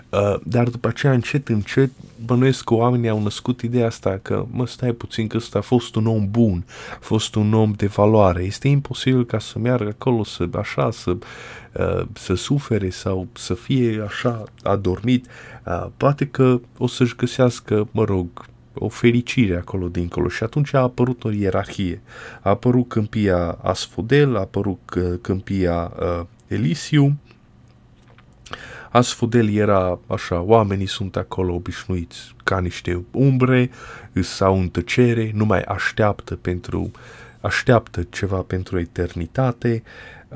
uh, 0.08 0.36
dar 0.42 0.68
după 0.68 0.88
aceea 0.88 1.12
încet, 1.12 1.48
încet, 1.48 1.90
bănuiesc 2.24 2.64
că 2.64 2.74
oamenii 2.74 3.08
au 3.08 3.22
născut 3.22 3.60
ideea 3.60 3.86
asta 3.86 4.18
că, 4.22 4.46
mă, 4.50 4.66
stai 4.66 4.92
puțin 4.92 5.26
că 5.26 5.36
ăsta 5.36 5.58
a 5.58 5.62
fost 5.62 5.94
un 5.94 6.06
om 6.06 6.30
bun, 6.30 6.64
a 6.94 6.98
fost 7.00 7.34
un 7.34 7.52
om 7.52 7.72
de 7.76 7.86
valoare. 7.86 8.42
Este 8.42 8.68
imposibil 8.68 9.24
ca 9.24 9.38
să 9.38 9.58
meargă 9.58 9.88
acolo, 9.88 10.24
să 10.24 10.48
așa, 10.54 10.90
să, 10.90 11.10
uh, 11.72 12.06
să 12.12 12.34
sufere 12.34 12.90
sau 12.90 13.26
să 13.32 13.54
fie 13.54 14.02
așa 14.06 14.44
adormit. 14.62 15.26
Uh, 15.66 15.86
poate 15.96 16.26
că 16.26 16.60
o 16.78 16.86
să-și 16.86 17.16
găsească, 17.16 17.88
mă 17.90 18.04
rog, 18.04 18.26
o 18.74 18.88
fericire 18.88 19.56
acolo 19.56 19.88
dincolo 19.88 20.28
și 20.28 20.42
atunci 20.42 20.74
a 20.74 20.78
apărut 20.78 21.24
o 21.24 21.30
ierarhie. 21.30 22.00
A 22.42 22.48
apărut 22.50 22.88
câmpia 22.88 23.58
Asfodel, 23.62 24.36
a 24.36 24.40
apărut 24.40 24.92
câmpia 25.20 25.92
uh, 25.98 26.24
Elysium. 26.46 27.18
Asfodel 28.90 29.54
era 29.54 29.98
așa, 30.06 30.40
oamenii 30.40 30.86
sunt 30.86 31.16
acolo 31.16 31.54
obișnuiți 31.54 32.34
ca 32.44 32.60
niște 32.60 33.04
umbre, 33.10 33.70
sau 34.20 34.60
în 34.60 34.68
tăcere, 34.68 35.30
nu 35.34 35.44
mai 35.44 35.60
așteaptă 35.60 36.36
pentru 36.36 36.90
așteaptă 37.40 38.02
ceva 38.10 38.36
pentru 38.36 38.78
eternitate, 38.78 39.82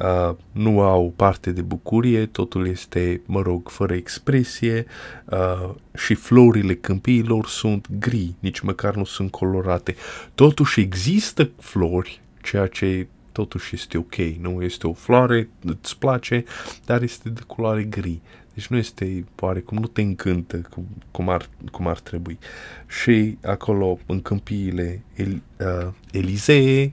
uh, 0.02 0.36
nu 0.52 0.80
au 0.80 1.12
parte 1.16 1.50
de 1.50 1.62
bucurie, 1.62 2.26
totul 2.26 2.66
este, 2.66 3.20
mă 3.26 3.40
rog, 3.40 3.68
fără 3.68 3.94
expresie 3.94 4.86
uh, 5.24 5.70
și 5.94 6.14
florile 6.14 6.74
câmpiilor 6.74 7.46
sunt 7.46 7.86
gri, 7.98 8.34
nici 8.38 8.60
măcar 8.60 8.94
nu 8.94 9.04
sunt 9.04 9.30
colorate. 9.30 9.94
Totuși 10.34 10.80
există 10.80 11.50
flori, 11.58 12.20
ceea 12.42 12.66
ce 12.66 13.06
totuși 13.32 13.74
este 13.74 13.98
ok, 13.98 14.14
nu 14.40 14.62
este 14.62 14.86
o 14.86 14.92
floare, 14.92 15.48
îți 15.64 15.98
place, 15.98 16.44
dar 16.84 17.02
este 17.02 17.28
de 17.28 17.40
culoare 17.46 17.82
gri. 17.82 18.20
Deci 18.54 18.66
nu 18.66 18.76
este, 18.76 19.24
cum 19.64 19.78
nu 19.78 19.86
te 19.86 20.00
încântă 20.00 20.56
cum, 20.56 20.86
cum, 21.10 21.28
ar, 21.28 21.48
cum 21.70 21.86
ar 21.86 21.98
trebui. 21.98 22.38
Și 22.86 23.38
acolo, 23.42 23.98
în 24.06 24.22
câmpiile 24.22 25.02
El, 25.16 25.42
uh, 25.58 25.92
Elizee, 26.12 26.92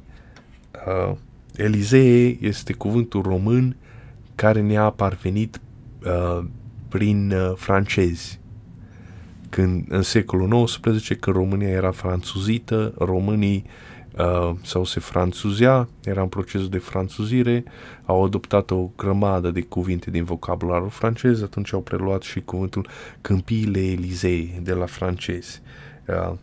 uh, 0.88 1.16
Elizee 1.58 2.38
este 2.42 2.74
cuvântul 2.74 3.22
român 3.22 3.76
care 4.36 4.62
ne-a 4.62 4.90
parvenit 4.90 5.62
uh, 6.06 6.46
prin 6.90 7.32
uh, 7.32 7.54
francezi. 7.56 8.40
Când 9.50 9.86
în 9.90 10.02
secolul 10.02 10.64
XIX, 10.66 11.08
când 11.08 11.36
România 11.36 11.70
era 11.70 11.92
franțuzită, 11.92 12.94
românii 12.98 13.66
uh, 14.18 14.52
sau 14.64 14.86
se 14.86 15.00
franțuzea, 15.00 15.88
era 16.04 16.22
în 16.22 16.28
procesul 16.28 16.70
de 16.70 16.78
franțuzire, 16.78 17.64
au 18.06 18.24
adoptat 18.24 18.72
o 18.72 18.90
grămadă 18.98 19.52
de 19.52 19.62
cuvinte 19.62 20.12
din 20.12 20.24
vocabularul 20.24 20.90
francez, 20.90 21.42
atunci 21.42 21.74
au 21.74 21.82
preluat 21.82 22.22
și 22.22 22.42
cuvântul 22.42 22.88
câmpiile 23.22 23.80
Elizei 23.80 24.60
de 24.64 24.74
la 24.74 24.86
francezi. 24.86 25.62
Uh, 26.08 26.34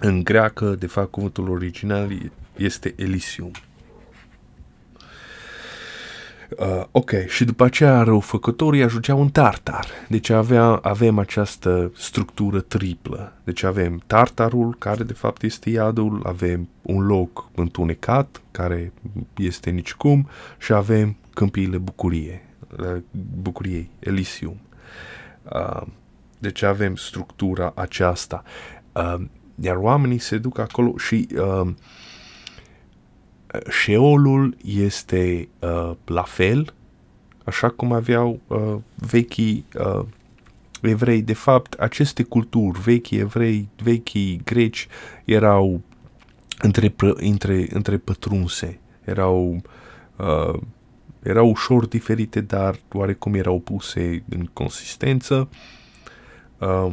în 0.00 0.22
greacă, 0.24 0.74
de 0.78 0.86
fapt, 0.86 1.10
cuvântul 1.10 1.50
original 1.50 2.12
este 2.56 2.94
Elysium. 2.96 3.50
Uh, 6.58 6.84
ok, 6.90 7.10
și 7.26 7.44
după 7.44 7.64
aceea 7.64 8.02
răufăcătorii 8.02 8.82
ajungeau 8.82 9.20
în 9.20 9.28
tartar. 9.28 9.86
Deci 10.08 10.30
avea, 10.30 10.64
avem 10.64 11.18
această 11.18 11.92
structură 11.96 12.60
triplă. 12.60 13.32
Deci 13.44 13.62
avem 13.62 14.02
tartarul, 14.06 14.76
care 14.78 15.04
de 15.04 15.12
fapt 15.12 15.42
este 15.42 15.70
iadul, 15.70 16.22
avem 16.26 16.68
un 16.82 17.06
loc 17.06 17.48
întunecat, 17.54 18.42
care 18.50 18.92
este 19.36 19.70
nicicum, 19.70 20.28
și 20.58 20.72
avem 20.72 21.16
câmpiile 21.34 21.78
bucurie, 21.78 22.44
bucuriei, 23.42 23.90
Elysium. 23.98 24.60
Uh, 25.52 25.82
deci 26.38 26.62
avem 26.62 26.96
structura 26.96 27.72
aceasta. 27.74 28.42
Uh, 28.92 29.24
iar 29.60 29.76
oamenii 29.76 30.18
se 30.18 30.38
duc 30.38 30.58
acolo 30.58 30.94
și 30.96 31.28
uh, 31.36 31.72
Sheolul 33.68 34.56
este 34.64 35.48
uh, 35.58 35.92
la 36.04 36.22
fel, 36.22 36.74
așa 37.44 37.68
cum 37.68 37.92
aveau 37.92 38.40
uh, 38.46 38.76
vechii 38.94 39.64
uh, 39.74 40.04
evrei. 40.82 41.22
De 41.22 41.32
fapt, 41.32 41.72
aceste 41.72 42.22
culturi, 42.22 42.80
vechii 42.80 43.18
evrei, 43.18 43.68
vechii 43.82 44.40
greci, 44.44 44.88
erau 45.24 45.80
între, 46.58 46.94
între, 47.14 47.66
între 47.70 47.96
pătrunse, 47.96 48.80
erau, 49.04 49.62
uh, 50.16 50.60
erau 51.22 51.48
ușor 51.48 51.86
diferite, 51.86 52.40
dar 52.40 52.78
oarecum 52.92 53.34
erau 53.34 53.60
puse 53.60 54.22
în 54.28 54.48
consistență. 54.52 55.48
Uh, 56.58 56.92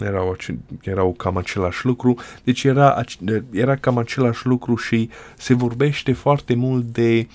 erau, 0.00 0.36
erau 0.82 1.12
cam 1.12 1.36
același 1.36 1.84
lucru, 1.84 2.16
deci 2.44 2.64
era, 2.64 3.04
era 3.50 3.76
cam 3.76 3.98
același 3.98 4.46
lucru 4.46 4.76
și 4.76 5.10
se 5.36 5.54
vorbește 5.54 6.12
foarte 6.12 6.54
mult 6.54 6.84
de 6.84 7.26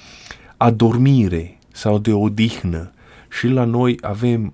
adormire 0.57 1.57
sau 1.71 1.99
de 1.99 2.13
odihnă 2.13 2.91
și 3.29 3.47
la 3.47 3.63
noi 3.63 3.97
avem 4.01 4.53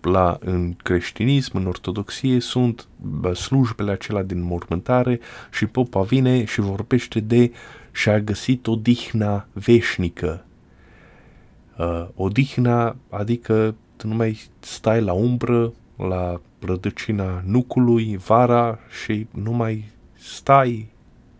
la, 0.00 0.38
în 0.40 0.74
creștinism, 0.82 1.56
în 1.56 1.66
ortodoxie, 1.66 2.40
sunt 2.40 2.86
slujbele 3.34 3.90
acelea 3.90 4.22
din 4.22 4.42
mormântare 4.42 5.20
și 5.52 5.66
popa 5.66 6.02
vine 6.02 6.44
și 6.44 6.60
vorbește 6.60 7.20
de 7.20 7.52
și-a 7.92 8.20
găsit 8.20 8.66
odihna 8.66 9.46
veșnică. 9.52 10.44
Uh, 11.78 12.06
odihna, 12.14 12.96
adică 13.10 13.74
tu 13.96 14.08
nu 14.08 14.14
mai 14.14 14.40
stai 14.60 15.00
la 15.00 15.12
umbră, 15.12 15.72
la 15.96 16.40
rădăcina 16.58 17.42
nucului 17.46 18.16
vara 18.16 18.78
și 19.02 19.26
nu 19.30 19.52
mai 19.52 19.90
stai, 20.14 20.88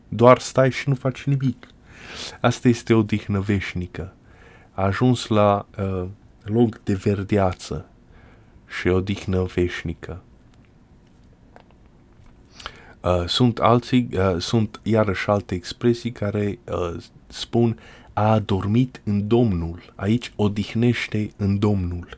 doar 0.09 0.39
stai 0.39 0.71
și 0.71 0.89
nu 0.89 0.95
faci 0.95 1.23
nimic. 1.25 1.69
Asta 2.41 2.69
este 2.69 2.95
o 2.95 3.03
dihnă 3.03 3.41
veșnică. 3.41 4.15
A 4.73 4.83
ajuns 4.83 5.27
la 5.27 5.67
uh, 5.79 6.07
loc 6.43 6.83
de 6.83 6.95
verdeață 6.95 7.87
și 8.67 8.89
o 8.89 9.01
dihnă 9.01 9.43
veșnică. 9.43 10.23
Uh, 13.01 13.25
sunt 13.27 13.59
alții, 13.59 14.09
uh, 14.13 14.37
sunt 14.39 14.81
iarăși 14.83 15.29
alte 15.29 15.55
expresii 15.55 16.13
care 16.13 16.59
uh, 16.71 16.97
spun 17.27 17.79
a 18.13 18.31
adormit 18.31 19.01
în 19.05 19.27
Domnul. 19.27 19.93
Aici 19.95 20.33
odihnește 20.37 21.31
în 21.37 21.59
Domnul. 21.59 22.09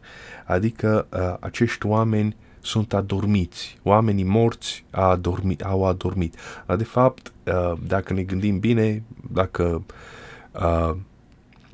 Adică 0.47 1.07
uh, 1.13 1.37
acești 1.41 1.87
oameni 1.87 2.37
sunt 2.61 2.95
adormiți. 2.95 3.79
Oamenii 3.83 4.25
morți 4.25 4.85
a 4.91 5.03
adormi, 5.03 5.57
au 5.63 5.85
adormit. 5.85 6.37
De 6.77 6.85
fapt, 6.85 7.33
uh, 7.45 7.73
dacă 7.87 8.13
ne 8.13 8.23
gândim 8.23 8.59
bine, 8.59 9.03
dacă 9.31 9.85
uh, 10.53 10.95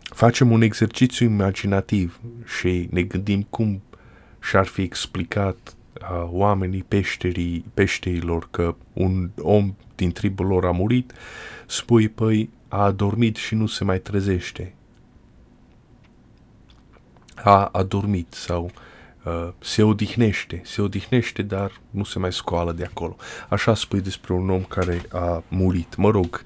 facem 0.03 0.51
un 0.51 0.63
exercițiu 0.63 1.27
imaginativ 1.27 2.21
și 2.59 2.89
ne 2.91 3.03
gândim 3.03 3.43
cum 3.43 3.83
și-ar 4.41 4.67
fi 4.67 4.83
explicat 4.83 5.75
uh, 6.01 6.29
oamenii 6.31 6.85
peșterii, 6.89 7.65
peșterilor 7.75 8.49
că 8.51 8.75
un 8.93 9.31
om 9.41 9.75
din 9.95 10.13
tribul 10.13 10.47
lor 10.47 10.65
a 10.65 10.71
murit, 10.71 11.13
spui, 11.67 12.09
păi, 12.09 12.51
a 12.69 12.83
adormit 12.85 13.37
și 13.37 13.55
nu 13.55 13.67
se 13.67 13.85
mai 13.85 13.99
trezește. 13.99 14.75
A 17.35 17.69
adormit 17.73 18.33
sau 18.33 18.71
uh, 19.25 19.49
se 19.59 19.83
odihnește, 19.83 20.61
se 20.65 20.83
odihnește, 20.83 21.43
dar 21.43 21.81
nu 21.91 22.05
se 22.05 22.19
mai 22.19 22.33
scoală 22.33 22.73
de 22.73 22.85
acolo. 22.85 23.17
Așa 23.49 23.75
spui 23.75 24.01
despre 24.01 24.33
un 24.33 24.51
om 24.51 24.63
care 24.63 25.03
a 25.13 25.43
murit. 25.49 25.97
Mă 25.97 26.11
rog, 26.11 26.43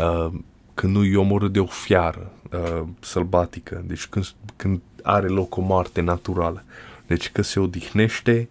uh, 0.00 0.32
când 0.74 0.96
nu 0.96 1.04
e 1.04 1.16
omorât 1.16 1.52
de 1.52 1.60
o 1.60 1.66
fiară 1.66 2.32
uh, 2.52 2.82
sălbatică, 3.00 3.82
deci 3.86 4.06
când, 4.06 4.34
când 4.56 4.80
are 5.02 5.28
loc 5.28 5.56
o 5.56 5.60
moarte 5.60 6.00
naturală. 6.00 6.64
Deci 7.06 7.30
că 7.30 7.42
se 7.42 7.60
odihnește 7.60 8.48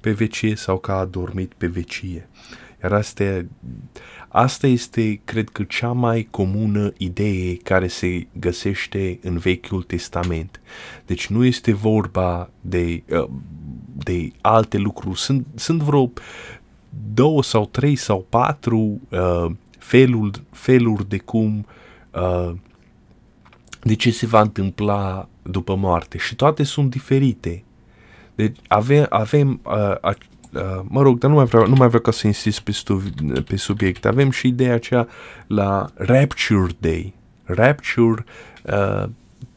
pe 0.00 0.10
vecie 0.10 0.54
sau 0.56 0.78
că 0.78 0.92
a 0.92 1.04
dormit 1.04 1.52
pe 1.56 1.66
vecie. 1.66 2.28
Iar 2.82 2.92
asta, 2.92 3.44
asta 4.36 4.66
este, 4.66 5.20
cred 5.24 5.48
că, 5.48 5.62
cea 5.62 5.92
mai 5.92 6.28
comună 6.30 6.92
idee 6.96 7.56
care 7.56 7.86
se 7.86 8.26
găsește 8.32 9.18
în 9.22 9.38
Vechiul 9.38 9.82
Testament. 9.82 10.60
Deci 11.06 11.26
nu 11.26 11.44
este 11.44 11.72
vorba 11.72 12.50
de, 12.60 13.02
uh, 13.10 13.28
de 13.94 14.32
alte 14.40 14.76
lucruri. 14.76 15.18
Sunt, 15.18 15.46
sunt 15.54 15.82
vreo 15.82 16.12
două 17.14 17.42
sau 17.42 17.66
trei 17.66 17.96
sau 17.96 18.26
patru 18.28 19.00
uh, 19.08 19.50
feluri, 19.78 20.42
feluri 20.50 21.08
de 21.08 21.18
cum 21.18 21.66
uh, 22.14 22.52
de 23.82 23.94
ce 23.94 24.10
se 24.10 24.26
va 24.26 24.40
întâmpla 24.40 25.28
după 25.42 25.74
moarte 25.74 26.18
și 26.18 26.34
toate 26.34 26.62
sunt 26.62 26.90
diferite. 26.90 27.64
Deci 28.34 28.56
avem, 28.68 29.06
avem 29.08 29.60
uh, 29.64 29.96
Uh, 30.00 30.14
mă 30.82 31.02
rog, 31.02 31.18
dar 31.18 31.30
nu 31.30 31.36
mai 31.36 31.44
vreau, 31.44 31.66
nu 31.66 31.74
mai 31.74 31.86
vreau 31.86 32.02
ca 32.02 32.10
să 32.10 32.26
insist 32.26 32.60
pe, 32.60 32.72
stu- 32.72 33.02
pe 33.48 33.56
subiect. 33.56 34.04
Avem 34.06 34.30
și 34.30 34.46
ideea 34.46 34.74
aceea 34.74 35.08
la 35.46 35.86
Rapture 35.94 36.72
Day. 36.78 37.14
Rapture 37.44 38.24
uh, 38.62 39.04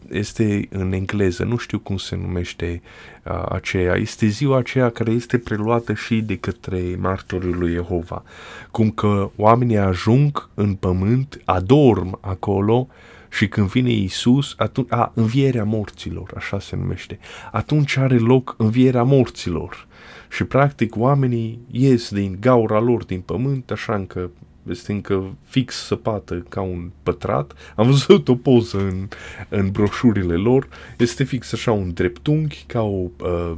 este 0.10 0.68
în 0.72 0.94
engleză, 0.94 1.44
nu 1.44 1.58
știu 1.58 1.80
cum 1.80 1.98
se 1.98 2.16
numește 2.16 2.82
uh, 3.24 3.44
aceea. 3.50 3.96
Este 3.96 4.28
ziua 4.28 4.58
aceea 4.58 4.90
care 4.90 5.12
este 5.12 5.38
preluată 5.38 5.94
și 5.94 6.22
de 6.22 6.38
către 6.38 6.96
martorii 7.00 7.54
lui 7.54 7.72
Jehova. 7.72 8.24
Cum 8.72 8.90
că 8.90 9.32
oamenii 9.36 9.78
ajung 9.78 10.50
în 10.54 10.74
pământ, 10.74 11.42
adorm 11.46 12.18
acolo 12.22 12.88
și 13.30 13.48
când 13.48 13.68
vine 13.68 13.92
Isus, 13.92 14.54
atunci, 14.58 14.92
a, 14.92 15.12
învierea 15.16 15.64
morților, 15.64 16.32
așa 16.36 16.60
se 16.60 16.76
numește. 16.76 17.20
Atunci 17.52 17.98
are 17.98 18.18
loc 18.18 18.56
învierea 18.58 19.04
morților 19.04 19.88
și 20.30 20.44
practic 20.44 20.96
oamenii 20.96 21.60
ies 21.72 22.12
din 22.12 22.38
gaura 22.40 22.80
lor 22.80 23.04
din 23.04 23.20
pământ, 23.20 23.72
așa 23.72 23.96
încă 23.96 24.32
este 24.70 24.92
încă 24.92 25.36
fix 25.44 25.76
săpată 25.76 26.46
ca 26.50 26.62
un 26.62 26.90
pătrat. 27.04 27.54
Am 27.76 27.86
văzut 27.86 28.28
o 28.28 28.36
poză 28.36 28.78
în, 28.78 29.08
în 29.50 29.72
broșurile 29.72 30.36
lor, 30.36 30.68
este 30.98 31.24
fix 31.24 31.54
așa 31.54 31.72
un 31.72 31.94
dreptunghi, 31.94 32.64
ca 32.68 32.82
o 32.82 33.06
uh, 33.20 33.58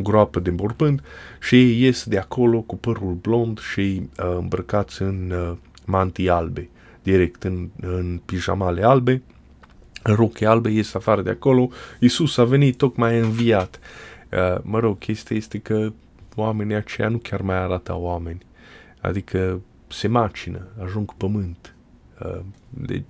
groapă 0.00 0.40
de 0.40 0.50
morpând 0.50 1.02
și 1.40 1.54
ei 1.54 1.82
ies 1.82 2.04
de 2.04 2.18
acolo 2.18 2.60
cu 2.60 2.76
părul 2.76 3.12
blond 3.12 3.58
și 3.58 3.80
uh, 4.18 4.36
îmbrăcați 4.38 5.02
în 5.02 5.32
uh, 5.34 5.56
mantii 5.84 6.28
albe, 6.28 6.68
direct 7.02 7.42
în, 7.42 7.68
în 7.80 8.20
pijamale 8.24 8.82
albe, 8.82 9.22
în 10.02 10.14
roche 10.14 10.46
albe, 10.46 10.70
ies 10.70 10.94
afară 10.94 11.22
de 11.22 11.30
acolo, 11.30 11.68
Iisus 12.00 12.36
a 12.36 12.44
venit 12.44 12.76
tocmai 12.76 13.18
înviat. 13.18 13.80
Uh, 14.32 14.60
mă 14.62 14.78
rog, 14.78 14.98
chestia 14.98 15.36
este 15.36 15.58
că 15.58 15.92
oamenii 16.34 16.74
aceia 16.74 17.08
nu 17.08 17.16
chiar 17.16 17.40
mai 17.40 17.56
arată 17.56 17.96
oameni. 17.96 18.40
Adică 19.00 19.60
se 19.88 20.08
macină, 20.08 20.66
ajung 20.84 21.14
pământ. 21.14 21.74
Uh, 22.24 22.40
de, 22.70 23.02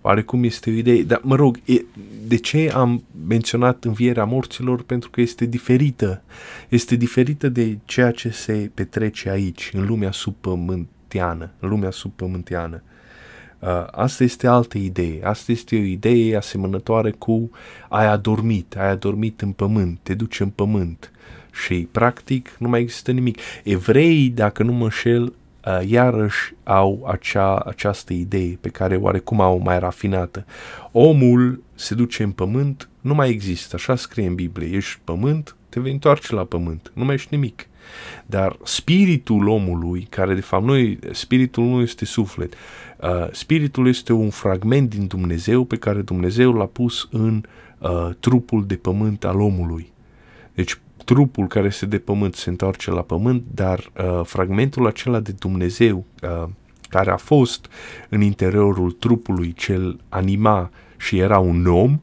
oarecum 0.00 0.44
este 0.44 0.70
o 0.70 0.72
idee, 0.72 1.02
dar 1.02 1.20
mă 1.22 1.36
rog, 1.36 1.60
e, 1.64 1.84
de 2.26 2.36
ce 2.36 2.70
am 2.74 3.04
menționat 3.26 3.84
învierea 3.84 4.24
morților? 4.24 4.82
Pentru 4.82 5.10
că 5.10 5.20
este 5.20 5.44
diferită. 5.44 6.22
Este 6.68 6.96
diferită 6.96 7.48
de 7.48 7.78
ceea 7.84 8.10
ce 8.10 8.30
se 8.30 8.70
petrece 8.74 9.30
aici, 9.30 9.70
în 9.72 9.86
lumea 9.86 10.10
subpământeană, 10.10 11.50
în 11.58 11.68
lumea 11.68 11.90
subpământeană. 11.90 12.82
Uh, 13.58 13.86
asta 13.90 14.24
este 14.24 14.46
altă 14.46 14.78
idee. 14.78 15.24
Asta 15.24 15.52
este 15.52 15.76
o 15.76 15.78
idee 15.78 16.36
asemănătoare 16.36 17.10
cu 17.10 17.50
ai 17.88 18.06
adormit, 18.06 18.76
ai 18.76 18.88
adormit 18.88 19.40
în 19.40 19.52
pământ, 19.52 19.98
te 20.02 20.14
duci 20.14 20.40
în 20.40 20.48
pământ 20.48 21.12
și 21.52 21.88
practic 21.90 22.56
nu 22.58 22.68
mai 22.68 22.80
există 22.80 23.10
nimic. 23.10 23.38
Evreii, 23.62 24.28
dacă 24.28 24.62
nu 24.62 24.72
mă 24.72 24.84
înșel, 24.84 25.22
uh, 25.22 25.80
iarăși 25.86 26.54
au 26.64 27.06
acea, 27.10 27.58
această 27.58 28.12
idee 28.12 28.58
pe 28.60 28.68
care 28.68 28.96
oarecum 28.96 29.40
au 29.40 29.58
mai 29.58 29.78
rafinată. 29.78 30.46
Omul 30.92 31.62
se 31.74 31.94
duce 31.94 32.22
în 32.22 32.30
pământ, 32.30 32.88
nu 33.00 33.14
mai 33.14 33.30
există, 33.30 33.76
așa 33.76 33.96
scrie 33.96 34.26
în 34.26 34.34
Biblie, 34.34 34.76
ești 34.76 35.00
pământ, 35.04 35.56
te 35.68 35.80
vei 35.80 35.92
întoarce 35.92 36.34
la 36.34 36.44
pământ, 36.44 36.90
nu 36.94 37.04
mai 37.04 37.14
ești 37.14 37.34
nimic. 37.34 37.66
Dar 38.26 38.56
spiritul 38.64 39.48
omului, 39.48 40.06
care 40.10 40.34
de 40.34 40.40
fapt 40.40 40.64
nu 40.64 40.76
e, 40.76 40.98
spiritul 41.10 41.64
nu 41.64 41.80
este 41.80 42.04
suflet, 42.04 42.54
uh, 43.00 43.28
spiritul 43.32 43.88
este 43.88 44.12
un 44.12 44.30
fragment 44.30 44.90
din 44.90 45.06
Dumnezeu 45.06 45.64
pe 45.64 45.76
care 45.76 46.00
Dumnezeu 46.00 46.52
l-a 46.52 46.66
pus 46.66 47.08
în 47.10 47.42
uh, 47.78 48.10
trupul 48.20 48.66
de 48.66 48.74
pământ 48.74 49.24
al 49.24 49.40
omului. 49.40 49.92
Deci 50.54 50.78
trupul 51.12 51.46
care 51.46 51.66
este 51.66 51.86
de 51.86 51.98
pământ 51.98 52.34
se 52.34 52.50
întoarce 52.50 52.90
la 52.90 53.02
pământ, 53.02 53.44
dar 53.54 53.78
uh, 53.78 54.20
fragmentul 54.24 54.86
acela 54.86 55.20
de 55.20 55.32
Dumnezeu 55.38 56.04
uh, 56.22 56.48
care 56.88 57.10
a 57.10 57.16
fost 57.16 57.66
în 58.08 58.20
interiorul 58.20 58.90
trupului 58.90 59.52
cel 59.52 60.00
anima 60.08 60.70
și 60.96 61.18
era 61.18 61.38
un 61.38 61.66
om, 61.66 62.00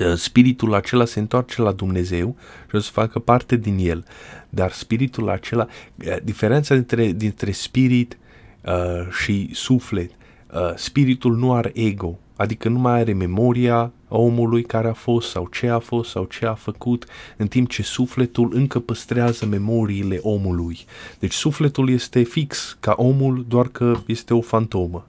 uh, 0.00 0.14
spiritul 0.14 0.74
acela 0.74 1.04
se 1.04 1.18
întoarce 1.18 1.62
la 1.62 1.72
Dumnezeu 1.72 2.36
și 2.68 2.74
o 2.74 2.78
să 2.78 2.90
facă 2.92 3.18
parte 3.18 3.56
din 3.56 3.76
el. 3.78 4.04
Dar 4.48 4.72
spiritul 4.72 5.28
acela, 5.28 5.66
uh, 5.94 6.16
diferența 6.22 6.74
dintre, 6.74 7.12
dintre 7.12 7.50
spirit 7.50 8.18
uh, 8.64 9.10
și 9.22 9.50
suflet, 9.52 10.10
uh, 10.52 10.72
spiritul 10.74 11.36
nu 11.36 11.52
are 11.52 11.70
ego, 11.74 12.18
adică 12.36 12.68
nu 12.68 12.78
mai 12.78 13.00
are 13.00 13.12
memoria 13.12 13.92
omului 14.08 14.62
care 14.62 14.88
a 14.88 14.92
fost 14.92 15.30
sau 15.30 15.48
ce 15.52 15.68
a 15.68 15.78
fost 15.78 16.10
sau 16.10 16.24
ce 16.24 16.46
a 16.46 16.54
făcut, 16.54 17.06
în 17.36 17.46
timp 17.46 17.68
ce 17.68 17.82
sufletul 17.82 18.50
încă 18.54 18.78
păstrează 18.78 19.46
memoriile 19.46 20.18
omului. 20.22 20.78
Deci 21.18 21.32
sufletul 21.32 21.90
este 21.90 22.22
fix 22.22 22.76
ca 22.80 22.94
omul, 22.96 23.44
doar 23.48 23.68
că 23.68 23.96
este 24.06 24.34
o 24.34 24.40
fantomă. 24.40 25.06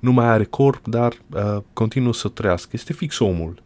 Nu 0.00 0.12
mai 0.12 0.26
are 0.26 0.44
corp, 0.44 0.86
dar 0.86 1.12
uh, 1.34 1.62
continuă 1.72 2.12
să 2.12 2.28
trăiască. 2.28 2.70
Este 2.72 2.92
fix 2.92 3.18
omul 3.18 3.62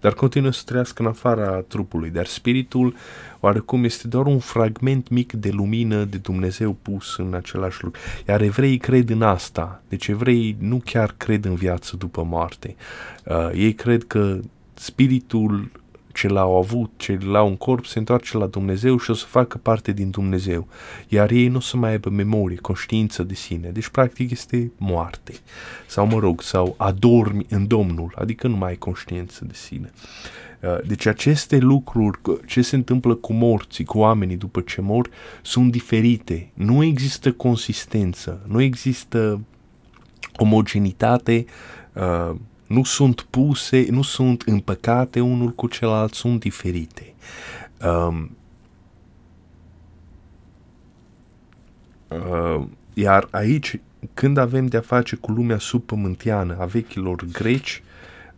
dar 0.00 0.14
continuă 0.14 0.50
să 0.50 0.62
trăiască 0.64 1.02
în 1.02 1.08
afara 1.08 1.60
trupului, 1.60 2.10
dar 2.10 2.26
spiritul 2.26 2.94
oarecum 3.40 3.84
este 3.84 4.08
doar 4.08 4.26
un 4.26 4.38
fragment 4.38 5.08
mic 5.08 5.32
de 5.32 5.50
lumină 5.50 6.04
de 6.04 6.16
Dumnezeu 6.16 6.76
pus 6.82 7.16
în 7.16 7.34
același 7.34 7.84
lucru. 7.84 8.00
Iar 8.28 8.40
evreii 8.40 8.78
cred 8.78 9.08
în 9.08 9.22
asta, 9.22 9.82
deci 9.88 10.08
evreii 10.08 10.56
nu 10.58 10.82
chiar 10.84 11.14
cred 11.16 11.44
în 11.44 11.54
viață 11.54 11.96
după 11.96 12.22
moarte. 12.22 12.76
Uh, 13.24 13.50
ei 13.54 13.72
cred 13.74 14.04
că 14.04 14.38
spiritul 14.74 15.70
ce 16.16 16.28
l-au 16.28 16.56
avut, 16.56 16.90
ce 16.96 17.18
l-au 17.24 17.46
în 17.46 17.56
corp, 17.56 17.86
se 17.86 17.98
întoarce 17.98 18.36
la 18.36 18.46
Dumnezeu 18.46 18.98
și 18.98 19.10
o 19.10 19.14
să 19.14 19.24
facă 19.26 19.58
parte 19.58 19.92
din 19.92 20.10
Dumnezeu. 20.10 20.68
Iar 21.08 21.30
ei 21.30 21.48
nu 21.48 21.56
o 21.56 21.60
să 21.60 21.76
mai 21.76 21.90
aibă 21.90 22.10
memorie, 22.10 22.56
conștiință 22.56 23.22
de 23.22 23.34
sine. 23.34 23.68
Deci, 23.68 23.88
practic, 23.88 24.30
este 24.30 24.72
moarte. 24.76 25.32
Sau, 25.86 26.06
mă 26.06 26.18
rog, 26.18 26.42
sau 26.42 26.74
adormi 26.78 27.46
în 27.48 27.66
Domnul, 27.66 28.14
adică 28.18 28.48
nu 28.48 28.56
mai 28.56 28.68
ai 28.68 28.76
conștiință 28.76 29.44
de 29.44 29.54
sine. 29.54 29.92
Uh, 30.60 30.78
deci 30.86 31.06
aceste 31.06 31.56
lucruri, 31.58 32.18
ce 32.46 32.62
se 32.62 32.76
întâmplă 32.76 33.14
cu 33.14 33.32
morții, 33.32 33.84
cu 33.84 33.98
oamenii 33.98 34.36
după 34.36 34.60
ce 34.60 34.80
mor, 34.80 35.10
sunt 35.42 35.70
diferite. 35.70 36.50
Nu 36.54 36.84
există 36.84 37.32
consistență, 37.32 38.40
nu 38.46 38.60
există 38.60 39.40
omogenitate 40.36 41.44
uh, 41.92 42.34
nu 42.66 42.84
sunt 42.84 43.20
puse, 43.20 43.86
nu 43.90 44.02
sunt 44.02 44.42
împăcate 44.42 45.20
unul 45.20 45.50
cu 45.50 45.66
celălalt, 45.66 46.14
sunt 46.14 46.40
diferite. 46.40 47.14
Um, 47.84 48.36
uh, 52.08 52.66
iar 52.94 53.28
aici, 53.30 53.80
când 54.14 54.36
avem 54.36 54.66
de-a 54.66 54.80
face 54.80 55.16
cu 55.16 55.30
lumea 55.32 55.58
subpământeană 55.58 56.56
a 56.58 56.64
vechilor 56.64 57.24
greci, 57.32 57.82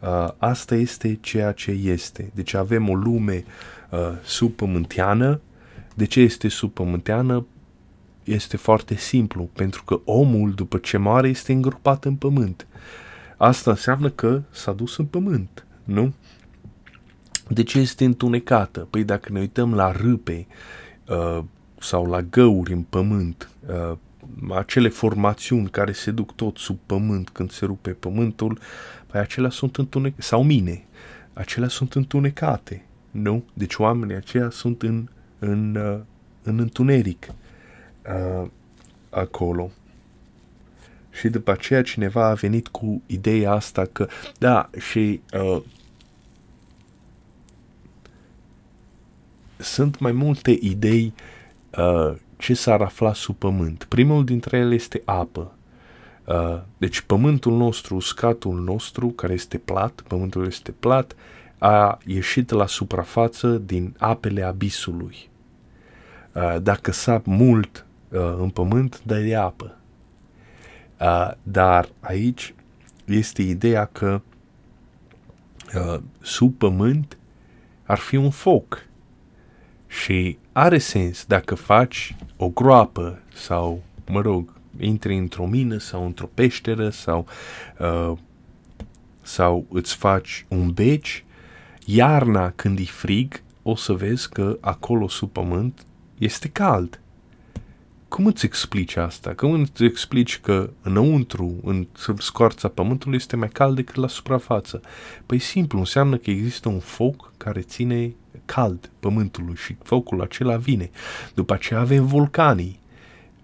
uh, 0.01 0.29
asta 0.39 0.75
este 0.75 1.19
ceea 1.21 1.53
ce 1.53 1.71
este. 1.71 2.31
Deci 2.35 2.55
avem 2.55 2.89
o 2.89 2.95
lume 2.95 3.45
uh, 3.91 3.99
subpământeană. 4.25 5.41
De 5.95 6.05
ce 6.05 6.21
este 6.21 6.49
subpământeană? 6.49 7.47
Este 8.25 8.57
foarte 8.57 8.95
simplu, 8.95 9.49
pentru 9.53 9.85
că 9.85 10.01
omul, 10.05 10.53
după 10.53 10.79
ce 10.79 10.97
moare, 10.97 11.29
este 11.29 11.53
îngropat 11.53 12.05
în 12.05 12.15
pământ. 12.15 12.67
Asta 13.39 13.71
înseamnă 13.71 14.11
că 14.11 14.43
s-a 14.51 14.73
dus 14.73 14.97
în 14.97 15.05
pământ, 15.05 15.67
nu? 15.85 16.13
De 17.49 17.63
ce 17.63 17.79
este 17.79 18.05
întunecată? 18.05 18.81
Păi 18.91 19.05
dacă 19.05 19.33
ne 19.33 19.41
uităm 19.41 19.75
la 19.75 19.93
râpe 19.93 20.47
uh, 21.09 21.45
sau 21.81 22.07
la 22.07 22.23
găuri 22.23 22.73
în 22.73 22.83
pământ, 22.83 23.51
uh, 23.67 23.97
acele 24.55 24.89
formațiuni 24.89 25.69
care 25.69 25.93
se 25.93 26.11
duc 26.11 26.35
tot 26.35 26.57
sub 26.57 26.79
pământ 26.87 27.29
când 27.29 27.51
se 27.51 27.65
rupe 27.65 27.91
pământul, 27.91 28.59
păi 29.07 29.21
acelea 29.21 29.51
sunt 29.51 29.77
întunecate, 29.77 30.23
sau 30.23 30.43
mine, 30.43 30.85
acelea 31.33 31.69
sunt 31.69 31.95
întunecate, 31.95 32.85
nu? 33.11 33.45
Deci 33.53 33.75
oamenii 33.75 34.15
aceia 34.15 34.51
sunt 34.51 34.83
în, 34.83 35.09
în, 35.39 35.75
uh, 35.75 35.99
în 36.43 36.59
întuneric 36.59 37.27
uh, 37.27 38.49
acolo. 39.11 39.71
Și 41.19 41.29
după 41.29 41.51
aceea 41.51 41.83
cineva 41.83 42.27
a 42.27 42.35
venit 42.35 42.69
cu 42.69 43.03
ideea 43.07 43.53
asta 43.53 43.85
că, 43.93 44.09
da, 44.39 44.71
și 44.79 45.21
uh, 45.33 45.63
sunt 49.57 49.99
mai 49.99 50.13
multe 50.13 50.59
idei 50.61 51.15
uh, 51.79 52.15
ce 52.37 52.55
s-ar 52.55 52.81
afla 52.81 53.13
sub 53.13 53.37
pământ. 53.37 53.85
Primul 53.85 54.25
dintre 54.25 54.59
ele 54.59 54.75
este 54.75 55.03
apă. 55.05 55.53
Uh, 56.25 56.61
deci 56.79 57.01
pământul 57.01 57.57
nostru, 57.57 57.95
uscatul 57.95 58.61
nostru, 58.61 59.09
care 59.09 59.33
este 59.33 59.59
plat, 59.59 60.03
pământul 60.09 60.47
este 60.47 60.71
plat, 60.71 61.17
a 61.59 61.99
ieșit 62.07 62.51
la 62.51 62.67
suprafață 62.67 63.49
din 63.49 63.95
apele 63.99 64.43
abisului. 64.43 65.29
Uh, 66.33 66.57
dacă 66.63 66.93
sap 66.93 67.27
mult 67.27 67.87
uh, 68.09 68.37
în 68.39 68.51
pământ, 68.51 69.01
dă 69.03 69.19
de 69.19 69.35
apă. 69.35 69.78
Uh, 71.01 71.31
dar 71.43 71.89
aici 72.01 72.55
este 73.05 73.43
ideea 73.43 73.85
că 73.85 74.21
uh, 75.75 76.01
sub 76.21 76.55
pământ 76.55 77.19
ar 77.85 77.99
fi 77.99 78.17
un 78.17 78.31
foc. 78.31 78.87
Și 79.87 80.39
are 80.53 80.79
sens 80.79 81.25
dacă 81.25 81.55
faci 81.55 82.17
o 82.37 82.49
groapă 82.49 83.23
sau, 83.35 83.83
mă 84.11 84.21
rog, 84.21 84.53
intri 84.79 85.17
într-o 85.17 85.47
mină 85.47 85.79
sau 85.79 86.05
într-o 86.05 86.31
peșteră 86.35 86.89
sau, 86.89 87.27
uh, 87.79 88.19
sau 89.23 89.67
îți 89.71 89.95
faci 89.95 90.47
un 90.49 90.71
beci, 90.71 91.25
iarna 91.85 92.51
când 92.51 92.79
e 92.79 92.85
frig, 92.85 93.43
o 93.63 93.75
să 93.75 93.93
vezi 93.93 94.29
că 94.29 94.59
acolo 94.61 95.09
sub 95.09 95.31
pământ 95.31 95.87
este 96.19 96.49
cald 96.49 97.01
cum 98.09 98.27
îți 98.27 98.45
explici 98.45 98.97
asta? 98.97 99.35
Cum 99.35 99.53
îți 99.53 99.85
explici 99.85 100.41
că 100.41 100.71
înăuntru, 100.83 101.61
în 101.65 101.87
scoarța 102.19 102.69
pământului, 102.69 103.17
este 103.17 103.37
mai 103.37 103.49
cald 103.49 103.75
decât 103.77 103.95
la 103.95 104.09
suprafață? 104.09 104.81
Păi 105.27 105.39
simplu, 105.39 105.79
înseamnă 105.79 106.17
că 106.17 106.31
există 106.31 106.69
un 106.69 106.79
foc 106.79 107.33
care 107.37 107.61
ține 107.61 108.15
cald 108.45 108.91
pământului 109.01 109.55
și 109.55 109.77
focul 109.83 110.23
acela 110.23 110.57
vine. 110.57 110.91
După 111.35 111.55
aceea 111.55 111.81
avem 111.81 112.07
vulcanii. 112.07 112.81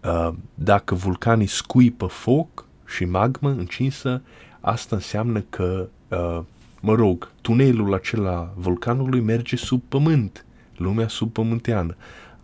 Uh, 0.04 0.32
dacă 0.54 0.94
vulcanii 0.94 1.46
scuipă 1.46 2.06
foc 2.06 2.64
și 2.86 3.04
magmă 3.04 3.50
încinsă, 3.50 4.22
asta 4.60 4.96
înseamnă 4.96 5.40
că, 5.40 5.88
uh, 6.08 6.40
mă 6.80 6.94
rog, 6.94 7.30
tunelul 7.40 7.94
acela 7.94 8.52
vulcanului 8.56 9.20
merge 9.20 9.56
sub 9.56 9.82
pământ, 9.88 10.44
lumea 10.76 11.08
subpământeană 11.08 11.96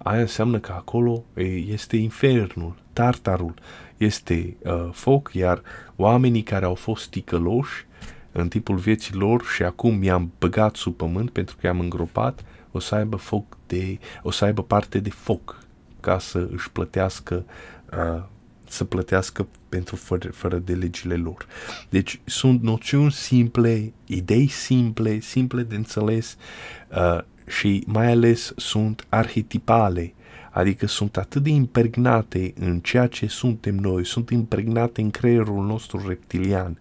aia 0.03 0.20
înseamnă 0.20 0.59
că 0.59 0.72
acolo 0.72 1.24
este 1.66 1.96
infernul, 1.96 2.74
tartarul, 2.92 3.55
este 3.96 4.57
uh, 4.62 4.88
foc, 4.92 5.30
iar 5.32 5.62
oamenii 5.96 6.42
care 6.42 6.64
au 6.64 6.74
fost 6.74 7.11
ticăloși 7.11 7.86
în 8.32 8.48
timpul 8.48 8.76
vieții 8.76 9.14
lor 9.14 9.44
și 9.44 9.62
acum 9.62 10.03
i-am 10.03 10.32
băgat 10.38 10.76
sub 10.76 10.96
pământ 10.96 11.30
pentru 11.30 11.57
că 11.61 11.66
i-am 11.66 11.80
îngropat, 11.80 12.44
o 12.70 12.78
să 12.78 12.94
aibă 12.94 13.16
foc 13.16 13.57
de, 13.66 13.98
o 14.22 14.30
să 14.30 14.44
aibă 14.44 14.62
parte 14.62 14.98
de 14.98 15.11
foc 15.11 15.59
ca 16.01 16.18
să 16.18 16.48
își 16.53 16.70
plătească 16.70 17.44
uh, 17.92 18.22
să 18.70 18.84
plătească 18.84 19.46
pentru 19.68 19.96
fără, 19.96 20.28
fără 20.28 20.57
de 20.59 20.72
legile 20.72 21.14
lor. 21.14 21.46
Deci 21.88 22.20
sunt 22.24 22.62
noțiuni 22.62 23.12
simple, 23.12 23.92
idei 24.07 24.48
simple, 24.48 25.20
simple 25.20 25.62
de 25.62 25.74
înțeles 25.74 26.36
uh, 26.88 27.18
și 27.51 27.84
mai 27.86 28.11
ales 28.11 28.53
sunt 28.57 29.07
arhetipale, 29.09 30.14
adică 30.51 30.86
sunt 30.86 31.16
atât 31.16 31.42
de 31.42 31.51
impregnate 31.51 32.53
în 32.61 32.80
ceea 32.80 33.07
ce 33.07 33.26
suntem 33.26 33.74
noi, 33.74 34.07
sunt 34.07 34.30
impregnate 34.30 35.01
în 35.01 35.11
creierul 35.11 35.66
nostru 35.66 36.05
reptilian, 36.09 36.78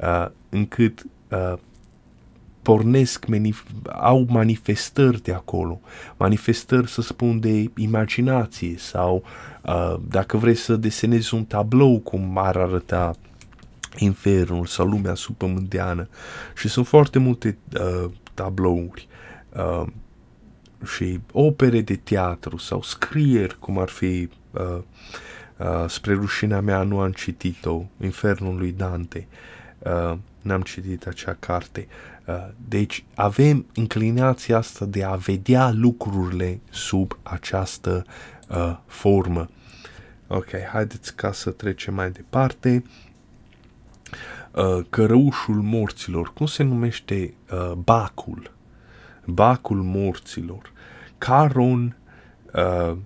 uh, 0.00 0.26
încât 0.48 1.02
uh, 1.30 1.58
pornesc, 2.62 3.24
manif- 3.26 3.92
au 4.00 4.26
manifestări 4.28 5.22
de 5.22 5.32
acolo, 5.32 5.80
manifestări, 6.16 6.90
să 6.90 7.02
spun, 7.02 7.40
de 7.40 7.70
imaginație 7.76 8.74
sau 8.78 9.24
uh, 9.62 9.94
dacă 10.08 10.36
vreți 10.36 10.60
să 10.60 10.76
desenezi 10.76 11.34
un 11.34 11.44
tablou 11.44 11.98
cum 11.98 12.38
ar 12.38 12.56
arăta 12.56 13.14
infernul 13.98 14.66
sau 14.66 14.86
lumea 14.86 15.14
subpământeană 15.14 16.08
și 16.56 16.68
sunt 16.68 16.86
foarte 16.86 17.18
multe 17.18 17.58
uh, 17.80 18.10
tablouri 18.34 19.08
uh, 19.56 19.86
și 20.86 21.20
opere 21.32 21.80
de 21.80 21.96
teatru 21.96 22.56
sau 22.56 22.82
scrieri 22.82 23.58
cum 23.58 23.78
ar 23.78 23.88
fi 23.88 24.28
uh, 24.50 24.78
uh, 25.56 25.84
spre 25.88 26.14
rușinea 26.14 26.60
mea 26.60 26.82
nu 26.82 27.00
am 27.00 27.12
citit-o 27.12 27.82
Infernul 28.00 28.56
lui 28.56 28.72
Dante 28.72 29.26
uh, 29.78 30.18
n-am 30.42 30.60
citit 30.60 31.06
acea 31.06 31.36
carte 31.38 31.88
Uh, 32.26 32.48
deci 32.68 33.04
avem 33.14 33.66
inclinația 33.72 34.56
asta 34.56 34.84
de 34.84 35.04
a 35.04 35.14
vedea 35.14 35.70
lucrurile 35.70 36.60
sub 36.70 37.18
această 37.22 38.04
uh, 38.48 38.76
formă. 38.86 39.48
Ok, 40.26 40.48
haideți 40.72 41.14
ca 41.14 41.32
să 41.32 41.50
trecem 41.50 41.94
mai 41.94 42.10
departe. 42.10 42.84
Uh, 44.52 44.84
cărăușul 44.90 45.54
morților. 45.54 46.32
Cum 46.32 46.46
se 46.46 46.62
numește 46.62 47.34
uh, 47.52 47.72
bacul? 47.72 48.51
Bacul 49.26 49.82
morților. 49.82 50.72
Caron 51.18 51.96
uh, 52.54 52.96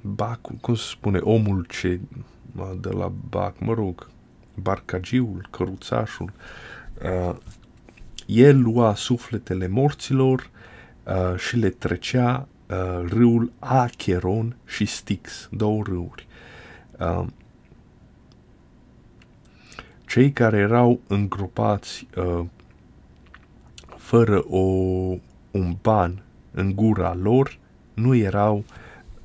bacul, 0.00 0.56
cum 0.60 0.74
se 0.74 0.86
spune, 0.88 1.18
omul 1.18 1.66
ce 1.68 2.00
de 2.80 2.88
la 2.88 3.12
bac, 3.28 3.58
mă 3.58 3.74
rog, 3.74 4.10
barcagiul, 4.54 5.48
căruțașul, 5.50 6.32
uh, 7.02 7.36
el 8.26 8.60
lua 8.60 8.94
sufletele 8.94 9.68
morților 9.68 10.50
uh, 11.04 11.38
și 11.38 11.56
le 11.56 11.68
trecea 11.68 12.48
uh, 12.68 13.08
râul 13.08 13.52
Acheron 13.58 14.56
și 14.66 14.84
Styx, 14.84 15.48
două 15.50 15.82
râuri. 15.82 16.26
Uh, 16.98 17.26
cei 20.06 20.32
care 20.32 20.56
erau 20.56 21.00
îngropați 21.06 22.06
uh, 22.16 22.44
fără 24.04 24.44
o, 24.48 24.58
un 25.50 25.76
ban 25.82 26.22
în 26.50 26.74
gura 26.74 27.14
lor 27.14 27.58
nu 27.94 28.14
erau 28.14 28.64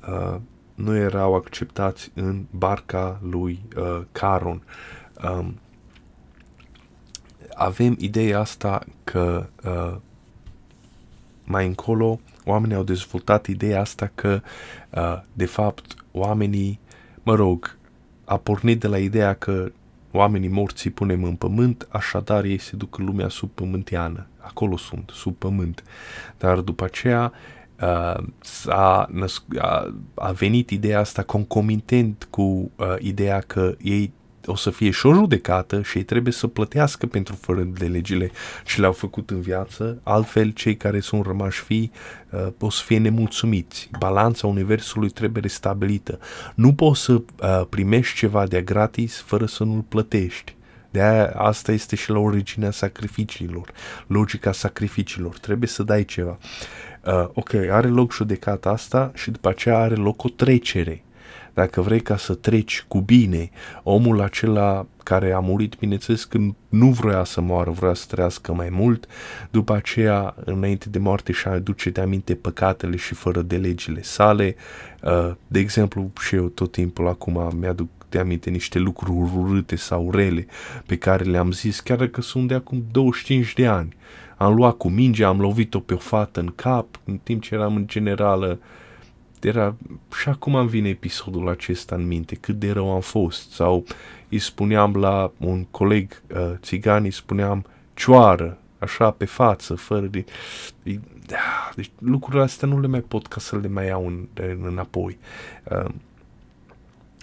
uh, 0.08 0.36
nu 0.74 0.96
erau 0.96 1.34
acceptați 1.34 2.10
în 2.14 2.44
barca 2.50 3.20
lui 3.22 3.62
uh, 3.76 4.00
Caron. 4.12 4.62
Um, 5.24 5.58
avem 7.54 7.96
ideea 7.98 8.38
asta 8.38 8.84
că 9.04 9.46
uh, 9.64 9.96
mai 11.44 11.66
încolo 11.66 12.20
oamenii 12.44 12.76
au 12.76 12.82
dezvoltat 12.82 13.46
ideea 13.46 13.80
asta 13.80 14.10
că 14.14 14.40
uh, 14.90 15.22
de 15.32 15.46
fapt 15.46 15.94
oamenii, 16.12 16.80
mă 17.22 17.34
rog, 17.34 17.76
a 18.24 18.36
pornit 18.36 18.80
de 18.80 18.86
la 18.86 18.98
ideea 18.98 19.34
că 19.34 19.72
oamenii 20.12 20.48
morți 20.48 20.86
îi 20.86 20.92
punem 20.92 21.24
în 21.24 21.34
pământ, 21.34 21.88
așadar 21.90 22.44
ei 22.44 22.58
se 22.58 22.76
duc 22.76 22.98
în 22.98 23.04
lumea 23.04 23.28
subpământeană. 23.28 24.26
Acolo 24.38 24.76
sunt, 24.76 25.10
sub 25.14 25.34
pământ. 25.36 25.84
Dar 26.38 26.58
după 26.58 26.84
aceea 26.84 27.32
uh, 27.80 28.24
a, 28.66 29.08
a, 29.58 29.94
a 30.14 30.32
venit 30.32 30.70
ideea 30.70 30.98
asta 30.98 31.22
concomitent 31.22 32.26
cu 32.30 32.42
uh, 32.42 32.94
ideea 32.98 33.40
că 33.40 33.74
ei 33.78 34.12
o 34.46 34.56
să 34.56 34.70
fie 34.70 34.90
și 34.90 35.06
o 35.06 35.14
judecată 35.14 35.82
și 35.82 35.98
ei 35.98 36.04
trebuie 36.04 36.32
să 36.32 36.46
plătească 36.46 37.06
pentru 37.06 37.38
fără 37.40 37.62
de 37.62 37.86
legile 37.86 38.30
ce 38.64 38.80
le-au 38.80 38.92
făcut 38.92 39.30
în 39.30 39.40
viață, 39.40 40.00
altfel 40.02 40.50
cei 40.50 40.76
care 40.76 41.00
sunt 41.00 41.26
rămași 41.26 41.60
fii 41.60 41.90
uh, 42.30 42.46
o 42.58 42.70
să 42.70 42.82
fie 42.84 42.98
nemulțumiți. 42.98 43.90
Balanța 43.98 44.46
universului 44.46 45.08
trebuie 45.08 45.42
restabilită. 45.42 46.18
Nu 46.54 46.74
poți 46.74 47.00
să 47.00 47.12
uh, 47.12 47.22
primești 47.68 48.16
ceva 48.16 48.46
de 48.46 48.62
gratis 48.62 49.20
fără 49.20 49.46
să 49.46 49.64
nu-l 49.64 49.84
plătești. 49.88 50.54
De 50.90 51.02
aia 51.02 51.30
asta 51.30 51.72
este 51.72 51.96
și 51.96 52.10
la 52.10 52.18
originea 52.18 52.70
sacrificiilor, 52.70 53.72
logica 54.06 54.52
sacrificiilor. 54.52 55.38
Trebuie 55.38 55.68
să 55.68 55.82
dai 55.82 56.04
ceva. 56.04 56.38
Uh, 57.04 57.28
ok, 57.32 57.54
are 57.54 57.88
loc 57.88 58.12
judecata 58.12 58.70
asta 58.70 59.12
și 59.14 59.30
după 59.30 59.48
aceea 59.48 59.78
are 59.78 59.94
loc 59.94 60.24
o 60.24 60.28
trecere 60.28 61.02
dacă 61.60 61.80
vrei 61.80 62.00
ca 62.00 62.16
să 62.16 62.34
treci 62.34 62.84
cu 62.88 63.00
bine, 63.00 63.50
omul 63.82 64.20
acela 64.20 64.86
care 65.04 65.32
a 65.32 65.38
murit, 65.38 65.74
bineînțeles, 65.78 66.24
când 66.24 66.54
nu 66.68 66.86
vrea 66.86 67.24
să 67.24 67.40
moară, 67.40 67.70
vrea 67.70 67.94
să 67.94 68.04
trăiască 68.08 68.52
mai 68.52 68.68
mult, 68.70 69.06
după 69.50 69.74
aceea, 69.74 70.34
înainte 70.44 70.88
de 70.88 70.98
moarte, 70.98 71.32
și 71.32 71.48
aduce 71.48 71.90
de 71.90 72.00
aminte 72.00 72.34
păcatele 72.34 72.96
și 72.96 73.14
fără 73.14 73.42
de 73.42 73.56
legile 73.56 74.02
sale. 74.02 74.56
Uh, 75.02 75.32
de 75.46 75.58
exemplu, 75.58 76.10
și 76.20 76.34
eu 76.34 76.46
tot 76.46 76.72
timpul 76.72 77.08
acum 77.08 77.52
mi-aduc 77.60 77.88
de 78.08 78.18
aminte 78.18 78.50
niște 78.50 78.78
lucruri 78.78 79.30
urâte 79.36 79.76
sau 79.76 80.10
rele 80.10 80.46
pe 80.86 80.96
care 80.96 81.24
le-am 81.24 81.52
zis, 81.52 81.80
chiar 81.80 81.98
dacă 81.98 82.20
sunt 82.20 82.48
de 82.48 82.54
acum 82.54 82.84
25 82.90 83.52
de 83.54 83.66
ani. 83.66 83.96
Am 84.36 84.54
luat 84.54 84.76
cu 84.76 84.88
mingea, 84.88 85.28
am 85.28 85.40
lovit-o 85.40 85.78
pe 85.78 85.94
o 85.94 85.98
fată 85.98 86.40
în 86.40 86.52
cap, 86.54 86.86
în 87.04 87.20
timp 87.22 87.42
ce 87.42 87.54
eram 87.54 87.76
în 87.76 87.86
generală 87.86 88.58
uh, 88.60 88.78
era, 89.48 89.74
și 90.20 90.28
acum 90.28 90.54
îmi 90.54 90.68
vine 90.68 90.88
episodul 90.88 91.48
acesta 91.48 91.94
în 91.94 92.06
minte, 92.06 92.34
cât 92.34 92.58
de 92.58 92.72
rău 92.72 92.92
am 92.94 93.00
fost. 93.00 93.50
Sau 93.50 93.84
îi 94.28 94.38
spuneam 94.38 94.94
la 94.94 95.32
un 95.38 95.64
coleg 95.64 96.22
uh, 96.34 96.52
țigan, 96.62 97.04
îi 97.04 97.10
spuneam 97.10 97.64
cioară, 97.94 98.58
așa 98.78 99.10
pe 99.10 99.24
față, 99.24 99.74
fără 99.74 100.06
de... 100.06 100.24
Da, 101.26 101.70
deci 101.74 101.90
lucrurile 101.98 102.42
astea 102.42 102.68
nu 102.68 102.80
le 102.80 102.86
mai 102.86 103.00
pot 103.00 103.26
ca 103.26 103.40
să 103.40 103.56
le 103.56 103.68
mai 103.68 103.86
iau 103.86 104.06
în, 104.06 104.26
în, 104.34 104.64
înapoi. 104.64 105.18
Uh, 105.70 105.90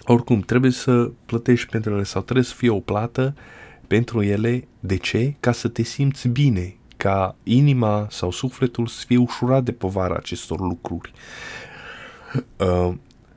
oricum, 0.04 0.40
trebuie 0.40 0.70
să 0.70 1.10
plătești 1.26 1.70
pentru 1.70 1.92
ele 1.92 2.02
sau 2.02 2.22
trebuie 2.22 2.44
să 2.44 2.54
fie 2.54 2.70
o 2.70 2.80
plată 2.80 3.34
pentru 3.86 4.22
ele. 4.22 4.68
De 4.80 4.96
ce? 4.96 5.34
Ca 5.40 5.52
să 5.52 5.68
te 5.68 5.82
simți 5.82 6.28
bine, 6.28 6.76
ca 6.96 7.36
inima 7.42 8.06
sau 8.10 8.30
sufletul 8.30 8.86
să 8.86 9.04
fie 9.06 9.16
ușurat 9.16 9.62
de 9.62 9.72
povara 9.72 10.14
acestor 10.14 10.60
lucruri. 10.60 11.12
Uh, 12.56 12.94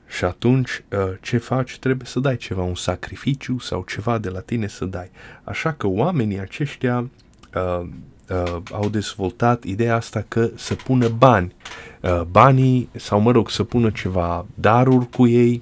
și 0.07 0.25
atunci, 0.25 0.69
uh, 0.69 1.13
ce 1.21 1.37
faci? 1.37 1.77
Trebuie 1.77 2.07
să 2.07 2.19
dai 2.19 2.37
ceva, 2.37 2.61
un 2.61 2.75
sacrificiu 2.75 3.59
sau 3.59 3.85
ceva 3.87 4.17
de 4.17 4.29
la 4.29 4.39
tine 4.39 4.67
să 4.67 4.85
dai. 4.85 5.09
Așa 5.43 5.71
că 5.71 5.87
oamenii 5.87 6.39
aceștia 6.39 7.09
uh, 7.55 7.87
uh, 8.29 8.61
au 8.71 8.89
dezvoltat 8.89 9.63
ideea 9.63 9.95
asta 9.95 10.25
că 10.27 10.49
să 10.55 10.75
pună 10.75 11.07
bani. 11.07 11.53
Uh, 12.01 12.21
banii, 12.21 12.89
sau 12.95 13.19
mă 13.19 13.31
rog, 13.31 13.49
să 13.49 13.63
pună 13.63 13.89
ceva 13.89 14.45
daruri 14.53 15.09
cu 15.09 15.27
ei, 15.27 15.61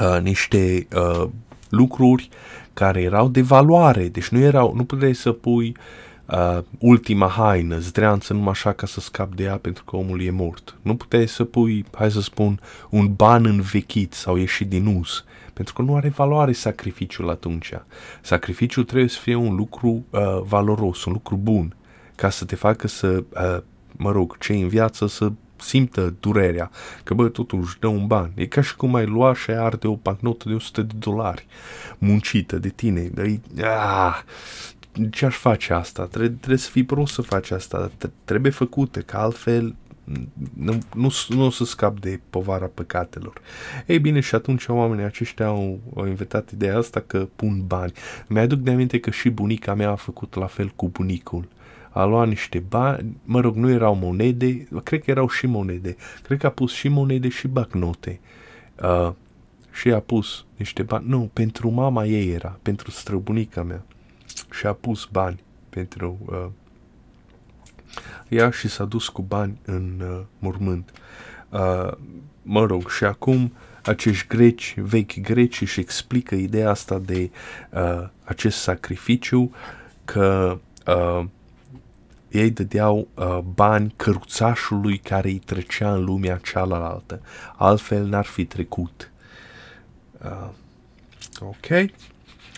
uh, 0.00 0.20
niște 0.20 0.86
uh, 0.96 1.28
lucruri 1.68 2.28
care 2.72 3.02
erau 3.02 3.28
de 3.28 3.42
valoare. 3.42 4.08
Deci 4.08 4.28
nu 4.28 4.38
erau, 4.38 4.74
nu 4.74 4.84
puteai 4.84 5.14
să 5.14 5.32
pui 5.32 5.68
uh, 5.68 6.11
uh, 6.32 6.62
ultima 6.78 7.28
haină, 7.28 7.78
zdreanță 7.78 8.32
numai 8.32 8.50
așa 8.50 8.72
ca 8.72 8.86
să 8.86 9.00
scap 9.00 9.34
de 9.34 9.42
ea 9.42 9.56
pentru 9.56 9.84
că 9.84 9.96
omul 9.96 10.22
e 10.22 10.30
mort. 10.30 10.76
Nu 10.82 10.96
puteai 10.96 11.28
să 11.28 11.44
pui, 11.44 11.84
hai 11.94 12.10
să 12.10 12.20
spun, 12.20 12.60
un 12.90 13.14
ban 13.14 13.46
învechit 13.46 14.12
sau 14.12 14.36
ieșit 14.36 14.68
din 14.68 14.86
us, 14.86 15.24
pentru 15.52 15.74
că 15.74 15.82
nu 15.82 15.96
are 15.96 16.08
valoare 16.08 16.52
sacrificiul 16.52 17.30
atunci. 17.30 17.72
Sacrificiul 18.20 18.84
trebuie 18.84 19.08
să 19.08 19.18
fie 19.18 19.34
un 19.34 19.54
lucru 19.54 20.04
uh, 20.10 20.20
valoros, 20.44 21.04
un 21.04 21.12
lucru 21.12 21.36
bun, 21.36 21.76
ca 22.14 22.30
să 22.30 22.44
te 22.44 22.56
facă 22.56 22.88
să, 22.88 23.24
uh, 23.28 23.62
mă 23.92 24.10
rog, 24.10 24.38
cei 24.38 24.60
în 24.60 24.68
viață 24.68 25.06
să 25.06 25.32
simtă 25.56 26.14
durerea, 26.20 26.70
că 27.04 27.14
bă, 27.14 27.28
totuși 27.28 27.78
dă 27.78 27.86
un 27.86 28.06
ban. 28.06 28.32
E 28.34 28.46
ca 28.46 28.60
și 28.60 28.76
cum 28.76 28.94
ai 28.94 29.06
lua 29.06 29.34
și 29.34 29.50
ai 29.50 29.56
arde 29.56 29.86
o 29.86 29.94
bancnotă 29.94 30.48
de 30.48 30.54
100 30.54 30.82
de 30.82 30.94
dolari 30.98 31.46
muncită 31.98 32.56
de 32.56 32.68
tine. 32.68 33.10
E, 33.56 33.66
ah, 33.66 34.22
ce 35.10 35.26
aș 35.26 35.36
face 35.36 35.72
asta? 35.72 36.06
Trebuie, 36.06 36.30
trebuie 36.30 36.58
să 36.58 36.70
fii 36.70 36.84
prost 36.84 37.14
să 37.14 37.22
faci 37.22 37.50
asta, 37.50 37.90
trebuie 38.24 38.52
făcută, 38.52 39.00
că 39.00 39.16
altfel 39.16 39.74
nu, 40.54 40.78
nu, 40.94 41.10
nu 41.28 41.44
o 41.44 41.50
să 41.50 41.64
scap 41.64 42.00
de 42.00 42.20
povara 42.30 42.70
păcatelor. 42.74 43.40
Ei 43.86 43.98
bine, 43.98 44.20
și 44.20 44.34
atunci 44.34 44.66
oamenii 44.66 45.04
aceștia 45.04 45.46
au, 45.46 45.80
au 45.96 46.06
inventat 46.06 46.50
ideea 46.50 46.76
asta 46.76 47.00
că 47.00 47.28
pun 47.36 47.62
bani. 47.66 47.92
Mi-aduc 48.26 48.58
de 48.58 48.70
aminte 48.70 49.00
că 49.00 49.10
și 49.10 49.30
bunica 49.30 49.74
mea 49.74 49.90
a 49.90 49.94
făcut 49.94 50.34
la 50.34 50.46
fel 50.46 50.72
cu 50.76 50.88
bunicul. 50.88 51.48
A 51.90 52.04
luat 52.04 52.28
niște 52.28 52.58
bani, 52.58 53.16
mă 53.24 53.40
rog, 53.40 53.56
nu 53.56 53.70
erau 53.70 53.94
monede, 53.94 54.68
cred 54.82 55.02
că 55.02 55.10
erau 55.10 55.28
și 55.28 55.46
monede. 55.46 55.96
Cred 56.22 56.38
că 56.38 56.46
a 56.46 56.50
pus 56.50 56.72
și 56.72 56.88
monede 56.88 57.28
și 57.28 57.48
bacnote. 57.48 58.20
Uh, 58.82 59.12
și 59.72 59.92
a 59.92 60.00
pus 60.00 60.44
niște 60.56 60.82
bani, 60.82 61.08
nu, 61.08 61.30
pentru 61.32 61.70
mama 61.70 62.04
ei 62.04 62.30
era, 62.32 62.58
pentru 62.62 62.90
străbunica 62.90 63.62
mea. 63.62 63.84
Și 64.52 64.66
a 64.66 64.72
pus 64.72 65.08
bani 65.12 65.42
pentru 65.68 66.18
uh, 66.24 66.46
ea 68.28 68.50
și 68.50 68.68
s-a 68.68 68.84
dus 68.84 69.08
cu 69.08 69.22
bani 69.22 69.58
în 69.64 70.02
uh, 70.04 70.20
mormânt. 70.38 70.92
Uh, 71.48 71.92
mă 72.42 72.64
rog, 72.64 72.90
și 72.90 73.04
acum 73.04 73.52
acești 73.82 74.26
greci, 74.26 74.74
vechi 74.76 75.20
greci, 75.20 75.60
își 75.60 75.80
explică 75.80 76.34
ideea 76.34 76.70
asta 76.70 76.98
de 76.98 77.30
uh, 77.70 78.08
acest 78.24 78.58
sacrificiu 78.58 79.54
că 80.04 80.58
uh, 80.86 81.24
ei 82.28 82.50
dădeau 82.50 83.08
uh, 83.14 83.38
bani 83.54 83.94
căruțașului 83.96 84.98
care 84.98 85.28
îi 85.28 85.38
trecea 85.38 85.94
în 85.94 86.04
lumea 86.04 86.36
cealaltă. 86.36 87.20
Altfel 87.56 88.06
n-ar 88.06 88.24
fi 88.24 88.44
trecut. 88.44 89.10
Uh, 90.24 90.48
ok. 91.40 91.90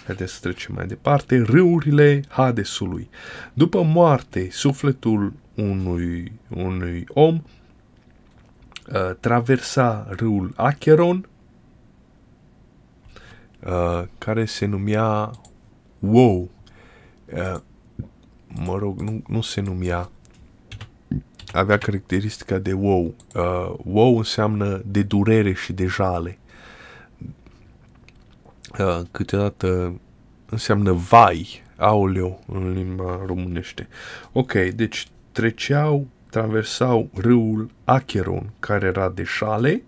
Haideți 0.06 0.32
să 0.32 0.40
trecem 0.40 0.74
mai 0.74 0.86
departe. 0.86 1.42
Râurile 1.42 2.22
Hadesului. 2.28 3.08
După 3.52 3.82
moarte, 3.82 4.48
sufletul 4.50 5.32
unui, 5.54 6.32
unui 6.48 7.04
om 7.08 7.42
uh, 8.92 9.14
traversa 9.20 10.06
râul 10.10 10.52
Acheron, 10.56 11.28
uh, 13.66 14.02
care 14.18 14.44
se 14.44 14.66
numea 14.66 15.30
Wow. 15.98 16.50
Uh, 17.32 17.60
mă 18.48 18.76
rog, 18.78 19.00
nu, 19.00 19.22
nu 19.26 19.40
se 19.40 19.60
numea 19.60 20.10
avea 21.52 21.78
caracteristica 21.78 22.58
de 22.58 22.72
wow. 22.72 23.14
Uh, 23.34 23.74
wow 23.84 24.16
înseamnă 24.16 24.82
de 24.86 25.02
durere 25.02 25.52
și 25.52 25.72
de 25.72 25.86
jale. 25.86 26.38
Uh, 28.78 29.00
câteodată 29.10 30.00
înseamnă 30.48 30.92
vai, 30.92 31.62
aoleu 31.76 32.44
în 32.46 32.72
limba 32.72 33.20
românește. 33.26 33.88
Ok, 34.32 34.52
deci 34.52 35.06
treceau, 35.32 36.06
traversau 36.30 37.10
râul 37.14 37.70
Acheron, 37.84 38.50
care 38.58 38.86
era 38.86 39.08
de 39.08 39.22
șale, 39.22 39.82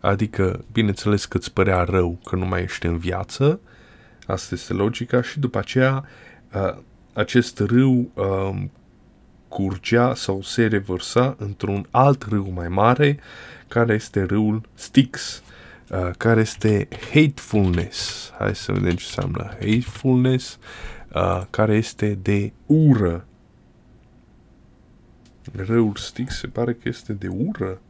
adică, 0.00 0.64
bineînțeles 0.72 1.24
că 1.24 1.36
îți 1.36 1.52
părea 1.52 1.82
rău 1.82 2.18
că 2.24 2.36
nu 2.36 2.46
mai 2.46 2.62
ești 2.62 2.86
în 2.86 2.98
viață, 2.98 3.60
asta 4.26 4.54
este 4.54 4.72
logica, 4.72 5.22
și 5.22 5.38
după 5.38 5.58
aceea 5.58 6.04
uh, 6.54 6.82
acest 7.12 7.58
râu 7.58 8.10
uh, 8.14 8.62
curgea 9.48 10.14
sau 10.14 10.42
se 10.42 10.66
revărsa 10.66 11.36
într-un 11.38 11.86
alt 11.90 12.22
râu 12.22 12.50
mai 12.54 12.68
mare, 12.68 13.18
care 13.68 13.94
este 13.94 14.22
râul 14.22 14.60
Styx, 14.74 15.42
uh, 15.90 16.10
care 16.16 16.40
este 16.40 16.88
hatefulness. 17.12 18.30
Hai 18.38 18.54
să 18.54 18.72
vedem 18.72 18.94
ce 18.94 19.04
înseamnă 19.06 19.48
hatefulness, 19.60 20.58
uh, 21.14 21.42
care 21.50 21.74
este 21.74 22.18
de 22.22 22.52
ură. 22.66 23.26
Râul 25.56 25.94
Styx 25.96 26.38
se 26.38 26.46
pare 26.46 26.72
că 26.72 26.80
este 26.88 27.12
de 27.12 27.28
ură 27.28 27.80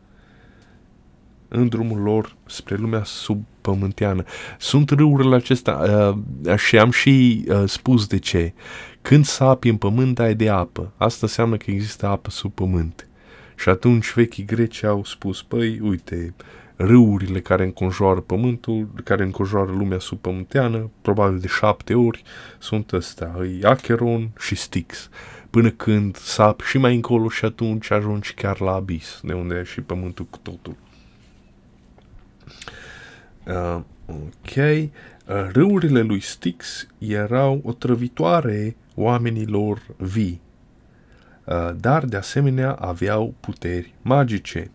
în 1.48 1.68
drumul 1.68 2.00
lor 2.00 2.36
spre 2.46 2.74
lumea 2.74 3.04
subpământeană. 3.04 4.24
Sunt 4.58 4.90
râurile 4.90 5.34
acestea 5.34 5.74
uh, 5.74 6.56
și 6.56 6.78
am 6.78 6.90
și 6.90 7.44
uh, 7.48 7.62
spus 7.66 8.06
de 8.06 8.18
ce. 8.18 8.52
Când 9.02 9.24
sapi 9.24 9.68
în 9.68 9.76
pământ, 9.76 10.18
ai 10.18 10.34
de 10.34 10.48
apă. 10.48 10.92
Asta 10.96 11.18
înseamnă 11.22 11.56
că 11.56 11.70
există 11.70 12.06
apă 12.06 12.30
sub 12.30 12.52
pământ. 12.52 13.08
Și 13.56 13.68
atunci 13.68 14.12
vechii 14.12 14.44
greci 14.44 14.82
au 14.82 15.04
spus, 15.04 15.42
păi, 15.42 15.80
uite, 15.82 16.34
râurile 16.76 17.40
care 17.40 17.64
înconjoară 17.64 18.20
pământul, 18.20 18.88
care 19.04 19.22
înconjoară 19.22 19.70
lumea 19.70 19.98
subpământeană, 19.98 20.90
probabil 21.02 21.38
de 21.38 21.46
șapte 21.46 21.94
ori, 21.94 22.22
sunt 22.58 22.92
ăstea, 22.92 23.34
îi 23.38 23.64
Acheron 23.64 24.30
și 24.38 24.54
Styx, 24.54 25.08
până 25.50 25.70
când 25.70 26.16
sap 26.16 26.60
și 26.60 26.78
mai 26.78 26.94
încolo 26.94 27.28
și 27.28 27.44
atunci 27.44 27.90
ajungi 27.90 28.34
chiar 28.34 28.60
la 28.60 28.72
abis, 28.72 29.20
de 29.22 29.32
unde 29.32 29.54
e 29.54 29.62
și 29.62 29.80
pământul 29.80 30.24
cu 30.30 30.38
totul. 30.42 30.76
Uh, 33.46 33.80
ok. 34.06 34.56
Uh, 34.56 35.48
râurile 35.52 36.00
lui 36.00 36.20
Styx 36.20 36.86
erau 36.98 37.60
o 37.64 37.72
trăvitoare 37.72 38.76
oamenilor 38.94 39.82
vii, 39.96 40.40
uh, 41.44 41.70
dar 41.80 42.04
de 42.04 42.16
asemenea 42.16 42.72
aveau 42.72 43.34
puteri 43.40 43.94
magice. 44.02 44.70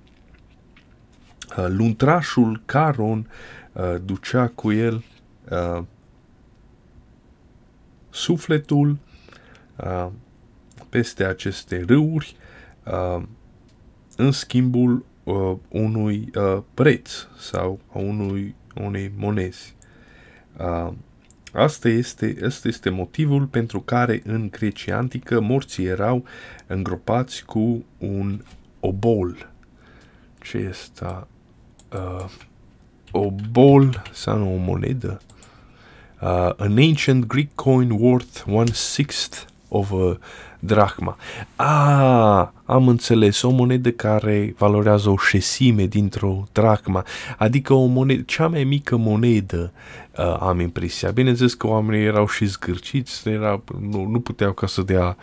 Uh, 1.58 1.66
luntrașul 1.68 2.62
Caron 2.66 3.30
uh, 3.74 3.96
ducea 4.06 4.48
cu 4.48 4.72
el 4.72 5.04
uh, 5.52 5.84
sufletul 8.10 8.98
uh, 9.76 10.08
peste 10.90 11.24
aceste 11.26 11.84
râuri 11.88 12.36
uh, 12.86 13.24
în 14.16 14.32
schimbul 14.32 15.06
uh, 15.24 15.56
unui 15.70 16.32
uh, 16.36 16.62
preț 16.74 17.12
sau 17.38 17.80
a 17.94 17.98
unui, 17.98 18.56
unei 18.76 19.12
monezi. 19.16 19.76
Uh, 20.58 20.92
Asta 21.54 21.90
este, 21.90 22.38
asta 22.46 22.68
este 22.68 22.90
motivul 22.90 23.46
pentru 23.46 23.80
care 23.80 24.22
în 24.26 24.48
Grecia 24.52 24.98
antică 24.98 25.40
morții 25.40 25.86
erau 25.86 26.26
îngropați 26.68 27.46
cu 27.46 27.86
un 27.98 28.42
obol. 28.80 29.52
Ce 30.42 30.58
este 30.58 31.06
uh, 31.94 32.26
obol 33.12 34.04
sau 34.14 34.54
o 34.54 34.58
monedă? 34.58 35.22
Uh, 36.22 36.52
an 36.58 36.78
ancient 36.78 37.26
Greek 37.26 37.56
coin 37.56 37.92
worth 37.92 38.44
one 38.48 38.72
sixth 38.74 39.46
of 39.70 39.92
a 39.92 40.18
drachma. 40.60 41.18
Ah, 41.56 42.48
am 42.66 42.88
înțeles, 42.88 43.42
o 43.42 43.50
monedă 43.50 43.92
care 43.92 44.56
valorează 44.58 45.10
o 45.10 45.18
șesime 45.18 45.86
dintr-o 45.86 46.44
drachma, 46.52 47.06
adică 47.38 47.74
o 47.74 47.86
monedă, 47.86 48.22
cea 48.22 48.48
mai 48.48 48.64
mică 48.64 48.98
monedă, 48.98 49.72
uh, 50.18 50.38
am 50.40 50.60
impresia. 50.60 51.12
Bineînțeles 51.12 51.54
că 51.54 51.68
oamenii 51.68 52.06
erau 52.06 52.28
și 52.28 52.46
zgârciți, 52.46 53.30
era, 53.30 53.62
nu, 53.92 54.06
nu 54.06 54.20
puteau 54.20 54.52
ca 54.52 54.68
să 54.68 54.82
dea 54.82 55.18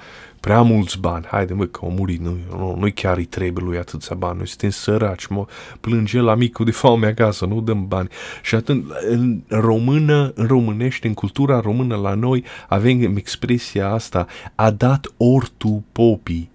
prea 0.47 0.63
mulți 0.63 0.99
bani. 1.01 1.27
Haide 1.27 1.55
mă, 1.55 1.65
că 1.65 1.81
au 1.83 1.91
murit, 1.91 2.21
nu, 2.21 2.37
nu, 2.51 2.77
nu 2.79 2.89
chiar 2.95 3.17
îi 3.17 3.25
trebuie 3.25 3.65
lui 3.65 3.79
atâția 3.79 4.17
bani, 4.17 4.37
noi 4.37 4.47
suntem 4.47 4.71
săraci, 4.71 5.27
mă, 5.27 5.47
plânge 5.81 6.21
la 6.21 6.35
micul 6.35 6.65
de 6.65 6.71
foame 6.71 7.07
acasă, 7.07 7.47
nu 7.47 7.61
dăm 7.61 7.87
bani. 7.89 8.09
Și 8.43 8.55
atunci, 8.55 8.85
în 9.09 9.41
română, 9.49 10.33
în 10.35 10.47
românește, 10.47 11.07
în 11.07 11.15
cultura 11.15 11.61
română 11.61 11.97
la 11.97 12.15
noi, 12.15 12.45
avem 12.69 13.17
expresia 13.17 13.91
asta, 13.91 14.27
a 14.55 14.71
dat 14.71 15.07
ortu 15.35 15.85
popii, 15.93 16.51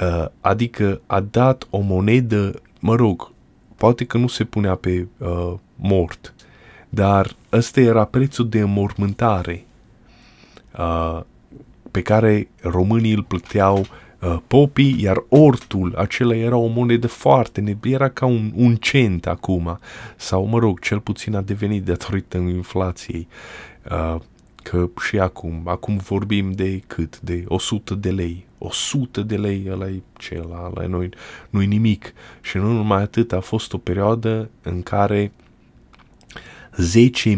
uh, 0.00 0.26
adică 0.40 1.00
a 1.06 1.20
dat 1.20 1.66
o 1.70 1.78
monedă, 1.78 2.60
mă 2.80 2.94
rog, 2.94 3.32
poate 3.76 4.04
că 4.04 4.18
nu 4.18 4.26
se 4.26 4.44
punea 4.44 4.74
pe 4.74 5.08
uh, 5.18 5.54
mort, 5.76 6.34
dar 6.88 7.36
ăsta 7.52 7.80
era 7.80 8.04
prețul 8.04 8.48
de 8.48 8.60
înmormântare. 8.60 9.64
Uh, 10.78 11.20
pe 11.90 12.02
care 12.02 12.48
românii 12.62 13.12
îl 13.12 13.22
plăteau 13.22 13.78
uh, 14.20 14.36
popii, 14.46 15.02
iar 15.02 15.24
ortul 15.28 15.94
acela 15.96 16.34
era 16.34 16.56
o 16.56 16.66
monedă 16.66 17.06
foarte 17.06 17.60
ne 17.60 17.76
era 17.82 18.08
ca 18.08 18.26
un, 18.26 18.52
un 18.54 18.76
cent 18.76 19.26
acum, 19.26 19.78
sau 20.16 20.46
mă 20.46 20.58
rog, 20.58 20.78
cel 20.78 21.00
puțin 21.00 21.36
a 21.36 21.40
devenit 21.40 21.84
datorită 21.84 22.36
inflației. 22.36 23.28
Uh, 23.90 24.20
că 24.62 24.88
și 25.00 25.18
acum, 25.18 25.62
acum 25.64 25.96
vorbim 25.96 26.52
de 26.52 26.80
cât? 26.86 27.20
De 27.20 27.44
100 27.48 27.94
de 27.94 28.10
lei. 28.10 28.46
100 28.58 29.22
de 29.22 29.36
lei, 29.36 29.66
ăla 29.70 29.88
e 29.88 30.02
ce, 30.18 30.42
la, 30.48 30.70
la 30.74 30.86
noi 30.86 31.08
nu-i 31.50 31.66
nimic. 31.66 32.12
Și 32.40 32.56
nu 32.56 32.72
numai 32.72 33.02
atât, 33.02 33.32
a 33.32 33.40
fost 33.40 33.72
o 33.72 33.78
perioadă 33.78 34.50
în 34.62 34.82
care 34.82 35.32
10.000 37.26 37.34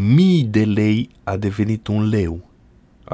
de 0.47 0.64
lei 0.64 1.09
a 1.25 1.37
devenit 1.37 1.87
un 1.87 2.09
leu 2.09 2.51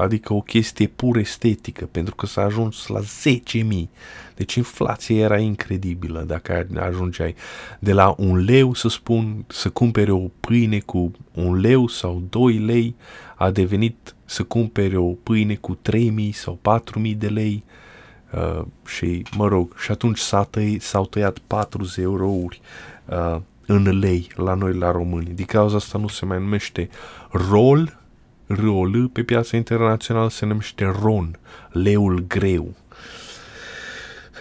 adică 0.01 0.33
o 0.33 0.41
chestie 0.41 0.87
pur 0.87 1.17
estetică, 1.17 1.85
pentru 1.85 2.15
că 2.15 2.25
s-a 2.25 2.41
ajuns 2.41 2.87
la 2.87 2.99
10.000. 2.99 3.87
Deci 4.35 4.55
inflația 4.55 5.17
era 5.17 5.37
incredibilă 5.37 6.23
dacă 6.27 6.67
ajungeai 6.79 7.35
de 7.79 7.93
la 7.93 8.15
un 8.17 8.37
leu, 8.37 8.73
să 8.73 8.87
spun, 8.87 9.43
să 9.47 9.69
cumpere 9.69 10.11
o 10.11 10.27
pâine 10.39 10.79
cu 10.79 11.11
un 11.33 11.59
leu 11.59 11.87
sau 11.87 12.23
2 12.29 12.53
lei, 12.53 12.95
a 13.39 13.51
devenit 13.51 14.15
să 14.25 14.43
cumpere 14.43 14.97
o 14.97 15.11
pâine 15.11 15.55
cu 15.55 15.79
3.000 15.91 16.29
sau 16.31 16.59
4.000 17.09 17.17
de 17.17 17.27
lei. 17.27 17.63
Uh, 18.33 18.65
și, 18.85 19.23
mă 19.37 19.47
rog, 19.47 19.77
și 19.77 19.91
atunci 19.91 20.17
s-a 20.17 20.43
tăi, 20.43 20.79
s-au 20.79 21.05
tăiat 21.05 21.37
40 21.37 21.97
eurouri 21.97 22.61
uh, 23.05 23.37
în 23.65 23.99
lei 23.99 24.27
la 24.35 24.53
noi, 24.53 24.73
la 24.73 24.91
români. 24.91 25.31
Din 25.33 25.45
cauza 25.45 25.75
asta 25.75 25.97
nu 25.97 26.07
se 26.07 26.25
mai 26.25 26.39
numește 26.39 26.89
rol, 27.31 27.99
ROL 28.47 29.09
pe 29.13 29.23
piața 29.23 29.57
internațională 29.57 30.29
se 30.29 30.45
numește 30.45 30.95
RON, 31.01 31.39
leul 31.71 32.25
greu. 32.27 32.73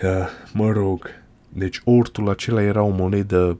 Uh, 0.02 0.28
mă 0.52 0.70
rog, 0.70 1.06
deci 1.48 1.80
ortul 1.84 2.28
acela 2.28 2.62
era 2.62 2.82
o 2.82 2.88
monedă 2.88 3.58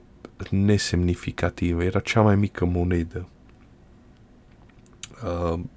nesemnificativă, 0.49 1.83
era 1.83 1.99
cea 1.99 2.21
mai 2.21 2.35
mică 2.35 2.65
monedă 2.65 3.27
uh, 3.27 3.38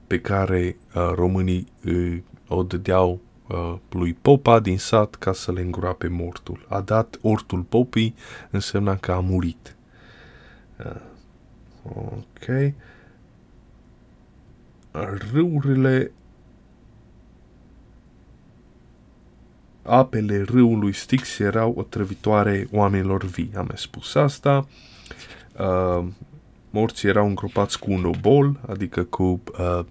pe 0.07 0.21
care 0.21 0.77
uh, 0.95 1.13
românii 1.15 1.67
uh, 1.85 2.19
o 2.49 2.63
dădeau 2.63 3.21
uh, 3.49 3.75
lui 3.91 4.13
Popa 4.13 4.61
din 4.61 4.79
sat 4.79 5.15
ca 5.15 5.33
să 5.33 5.53
le 5.53 5.61
îngroape 5.61 6.09
mortul. 6.09 6.67
A 6.69 6.81
dat 6.81 7.19
ortul 7.23 7.61
popii, 7.61 8.15
însemna 8.51 8.97
că 8.97 9.13
a 9.13 9.21
murit. 9.21 9.77
Uh, 10.85 11.01
ok. 11.83 12.75
Râurile 15.33 16.13
apele 19.83 20.43
râului 20.43 20.93
Styx 20.93 21.39
erau 21.39 21.75
otrăvitoare 21.77 22.69
oamenilor 22.73 23.25
vii. 23.25 23.51
Am 23.57 23.65
mai 23.67 23.79
spus 23.79 24.15
asta. 24.15 24.67
Uh, 25.59 26.07
morții 26.73 27.09
erau 27.09 27.27
îngropați 27.27 27.79
cu 27.79 27.93
un 27.93 28.05
obol, 28.05 28.61
adică 28.69 29.05
cu, 29.05 29.43
uh, 29.59 29.85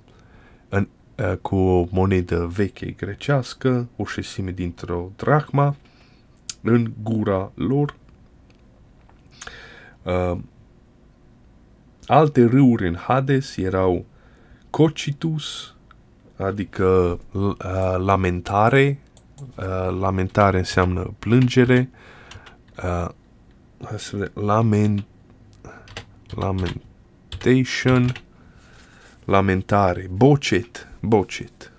în, 0.69 0.87
uh, 1.17 1.37
cu 1.41 1.55
o 1.55 1.87
monedă 1.89 2.45
veche 2.55 2.91
grecească, 2.91 3.87
o 3.95 4.05
șesime 4.05 4.51
dintr-o 4.51 5.11
drachma, 5.15 5.75
în 6.61 6.91
gura 7.03 7.51
lor. 7.55 7.95
Uh, 10.03 10.37
alte 12.05 12.45
râuri 12.45 12.87
în 12.87 12.95
Hades 12.95 13.57
erau 13.57 14.05
Cocitus, 14.69 15.75
adică 16.37 17.19
uh, 17.31 17.95
lamentare, 17.97 18.99
Uh, 19.55 19.97
lamentare 19.99 20.57
înseamnă 20.57 21.13
plângere. 21.19 21.89
Uh, 22.83 23.07
hai 23.81 23.99
să 23.99 24.17
vedem. 24.17 24.43
Lament, 24.43 25.05
lamentation. 26.35 28.11
Lamentare. 29.25 30.07
Bocet. 30.11 30.87
Bocet. 30.99 31.71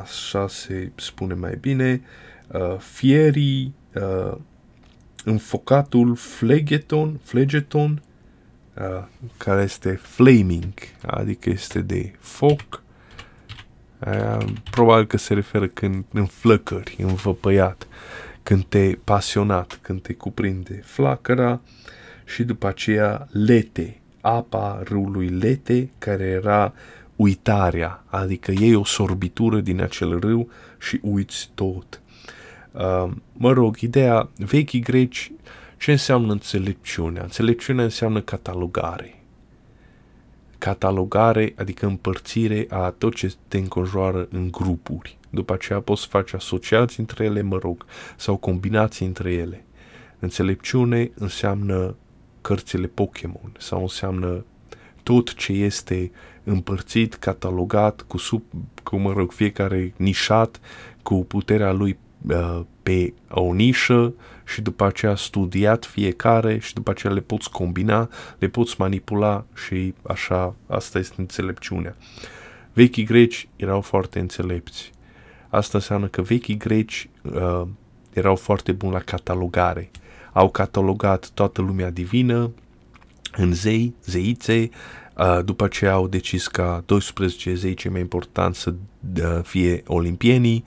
Așa 0.00 0.48
se 0.48 0.92
spune 0.94 1.34
mai 1.34 1.56
bine. 1.60 2.02
Uh, 2.48 2.76
fierii. 2.78 3.74
Uh, 3.94 4.36
înfocatul 5.24 6.16
flegeton. 6.16 7.20
Flegeton. 7.22 8.02
Uh, 8.74 9.04
care 9.36 9.62
este 9.62 9.90
flaming, 9.90 10.74
adică 11.02 11.50
este 11.50 11.80
de 11.80 12.12
foc 12.18 12.82
Aia, 14.00 14.38
probabil 14.70 15.06
că 15.06 15.16
se 15.16 15.34
referă 15.34 15.66
când 15.66 16.04
în 16.12 16.26
flăcări, 16.26 16.96
în 16.98 17.14
văpăiat, 17.14 17.86
când 18.42 18.64
te 18.64 18.98
pasionat, 19.04 19.78
când 19.82 20.02
te 20.02 20.12
cuprinde 20.12 20.82
flacăra 20.84 21.60
și 22.32 22.42
după 22.44 22.66
aceea 22.66 23.28
lete, 23.30 24.00
apa 24.20 24.82
râului 24.84 25.28
Lete, 25.28 25.90
care 25.98 26.24
era 26.24 26.72
uitarea, 27.16 28.04
adică 28.06 28.52
iei 28.58 28.74
o 28.74 28.84
sorbitură 28.84 29.60
din 29.60 29.80
acel 29.82 30.18
râu 30.18 30.48
și 30.78 30.98
uiți 31.02 31.50
tot. 31.54 32.00
Uh, 32.72 33.10
mă 33.32 33.52
rog, 33.52 33.78
ideea, 33.78 34.28
vechii 34.36 34.80
greci, 34.80 35.32
ce 35.78 35.90
înseamnă 35.90 36.32
înțelepciunea? 36.32 37.22
Înțelepciunea 37.22 37.84
înseamnă 37.84 38.20
catalogare 38.20 39.20
catalogare, 40.60 41.54
adică 41.56 41.86
împărțire 41.86 42.66
a 42.68 42.94
tot 42.98 43.14
ce 43.14 43.32
te 43.48 43.58
înconjoară 43.58 44.28
în 44.30 44.50
grupuri. 44.50 45.18
După 45.30 45.52
aceea 45.52 45.80
poți 45.80 46.06
face 46.06 46.36
asociații 46.36 46.96
între 46.98 47.24
ele, 47.24 47.42
mă 47.42 47.58
rog, 47.62 47.84
sau 48.16 48.36
combinații 48.36 49.06
între 49.06 49.32
ele. 49.32 49.64
Înțelepciune 50.18 51.10
înseamnă 51.14 51.96
cărțile 52.40 52.86
Pokémon 52.86 53.52
sau 53.58 53.80
înseamnă 53.80 54.44
tot 55.02 55.34
ce 55.34 55.52
este 55.52 56.10
împărțit, 56.44 57.14
catalogat, 57.14 58.00
cu, 58.00 58.18
sub, 58.18 58.42
cu 58.82 58.96
mă 58.96 59.12
rog, 59.12 59.32
fiecare 59.32 59.92
nișat, 59.96 60.60
cu 61.02 61.24
puterea 61.24 61.72
lui 61.72 61.98
uh, 62.28 62.60
pe 62.82 63.14
o 63.30 63.52
nișă 63.52 64.14
și 64.44 64.60
după 64.60 64.84
aceea 64.84 65.14
studiat 65.14 65.84
fiecare 65.84 66.58
și 66.58 66.74
după 66.74 66.90
aceea 66.90 67.12
le 67.12 67.20
poți 67.20 67.50
combina, 67.50 68.08
le 68.38 68.48
poți 68.48 68.74
manipula 68.78 69.44
și 69.66 69.94
așa, 70.02 70.54
asta 70.66 70.98
este 70.98 71.14
înțelepciunea. 71.16 71.96
Vechii 72.72 73.04
greci 73.04 73.48
erau 73.56 73.80
foarte 73.80 74.18
înțelepți. 74.18 74.92
Asta 75.48 75.78
înseamnă 75.78 76.06
că 76.06 76.22
vechii 76.22 76.56
greci 76.56 77.08
uh, 77.22 77.62
erau 78.12 78.36
foarte 78.36 78.72
buni 78.72 78.92
la 78.92 79.00
catalogare. 79.00 79.90
Au 80.32 80.50
catalogat 80.50 81.30
toată 81.34 81.60
lumea 81.60 81.90
divină 81.90 82.50
în 83.36 83.52
zei, 83.52 83.94
zeițe, 84.04 84.70
uh, 85.16 85.38
după 85.44 85.68
ce 85.68 85.86
au 85.86 86.08
decis 86.08 86.46
ca 86.46 86.82
12 86.86 87.54
zei 87.54 87.74
cei 87.74 87.90
mai 87.90 88.00
importanți 88.00 88.60
să 88.60 88.74
uh, 89.22 89.40
fie 89.42 89.82
olimpienii, 89.86 90.64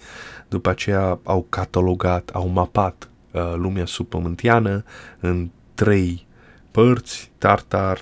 după 0.49 0.69
aceea 0.69 1.19
au 1.23 1.45
catalogat, 1.49 2.29
au 2.33 2.47
mapat 2.47 3.09
uh, 3.31 3.53
lumea 3.55 3.85
subpământiană 3.85 4.83
în 5.19 5.49
trei 5.73 6.25
părți, 6.71 7.31
Tartar, 7.37 7.99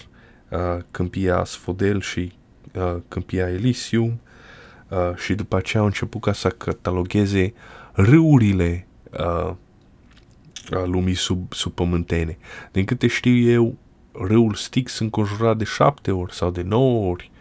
uh, 0.50 0.60
Câmpia 0.92 1.44
Sfodel 1.44 2.02
și 2.02 2.32
uh, 2.76 2.96
Câmpia 3.08 3.50
Elysium 3.50 4.20
uh, 4.90 5.16
și 5.16 5.34
după 5.34 5.56
aceea 5.56 5.82
au 5.82 5.88
început 5.88 6.22
ca 6.22 6.34
să 6.34 6.50
catalogheze 6.50 7.54
râurile 7.94 8.86
uh, 10.72 10.84
lumii 10.86 11.14
sub, 11.14 11.54
subpământene. 11.54 12.38
Din 12.72 12.86
câte 12.86 13.08
știu 13.08 13.52
eu, 13.52 13.76
râul 14.12 14.54
Styx 14.54 15.00
înconjurat 15.00 15.58
de 15.58 15.64
șapte 15.64 16.12
ori 16.12 16.34
sau 16.34 16.52
de 16.52 16.62
nouă 16.62 17.10
ori 17.10 17.32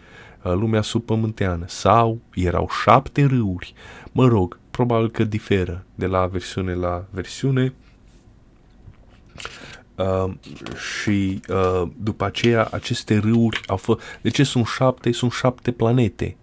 uh, 0.43 0.53
lumea 0.53 0.81
subpământeană 0.81 1.65
sau 1.67 2.19
erau 2.33 2.69
șapte 2.83 3.23
râuri. 3.25 3.73
Mă 4.11 4.27
rog, 4.27 4.59
probabil 4.71 5.09
că 5.09 5.23
diferă 5.23 5.85
de 5.95 6.05
la 6.05 6.25
versiune 6.25 6.73
la 6.73 7.05
versiune. 7.09 7.73
Uh, 9.95 10.33
și 10.93 11.41
uh, 11.49 11.89
după 11.97 12.25
aceea 12.25 12.67
aceste 12.71 13.17
râuri 13.17 13.61
au 13.67 13.77
fost... 13.77 13.99
De 14.21 14.29
ce 14.29 14.43
sunt 14.43 14.65
șapte? 14.65 15.11
Sunt 15.11 15.31
șapte 15.31 15.71
planete. 15.71 16.35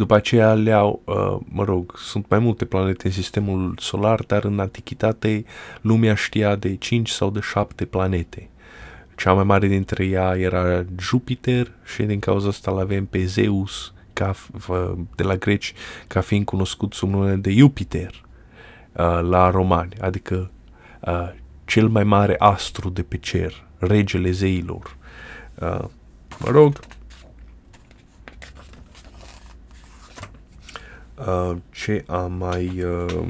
După 0.00 0.14
aceea 0.14 0.54
le-au, 0.54 1.02
uh, 1.04 1.38
mă 1.48 1.64
rog, 1.64 1.92
sunt 1.96 2.28
mai 2.28 2.38
multe 2.38 2.64
planete 2.64 3.06
în 3.06 3.12
sistemul 3.12 3.74
solar, 3.78 4.24
dar 4.26 4.44
în 4.44 4.58
antichitate 4.58 5.44
lumea 5.80 6.14
știa 6.14 6.56
de 6.56 6.76
5 6.76 7.10
sau 7.10 7.30
de 7.30 7.40
7 7.40 7.84
planete. 7.84 8.48
Cea 9.16 9.32
mai 9.32 9.44
mare 9.44 9.66
dintre 9.66 10.04
ea 10.04 10.36
era 10.36 10.84
Jupiter 10.98 11.72
și 11.84 12.02
din 12.02 12.18
cauza 12.18 12.48
asta 12.48 12.70
l 12.70 12.78
avem 12.78 13.06
pe 13.06 13.24
Zeus, 13.24 13.92
ca, 14.12 14.34
de 15.16 15.22
la 15.22 15.36
greci, 15.36 15.72
ca 16.06 16.20
fiind 16.20 16.44
cunoscut 16.44 16.92
sub 16.92 17.10
numele 17.10 17.34
de 17.36 17.52
Jupiter 17.52 18.10
uh, 18.92 19.20
la 19.22 19.50
romani, 19.50 19.94
adică 20.00 20.50
uh, 21.00 21.32
cel 21.64 21.88
mai 21.88 22.04
mare 22.04 22.34
astru 22.38 22.88
de 22.88 23.02
pe 23.02 23.16
cer, 23.16 23.66
regele 23.78 24.30
zeilor. 24.30 24.96
Uh, 25.54 25.84
mă 26.38 26.50
rog, 26.50 26.80
uh, 31.26 31.56
ce 31.70 32.04
am 32.06 32.32
mai... 32.32 32.82
Uh, 32.84 33.22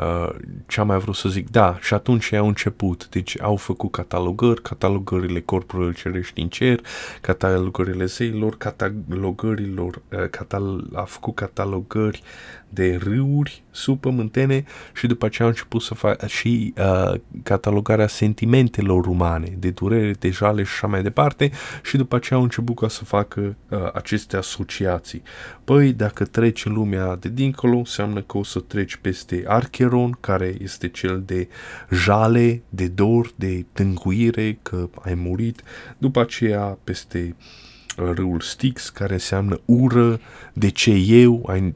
Uh, 0.00 0.34
ce 0.66 0.80
am 0.80 0.86
mai 0.86 0.98
vrut 0.98 1.14
să 1.14 1.28
zic, 1.28 1.50
da, 1.50 1.78
și 1.80 1.94
atunci 1.94 2.32
au 2.32 2.46
început, 2.46 3.08
deci 3.08 3.40
au 3.40 3.56
făcut 3.56 3.90
catalogări, 3.90 4.62
catalogările 4.62 5.40
corpurilor 5.40 5.94
cerești 5.94 6.40
în 6.40 6.48
cer, 6.48 6.80
catalogările 7.20 8.04
zeilor, 8.04 8.56
catalogărilor, 8.56 10.02
uh, 10.12 10.28
catal, 10.30 10.90
a 10.94 11.02
făcut 11.02 11.34
catalogări 11.34 12.22
de 12.68 12.96
râuri 13.02 13.62
subpământene 13.70 14.64
și 14.94 15.06
după 15.06 15.26
aceea 15.26 15.48
au 15.48 15.54
început 15.54 15.82
să 15.82 15.94
facă 15.94 16.26
și 16.26 16.74
uh, 16.76 17.20
catalogarea 17.42 18.06
sentimentelor 18.06 19.06
umane, 19.06 19.56
de 19.58 19.70
durere, 19.70 20.12
de 20.18 20.30
jale 20.30 20.62
și 20.62 20.70
așa 20.72 20.86
mai 20.86 21.02
departe 21.02 21.50
și 21.82 21.96
după 21.96 22.16
aceea 22.16 22.38
au 22.38 22.44
început 22.44 22.76
ca 22.76 22.88
să 22.88 23.04
facă 23.04 23.56
uh, 23.68 23.78
aceste 23.92 24.36
asociații. 24.36 25.22
Păi, 25.64 25.92
dacă 25.92 26.24
treci 26.24 26.64
în 26.64 26.72
lumea 26.72 27.16
de 27.16 27.28
dincolo, 27.28 27.76
înseamnă 27.76 28.20
că 28.20 28.38
o 28.38 28.42
să 28.42 28.60
treci 28.60 28.96
peste 28.96 29.44
Archeron, 29.46 30.16
care 30.20 30.54
este 30.58 30.88
cel 30.88 31.22
de 31.26 31.48
jale, 31.90 32.62
de 32.68 32.86
dor, 32.86 33.32
de 33.36 33.64
tânguire, 33.72 34.58
că 34.62 34.88
ai 35.02 35.14
murit, 35.14 35.62
după 35.98 36.20
aceea 36.20 36.78
peste 36.84 37.36
uh, 37.38 37.68
râul 37.96 38.40
Styx, 38.40 38.88
care 38.88 39.12
înseamnă 39.12 39.60
ură, 39.64 40.20
de 40.52 40.68
ce 40.68 40.90
eu, 40.90 41.44
ai, 41.46 41.74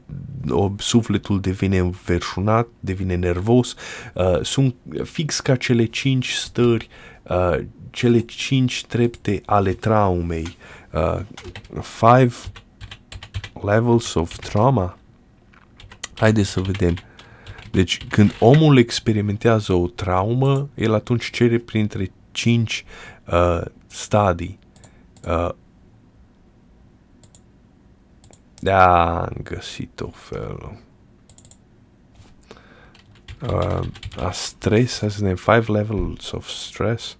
o, 0.49 0.71
sufletul 0.77 1.39
devine 1.39 1.77
înverșunat, 1.77 2.67
devine 2.79 3.15
nervos, 3.15 3.75
uh, 4.13 4.41
sunt 4.41 4.75
fix 5.03 5.39
ca 5.39 5.55
cele 5.55 5.85
cinci 5.85 6.31
stări, 6.31 6.87
uh, 7.23 7.57
cele 7.89 8.19
cinci 8.19 8.85
trepte 8.85 9.41
ale 9.45 9.73
traumei, 9.73 10.57
uh, 10.91 11.19
five 11.81 12.35
levels 13.63 14.13
of 14.13 14.35
trauma. 14.37 14.97
Haideți 16.15 16.49
să 16.49 16.61
vedem. 16.61 16.95
Deci 17.71 17.97
când 18.09 18.35
omul 18.39 18.77
experimentează 18.77 19.73
o 19.73 19.87
traumă, 19.87 20.69
el 20.75 20.93
atunci 20.93 21.29
cere 21.29 21.57
printre 21.57 22.11
cinci 22.31 22.85
uh, 23.25 23.61
stadii. 23.87 24.59
Uh, 25.27 25.49
da, 28.65 29.19
am 29.21 29.37
găsit-o 29.43 30.09
felul. 30.09 30.77
Uh, 33.41 33.87
a 34.17 34.31
stress 34.31 34.99
has 34.99 35.19
name 35.19 35.35
five 35.35 35.71
levels 35.71 36.31
of 36.31 36.47
stress. 36.47 37.17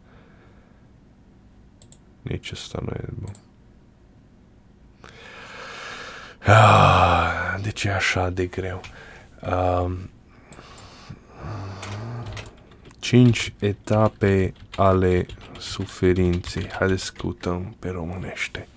Nici 2.22 2.52
asta 2.52 2.80
nu 2.86 2.92
e 2.94 3.10
bun. 3.20 3.34
Ah, 6.40 7.60
de 7.62 7.72
ce 7.72 7.88
e 7.88 7.94
așa 7.94 8.30
de 8.30 8.46
greu? 8.46 8.82
Uh, 9.42 9.92
cinci 13.00 13.54
etape 13.60 14.54
ale 14.76 15.26
suferinței. 15.58 16.70
Haideți 16.70 17.04
să 17.04 17.12
căutăm 17.18 17.76
pe 17.80 17.90
românește. 17.90 18.68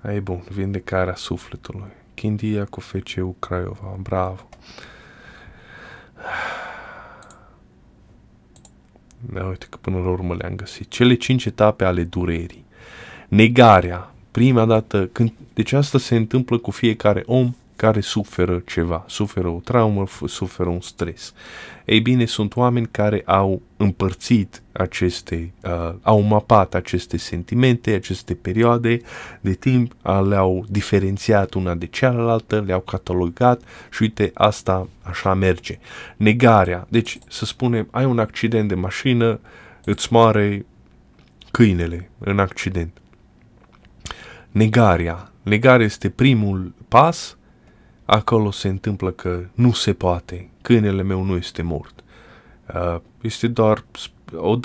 Ai 0.00 0.20
bun, 0.20 0.42
vindecarea 0.50 1.14
sufletului. 1.14 1.90
Chindia 2.14 2.64
cu 2.64 2.80
FCU 2.80 3.36
Craiova, 3.38 3.96
bravo. 4.02 4.48
Da, 9.32 9.44
uite 9.44 9.66
că 9.70 9.78
până 9.80 9.98
la 9.98 10.08
urmă 10.08 10.34
le-am 10.34 10.54
găsit. 10.54 10.90
Cele 10.90 11.14
cinci 11.14 11.44
etape 11.44 11.84
ale 11.84 12.02
durerii. 12.04 12.64
Negarea. 13.28 14.12
Prima 14.30 14.64
dată, 14.64 15.06
când, 15.06 15.32
deci 15.54 15.72
asta 15.72 15.98
se 15.98 16.16
întâmplă 16.16 16.58
cu 16.58 16.70
fiecare 16.70 17.22
om 17.26 17.54
care 17.78 18.00
suferă 18.00 18.62
ceva, 18.66 19.04
suferă 19.06 19.48
o 19.48 19.60
traumă, 19.64 20.04
suferă 20.26 20.68
un 20.68 20.80
stres. 20.80 21.32
Ei 21.84 22.00
bine, 22.00 22.24
sunt 22.24 22.56
oameni 22.56 22.88
care 22.90 23.22
au 23.26 23.62
împărțit 23.76 24.62
aceste, 24.72 25.52
uh, 25.64 25.94
au 26.02 26.20
mapat 26.20 26.74
aceste 26.74 27.16
sentimente, 27.16 27.90
aceste 27.90 28.34
perioade 28.34 29.00
de 29.40 29.52
timp, 29.52 29.92
uh, 30.04 30.20
le-au 30.28 30.64
diferențiat 30.68 31.54
una 31.54 31.74
de 31.74 31.86
cealaltă, 31.86 32.62
le-au 32.66 32.80
catalogat 32.80 33.62
și 33.90 34.02
uite, 34.02 34.30
asta 34.34 34.88
așa 35.02 35.34
merge. 35.34 35.78
Negarea, 36.16 36.86
deci 36.88 37.18
să 37.28 37.44
spunem, 37.44 37.88
ai 37.90 38.04
un 38.04 38.18
accident 38.18 38.68
de 38.68 38.74
mașină, 38.74 39.40
îți 39.84 40.12
moare 40.12 40.66
câinele 41.50 42.10
în 42.18 42.38
accident. 42.38 43.00
Negarea. 44.50 45.32
Negarea 45.42 45.86
este 45.86 46.08
primul 46.08 46.74
pas 46.88 47.37
acolo 48.10 48.50
se 48.50 48.68
întâmplă 48.68 49.10
că 49.10 49.40
nu 49.54 49.72
se 49.72 49.92
poate, 49.92 50.48
câinele 50.62 51.02
meu 51.02 51.22
nu 51.22 51.36
este 51.36 51.62
mort. 51.62 52.04
Uh, 52.74 53.00
este 53.20 53.48
doar 53.48 53.84
o, 54.34 54.58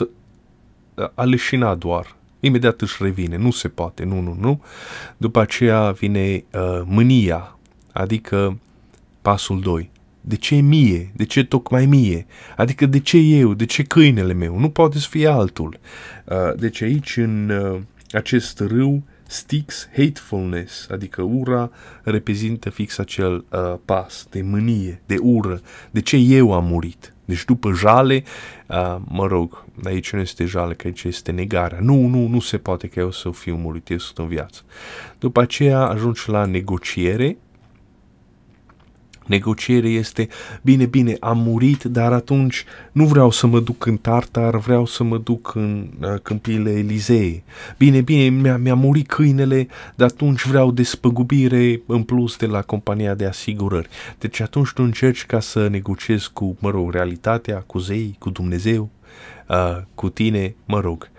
a 1.13 1.23
leșina 1.23 1.75
doar. 1.75 2.15
Imediat 2.39 2.81
își 2.81 3.03
revine, 3.03 3.37
nu 3.37 3.51
se 3.51 3.67
poate, 3.67 4.03
nu, 4.03 4.19
nu, 4.19 4.37
nu. 4.39 4.63
După 5.17 5.39
aceea 5.39 5.91
vine 5.91 6.43
uh, 6.53 6.81
mânia, 6.85 7.57
adică 7.91 8.59
pasul 9.21 9.61
2. 9.61 9.91
De 10.21 10.35
ce 10.35 10.55
mie? 10.55 11.11
De 11.15 11.25
ce 11.25 11.43
tocmai 11.43 11.85
mie? 11.85 12.25
Adică 12.57 12.85
de 12.85 12.99
ce 12.99 13.17
eu? 13.17 13.53
De 13.53 13.65
ce 13.65 13.83
câinele 13.83 14.33
meu? 14.33 14.59
Nu 14.59 14.69
poate 14.69 14.99
să 14.99 15.07
fie 15.09 15.27
altul. 15.27 15.79
Uh, 16.25 16.59
deci 16.59 16.81
aici, 16.81 17.17
în 17.17 17.49
uh, 17.49 17.79
acest 18.11 18.59
râu, 18.59 19.03
Styx 19.27 19.89
hatefulness, 19.95 20.87
adică 20.89 21.21
ura 21.21 21.71
reprezintă 22.03 22.69
fix 22.69 22.97
acel 22.97 23.45
uh, 23.49 23.73
pas 23.85 24.27
de 24.29 24.41
mânie, 24.41 25.01
de 25.05 25.17
ură. 25.21 25.61
De 25.91 26.01
ce 26.01 26.17
eu 26.17 26.53
am 26.53 26.65
murit? 26.65 27.13
Deci 27.25 27.45
după 27.45 27.71
jale, 27.71 28.23
uh, 28.67 28.95
mă 29.07 29.27
rog, 29.27 29.65
aici 29.83 30.13
nu 30.13 30.19
este 30.19 30.45
jale, 30.45 30.73
că 30.73 30.87
aici 30.87 31.03
este 31.03 31.31
negarea. 31.31 31.79
Nu, 31.81 32.05
nu, 32.05 32.27
nu 32.27 32.39
se 32.39 32.57
poate 32.57 32.87
că 32.87 32.99
eu 32.99 33.11
să 33.11 33.29
fiu 33.29 33.55
murit, 33.55 33.89
eu 33.89 33.97
sunt 33.97 34.17
în 34.17 34.27
viață. 34.27 34.61
După 35.19 35.41
aceea 35.41 35.79
ajungi 35.87 36.29
la 36.29 36.45
negociere, 36.45 37.37
Negociere 39.25 39.87
este, 39.87 40.27
bine, 40.61 40.85
bine, 40.85 41.17
am 41.19 41.37
murit, 41.37 41.83
dar 41.83 42.13
atunci 42.13 42.63
nu 42.91 43.05
vreau 43.05 43.31
să 43.31 43.47
mă 43.47 43.59
duc 43.59 43.85
în 43.85 43.97
Tartar, 43.97 44.57
vreau 44.57 44.85
să 44.85 45.03
mă 45.03 45.17
duc 45.17 45.55
în 45.55 45.89
uh, 46.01 46.13
câmpiile 46.21 46.71
Elizee. 46.71 47.43
Bine, 47.77 48.01
bine, 48.01 48.29
mi-a, 48.29 48.57
mi-a 48.57 48.75
murit 48.75 49.07
câinele, 49.07 49.67
dar 49.95 50.09
atunci 50.09 50.45
vreau 50.45 50.71
despăgubire 50.71 51.81
în 51.85 52.03
plus 52.03 52.37
de 52.37 52.45
la 52.45 52.61
compania 52.61 53.13
de 53.13 53.25
asigurări. 53.25 53.87
Deci 54.19 54.39
atunci 54.39 54.71
tu 54.71 54.83
încerci 54.83 55.25
ca 55.25 55.39
să 55.39 55.67
negociezi 55.67 56.31
cu, 56.33 56.57
mă 56.59 56.69
rog, 56.69 56.91
realitatea, 56.91 57.63
cu 57.67 57.77
zei, 57.77 58.15
cu 58.19 58.29
Dumnezeu, 58.29 58.89
uh, 59.49 59.77
cu 59.95 60.09
tine, 60.09 60.55
mă 60.65 60.79
rog. 60.79 61.09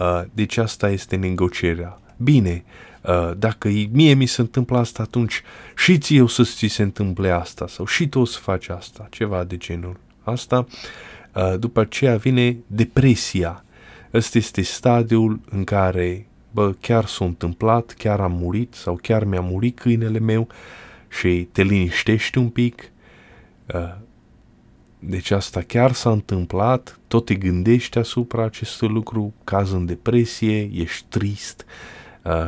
Uh, 0.00 0.22
deci 0.32 0.56
asta 0.56 0.90
este 0.90 1.16
negocierea. 1.16 1.98
Bine, 2.16 2.64
uh, 2.66 2.87
Uh, 2.87 2.87
dacă 3.36 3.68
mie 3.90 4.14
mi 4.14 4.26
se 4.26 4.40
întâmplă 4.40 4.78
asta, 4.78 5.02
atunci 5.02 5.42
și 5.76 5.98
ție 5.98 6.22
o 6.22 6.26
să 6.26 6.42
ți 6.42 6.66
se 6.66 6.82
întâmple 6.82 7.30
asta 7.30 7.66
sau 7.66 7.86
și 7.86 8.08
tu 8.08 8.18
o 8.18 8.24
să 8.24 8.38
faci 8.38 8.68
asta, 8.68 9.06
ceva 9.10 9.44
de 9.44 9.56
genul 9.56 9.96
asta. 10.22 10.66
Uh, 11.34 11.58
după 11.58 11.80
aceea 11.80 12.16
vine 12.16 12.56
depresia. 12.66 13.64
Ăsta 14.14 14.38
este 14.38 14.62
stadiul 14.62 15.40
în 15.50 15.64
care 15.64 16.26
bă, 16.50 16.72
chiar 16.80 17.06
s-a 17.06 17.24
întâmplat, 17.24 17.94
chiar 17.98 18.20
am 18.20 18.32
murit 18.32 18.74
sau 18.74 18.98
chiar 19.02 19.24
mi-a 19.24 19.40
murit 19.40 19.78
câinele 19.78 20.18
meu 20.18 20.48
și 21.08 21.48
te 21.52 21.62
liniștești 21.62 22.38
un 22.38 22.48
pic. 22.48 22.90
Uh, 23.74 23.94
deci 24.98 25.30
asta 25.30 25.60
chiar 25.60 25.92
s-a 25.92 26.10
întâmplat, 26.10 26.98
tot 27.08 27.24
te 27.24 27.34
gândești 27.34 27.98
asupra 27.98 28.44
acestui 28.44 28.88
lucru, 28.88 29.34
caz 29.44 29.72
în 29.72 29.86
depresie, 29.86 30.70
ești 30.72 31.04
trist, 31.08 31.64
uh, 31.66 31.96
Uh, 31.97 31.97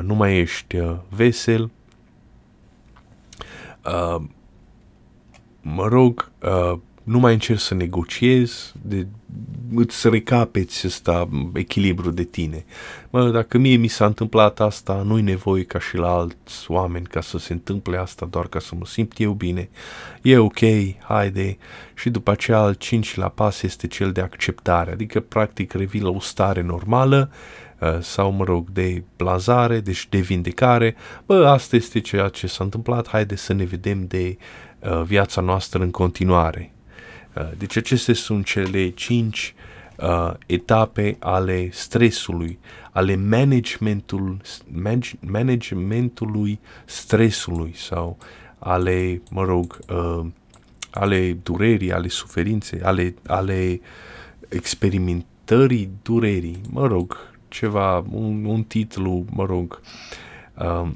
nu 0.03 0.15
mai 0.15 0.39
ești 0.39 0.77
uh, 0.77 0.97
vesel, 1.09 1.71
uh, 3.85 4.23
mă 5.61 5.87
rog, 5.87 6.31
uh, 6.43 6.79
nu 7.03 7.19
mai 7.19 7.33
încerci 7.33 7.61
să 7.61 7.75
negociezi, 7.75 8.75
de, 8.83 9.07
îți 9.75 10.09
recapeți 10.09 10.87
ăsta 10.87 11.29
echilibru 11.55 12.11
de 12.11 12.25
tine. 12.25 12.65
Mă, 13.11 13.31
dacă 13.31 13.59
mie 13.59 13.77
mi 13.77 13.89
s-a 13.89 14.07
întâmplat 14.07 14.61
asta, 14.61 15.03
nu-i 15.03 15.23
nevoie 15.23 15.65
ca 15.65 15.79
și 15.79 15.97
la 15.97 16.09
alți 16.09 16.65
oameni 16.71 17.07
ca 17.07 17.21
să 17.21 17.39
se 17.39 17.53
întâmple 17.53 17.97
asta 17.97 18.27
doar 18.31 18.47
ca 18.47 18.59
să 18.59 18.75
mă 18.79 18.87
simt 18.87 19.21
eu 19.21 19.33
bine. 19.33 19.69
E 20.23 20.39
ok, 20.39 20.59
haide. 20.99 21.59
Și 21.95 22.11
după 22.11 22.31
aceea 22.31 22.59
al 22.59 22.75
cincilea 22.75 23.29
pas 23.29 23.63
este 23.63 23.87
cel 23.87 24.13
de 24.13 24.21
acceptare, 24.21 24.91
adică 24.91 25.21
practic 25.21 25.73
revii 25.73 26.01
la 26.01 26.11
o 26.11 26.21
stare 26.21 26.63
normală, 26.63 27.31
Uh, 27.81 27.99
sau, 28.01 28.31
mă 28.31 28.45
rog, 28.45 28.71
de 28.71 29.03
blazare, 29.17 29.81
deci 29.81 30.09
de 30.09 30.19
vindecare, 30.19 30.97
bă, 31.27 31.47
asta 31.49 31.77
este 31.77 32.01
ceea 32.01 32.29
ce 32.29 32.47
s-a 32.47 32.65
întâmplat, 32.65 33.09
haide 33.09 33.37
să 33.37 33.53
ne 33.53 33.65
vedem 33.65 34.07
de 34.07 34.37
uh, 34.79 35.03
viața 35.03 35.41
noastră 35.41 35.83
în 35.83 35.91
continuare. 35.91 36.73
Uh, 37.37 37.51
deci 37.59 37.77
acestea 37.77 38.15
sunt 38.15 38.45
cele 38.45 38.91
cinci 38.91 39.55
uh, 39.97 40.33
etape 40.47 41.17
ale 41.19 41.69
stresului, 41.73 42.59
ale 42.91 43.17
managementul, 43.17 44.37
manage, 44.73 45.11
managementului 45.21 46.61
stresului 46.85 47.73
sau 47.77 48.19
ale, 48.59 49.23
mă 49.31 49.45
rog, 49.45 49.79
uh, 49.89 50.27
ale 50.91 51.33
durerii, 51.33 51.93
ale 51.93 52.09
suferinței, 52.09 52.81
ale, 52.81 53.15
ale 53.27 53.81
experimentării 54.49 55.91
durerii, 56.03 56.61
mă 56.71 56.87
rog, 56.87 57.17
ceva, 57.49 58.05
un, 58.11 58.45
un 58.45 58.63
titlu, 58.63 59.25
mă 59.31 59.45
rog, 59.45 59.81
uh, 60.59 60.91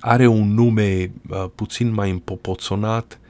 are 0.00 0.26
un 0.26 0.54
nume 0.54 1.12
uh, 1.30 1.44
puțin 1.54 1.92
mai 1.92 2.10
împopoțonat 2.10 3.20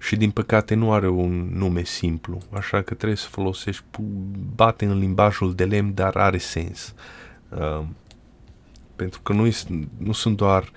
și 0.00 0.16
din 0.16 0.30
păcate 0.30 0.74
nu 0.74 0.92
are 0.92 1.08
un 1.08 1.50
nume 1.52 1.84
simplu, 1.84 2.38
așa 2.52 2.82
că 2.82 2.94
trebuie 2.94 3.18
să 3.18 3.28
folosești, 3.28 3.84
bate 4.54 4.84
în 4.84 4.98
limbajul 4.98 5.54
de 5.54 5.64
lemn, 5.64 5.94
dar 5.94 6.16
are 6.16 6.38
sens. 6.38 6.94
Uh, 7.48 7.84
pentru 8.96 9.20
că 9.20 9.32
nu, 9.32 9.48
nu 9.98 10.12
sunt 10.12 10.36
doar 10.36 10.70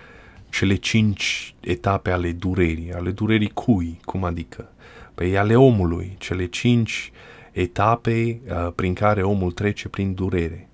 cele 0.50 0.76
cinci 0.76 1.56
etape 1.60 2.12
ale 2.12 2.32
durerii, 2.32 2.94
ale 2.94 3.12
durerii 3.12 3.50
cui, 3.50 4.00
cum 4.06 4.24
adică? 4.24 4.72
Păi 5.14 5.38
ale 5.38 5.56
omului, 5.56 6.16
cele 6.18 6.46
cinci 6.46 7.12
etape 7.52 8.40
uh, 8.48 8.72
prin 8.76 8.94
care 8.94 9.24
omul 9.24 9.52
trece 9.52 9.90
prin 9.90 10.14
durere. 10.14 10.68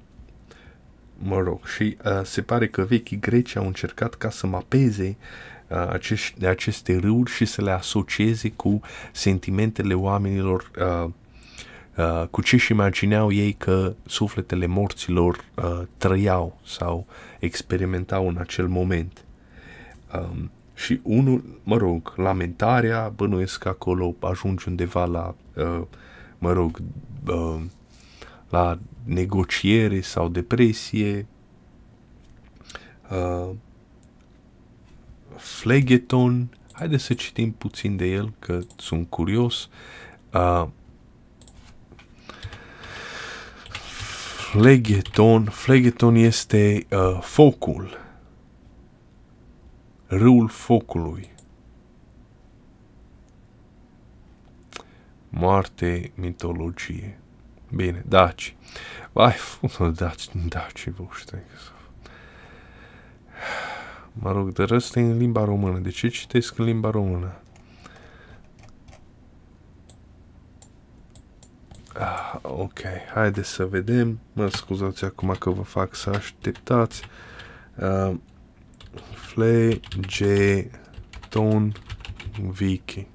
Mă 1.18 1.40
rog, 1.40 1.66
și 1.66 1.98
uh, 2.06 2.24
se 2.24 2.42
pare 2.42 2.68
că 2.68 2.82
vechii 2.82 3.20
greci 3.20 3.56
au 3.56 3.66
încercat 3.66 4.14
ca 4.14 4.30
să 4.30 4.48
mapeze 4.48 5.18
uh, 5.20 5.59
acești, 5.70 6.46
aceste 6.46 6.98
râuri 6.98 7.32
și 7.32 7.46
să 7.46 7.62
le 7.62 7.72
asocieze 7.72 8.52
cu 8.52 8.80
sentimentele 9.12 9.94
oamenilor, 9.94 10.72
uh, 10.80 11.10
uh, 11.98 12.28
cu 12.28 12.42
ce 12.42 12.58
și 12.58 12.72
imagineau 12.72 13.32
ei 13.32 13.54
că 13.54 13.94
sufletele 14.06 14.66
morților 14.66 15.44
uh, 15.56 15.82
trăiau 15.98 16.60
sau 16.66 17.06
experimentau 17.40 18.28
în 18.28 18.38
acel 18.40 18.68
moment. 18.68 19.24
Um, 20.14 20.52
și 20.74 21.00
unul, 21.04 21.44
mă 21.64 21.78
rog, 21.78 22.14
lamentarea, 22.16 23.12
bănuiesc 23.16 23.60
că 23.60 23.68
acolo 23.68 24.16
ajungi 24.20 24.68
undeva 24.68 25.06
la, 25.06 25.36
uh, 25.56 25.82
mă 26.38 26.52
rog, 26.52 26.82
uh, 27.28 27.62
la 28.50 28.80
negociere 29.04 30.02
sau 30.02 30.28
depresie. 30.30 31.28
Uh, 33.10 33.50
Phlegethon, 35.62 36.50
haideți 36.72 37.04
să 37.04 37.14
citim 37.14 37.52
puțin 37.52 37.96
de 37.96 38.06
el, 38.06 38.34
că 38.40 38.60
sunt 38.78 39.10
curios. 39.10 39.70
Uh, 40.34 40.68
Phlegethon, 44.52 45.44
Phlegethon 45.44 46.16
este 46.16 46.86
uh, 46.92 47.20
focul, 47.22 47.98
râul 50.08 50.48
focului. 50.48 51.30
Moarte, 55.30 56.12
mitologie. 56.16 57.20
Bine, 57.76 58.04
daci. 58.08 58.56
Vai, 59.12 59.36
daci, 59.96 60.30
daci 60.48 60.90
voștri. 60.90 61.40
Mă 64.22 64.32
rog, 64.32 64.54
de 64.54 64.64
rest 64.64 64.96
în 64.96 65.18
limba 65.18 65.44
română. 65.44 65.80
De 65.80 65.90
ce 65.90 66.08
citesc 66.08 66.58
în 66.58 66.66
limba 66.66 66.90
română? 66.90 67.34
Ah, 71.94 72.36
ok, 72.42 72.80
haideți 73.14 73.50
să 73.50 73.66
vedem. 73.66 74.20
Mă 74.34 74.48
scuzați 74.48 75.06
acum 75.06 75.36
că 75.40 75.50
vă 75.50 75.62
fac 75.62 75.96
să 75.96 76.10
așteptați. 76.10 77.02
Uh, 77.76 78.14
Phlegeton 79.34 80.62
Viking. 82.52 83.08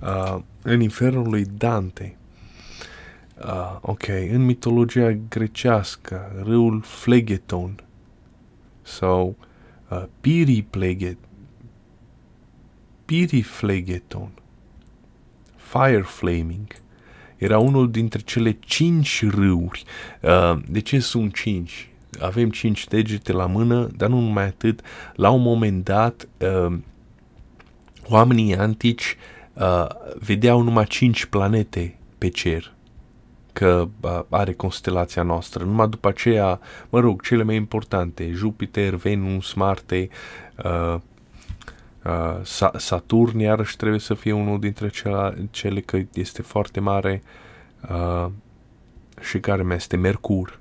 Uh, 0.00 0.38
în 0.62 0.80
infernul 0.80 1.28
lui 1.28 1.44
Dante. 1.44 2.16
Uh, 3.44 3.78
ok, 3.80 4.06
în 4.08 4.44
mitologia 4.44 5.12
grecească, 5.28 6.42
râul 6.44 6.84
Phlegeton 7.02 7.82
sau 8.88 9.36
uh, 9.90 10.02
Piripleget, 10.20 11.18
Piriflegeton, 13.04 14.30
Fire 15.56 16.02
Flaming, 16.02 16.66
era 17.36 17.58
unul 17.58 17.90
dintre 17.90 18.20
cele 18.20 18.56
cinci 18.60 19.26
râuri. 19.26 19.84
Uh, 20.22 20.58
de 20.68 20.80
ce 20.80 20.98
sunt 20.98 21.34
cinci? 21.34 21.88
Avem 22.20 22.50
cinci 22.50 22.86
degete 22.86 23.32
la 23.32 23.46
mână, 23.46 23.88
dar 23.96 24.08
nu 24.08 24.20
numai 24.20 24.44
atât. 24.44 24.80
La 25.14 25.30
un 25.30 25.42
moment 25.42 25.84
dat, 25.84 26.28
uh, 26.40 26.78
oamenii 28.08 28.56
antici 28.56 29.16
uh, 29.54 29.86
vedeau 30.18 30.62
numai 30.62 30.84
cinci 30.84 31.24
planete 31.24 31.98
pe 32.18 32.28
cer 32.28 32.76
că 33.58 33.88
uh, 34.00 34.20
are 34.28 34.52
constelația 34.52 35.22
noastră. 35.22 35.64
Numai 35.64 35.88
după 35.88 36.08
aceea, 36.08 36.60
mă 36.88 37.00
rog, 37.00 37.22
cele 37.22 37.42
mai 37.42 37.56
importante, 37.56 38.30
Jupiter, 38.30 38.94
Venus, 38.94 39.52
Marte, 39.52 40.08
uh, 40.64 40.96
uh, 42.04 42.76
Saturn, 42.76 43.38
iarăși 43.38 43.76
trebuie 43.76 44.00
să 44.00 44.14
fie 44.14 44.32
unul 44.32 44.60
dintre 44.60 44.88
cele, 44.88 45.48
cele 45.50 45.80
că 45.80 45.98
este 46.12 46.42
foarte 46.42 46.80
mare 46.80 47.22
uh, 47.90 48.26
și 49.20 49.40
care 49.40 49.62
mai 49.62 49.76
este 49.76 49.96
Mercur. 49.96 50.60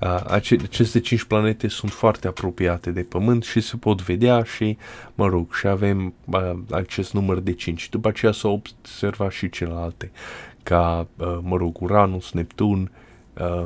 Uh, 0.00 0.24
aceste 0.26 1.00
cinci 1.00 1.24
planete 1.24 1.68
sunt 1.68 1.90
foarte 1.90 2.26
apropiate 2.26 2.90
de 2.90 3.02
Pământ 3.02 3.44
și 3.44 3.60
se 3.60 3.76
pot 3.76 4.02
vedea 4.02 4.42
și, 4.42 4.76
mă 5.14 5.26
rog, 5.26 5.54
și 5.54 5.66
avem 5.66 6.14
uh, 6.24 6.52
acest 6.70 7.12
număr 7.12 7.38
de 7.38 7.52
cinci. 7.52 7.88
După 7.88 8.08
aceea 8.08 8.32
s-au 8.32 8.52
observat 8.52 9.30
și 9.30 9.48
celelalte, 9.48 10.10
ca, 10.68 11.06
uh, 11.16 11.38
mă 11.42 11.56
rog, 11.56 11.80
Uranus, 11.80 12.32
Neptun, 12.32 12.90
uh, 13.40 13.64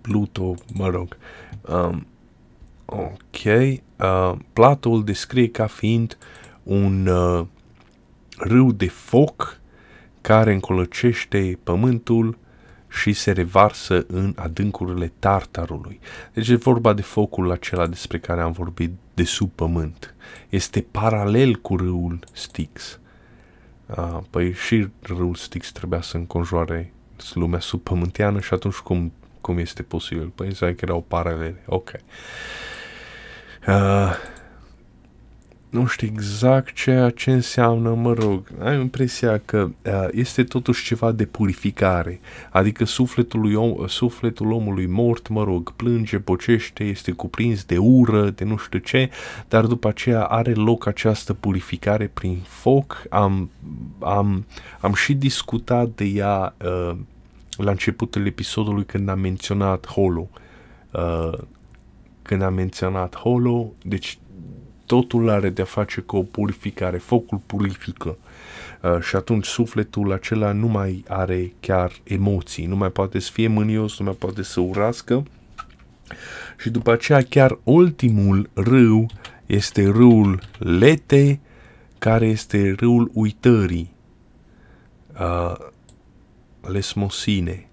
Pluto, 0.00 0.54
mă 0.74 0.88
rog. 0.88 1.16
Um, 1.60 2.06
ok, 2.84 3.44
uh, 3.44 4.32
Plato 4.52 4.90
îl 4.90 5.04
descrie 5.04 5.48
ca 5.48 5.66
fiind 5.66 6.18
un 6.62 7.06
uh, 7.06 7.46
râu 8.38 8.72
de 8.72 8.88
foc 8.88 9.60
care 10.20 10.52
încolăcește 10.52 11.58
pământul 11.62 12.38
și 12.88 13.12
se 13.12 13.32
revarsă 13.32 14.04
în 14.06 14.32
adâncurile 14.36 15.12
Tartarului. 15.18 16.00
Deci 16.32 16.48
e 16.48 16.56
vorba 16.56 16.92
de 16.92 17.02
focul 17.02 17.50
acela 17.50 17.86
despre 17.86 18.18
care 18.18 18.40
am 18.40 18.52
vorbit 18.52 18.92
de 19.14 19.24
sub 19.24 19.50
pământ. 19.54 20.14
Este 20.48 20.86
paralel 20.90 21.54
cu 21.54 21.76
râul 21.76 22.18
Styx. 22.32 22.98
Uh, 23.86 24.18
păi 24.30 24.52
și 24.52 24.88
râul 25.02 25.34
Styx 25.34 25.72
trebuia 25.72 26.00
să 26.00 26.16
înconjoare 26.16 26.92
lumea 27.32 27.60
subpământeană 27.60 28.40
și 28.40 28.54
atunci 28.54 28.74
cum, 28.74 29.12
cum 29.40 29.58
este 29.58 29.82
posibil? 29.82 30.26
Păi 30.34 30.46
înseamnă 30.46 30.76
că 30.76 30.84
erau 30.84 31.04
paralele. 31.08 31.62
Ok. 31.66 31.90
Uh, 33.66 34.12
nu 35.74 35.86
știu 35.86 36.08
exact 36.12 36.74
ceea 36.74 37.10
ce 37.10 37.32
înseamnă, 37.32 37.94
mă 37.94 38.12
rog, 38.12 38.46
am 38.62 38.80
impresia 38.80 39.40
că 39.44 39.68
uh, 39.84 40.08
este 40.10 40.44
totuși 40.44 40.84
ceva 40.84 41.12
de 41.12 41.24
purificare, 41.24 42.20
adică 42.50 42.84
sufletul, 42.84 43.40
lui 43.40 43.54
om, 43.54 43.86
sufletul 43.86 44.52
omului 44.52 44.86
mort, 44.86 45.28
mă 45.28 45.44
rog, 45.44 45.72
plânge, 45.72 46.16
bocește, 46.18 46.84
este 46.84 47.12
cuprins 47.12 47.64
de 47.64 47.78
ură, 47.78 48.30
de 48.30 48.44
nu 48.44 48.56
știu 48.56 48.78
ce, 48.78 49.10
dar 49.48 49.66
după 49.66 49.88
aceea 49.88 50.24
are 50.24 50.52
loc 50.52 50.86
această 50.86 51.32
purificare 51.32 52.10
prin 52.14 52.38
foc, 52.46 53.02
am, 53.10 53.50
am, 53.98 54.46
am 54.80 54.94
și 54.94 55.14
discutat 55.14 55.88
de 55.88 56.04
ea 56.04 56.54
uh, 56.64 56.96
la 57.56 57.70
începutul 57.70 58.26
episodului 58.26 58.84
când 58.84 59.08
am 59.08 59.18
menționat 59.18 59.86
Holo, 59.86 60.28
uh, 60.90 61.38
când 62.22 62.42
am 62.42 62.54
menționat 62.54 63.16
Holo, 63.16 63.72
deci 63.82 64.18
totul 64.86 65.28
are 65.28 65.50
de-a 65.50 65.64
face 65.64 66.00
cu 66.00 66.16
o 66.16 66.22
purificare, 66.22 66.98
focul 66.98 67.40
purifică. 67.46 68.16
Uh, 68.82 69.00
și 69.00 69.16
atunci 69.16 69.46
sufletul 69.46 70.12
acela 70.12 70.52
nu 70.52 70.66
mai 70.66 71.04
are 71.08 71.52
chiar 71.60 71.92
emoții, 72.02 72.66
nu 72.66 72.76
mai 72.76 72.90
poate 72.90 73.18
să 73.18 73.30
fie 73.32 73.48
mânios, 73.48 73.98
nu 73.98 74.04
mai 74.04 74.14
poate 74.14 74.42
să 74.42 74.60
urască. 74.60 75.22
Și 76.58 76.70
după 76.70 76.92
aceea 76.92 77.22
chiar 77.22 77.58
ultimul 77.62 78.50
râu 78.54 79.06
este 79.46 79.82
râul 79.82 80.40
Lete, 80.58 81.40
care 81.98 82.26
este 82.26 82.74
râul 82.78 83.10
uitării, 83.14 83.94
uh, 85.20 85.54
lesmosine. 86.60 87.68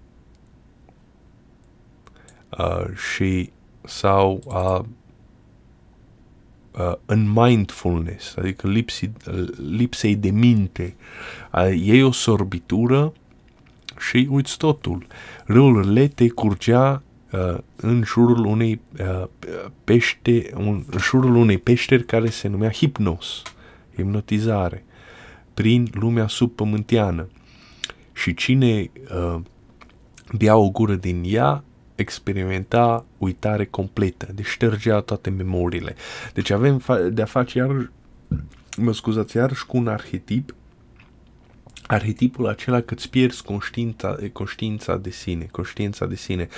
Uh, 2.58 2.96
și 3.14 3.50
sau 3.84 4.40
uh, 4.44 4.84
uh, 6.78 6.92
în 7.04 7.32
mindfulness, 7.34 8.36
adică 8.36 8.68
lipsi, 8.68 9.10
lipsei 9.68 10.16
de 10.16 10.30
minte. 10.30 10.94
Uh, 11.52 11.88
e 11.88 12.02
o 12.02 12.12
sorbitură 12.12 13.12
și 13.98 14.28
uiți 14.30 14.56
totul. 14.58 15.06
Râul 15.44 15.92
Lete 15.92 16.28
curgea 16.28 17.02
uh, 17.32 17.58
în 17.76 18.02
jurul 18.06 18.44
unei 18.44 18.80
uh, 19.00 19.24
pește, 19.84 20.50
un, 20.56 20.84
în 20.90 20.98
jurul 20.98 21.34
unei 21.34 21.58
peșteri 21.58 22.04
care 22.04 22.30
se 22.30 22.48
numea 22.48 22.70
hipnos, 22.70 23.42
hipnotizare, 23.94 24.84
prin 25.54 25.88
lumea 25.92 26.26
subpământeană. 26.26 27.28
Și 28.12 28.34
cine 28.34 28.90
uh, 29.14 29.40
bea 30.38 30.56
o 30.56 30.70
gură 30.70 30.94
din 30.94 31.22
ea 31.26 31.64
experimenta 32.02 33.04
uitare 33.18 33.64
completă, 33.64 34.28
deci 34.34 34.46
ștergea 34.46 35.00
toate 35.00 35.30
memoriile. 35.30 35.94
Deci 36.34 36.50
avem 36.50 36.82
de-a 37.10 37.24
face 37.24 37.58
iar, 37.58 37.90
mă 38.76 38.92
scuzați, 38.92 39.36
iarăși 39.36 39.66
cu 39.66 39.76
un 39.76 39.88
arhetip 39.88 40.54
arhetipul 41.86 42.46
acela 42.48 42.80
că 42.80 42.94
îți 42.94 43.10
pierzi 43.10 43.42
conștiința, 43.42 44.16
conștiința 44.32 44.96
de 44.96 45.10
sine, 45.10 45.48
conștiința 45.50 46.06
de 46.06 46.14
sine. 46.14 46.48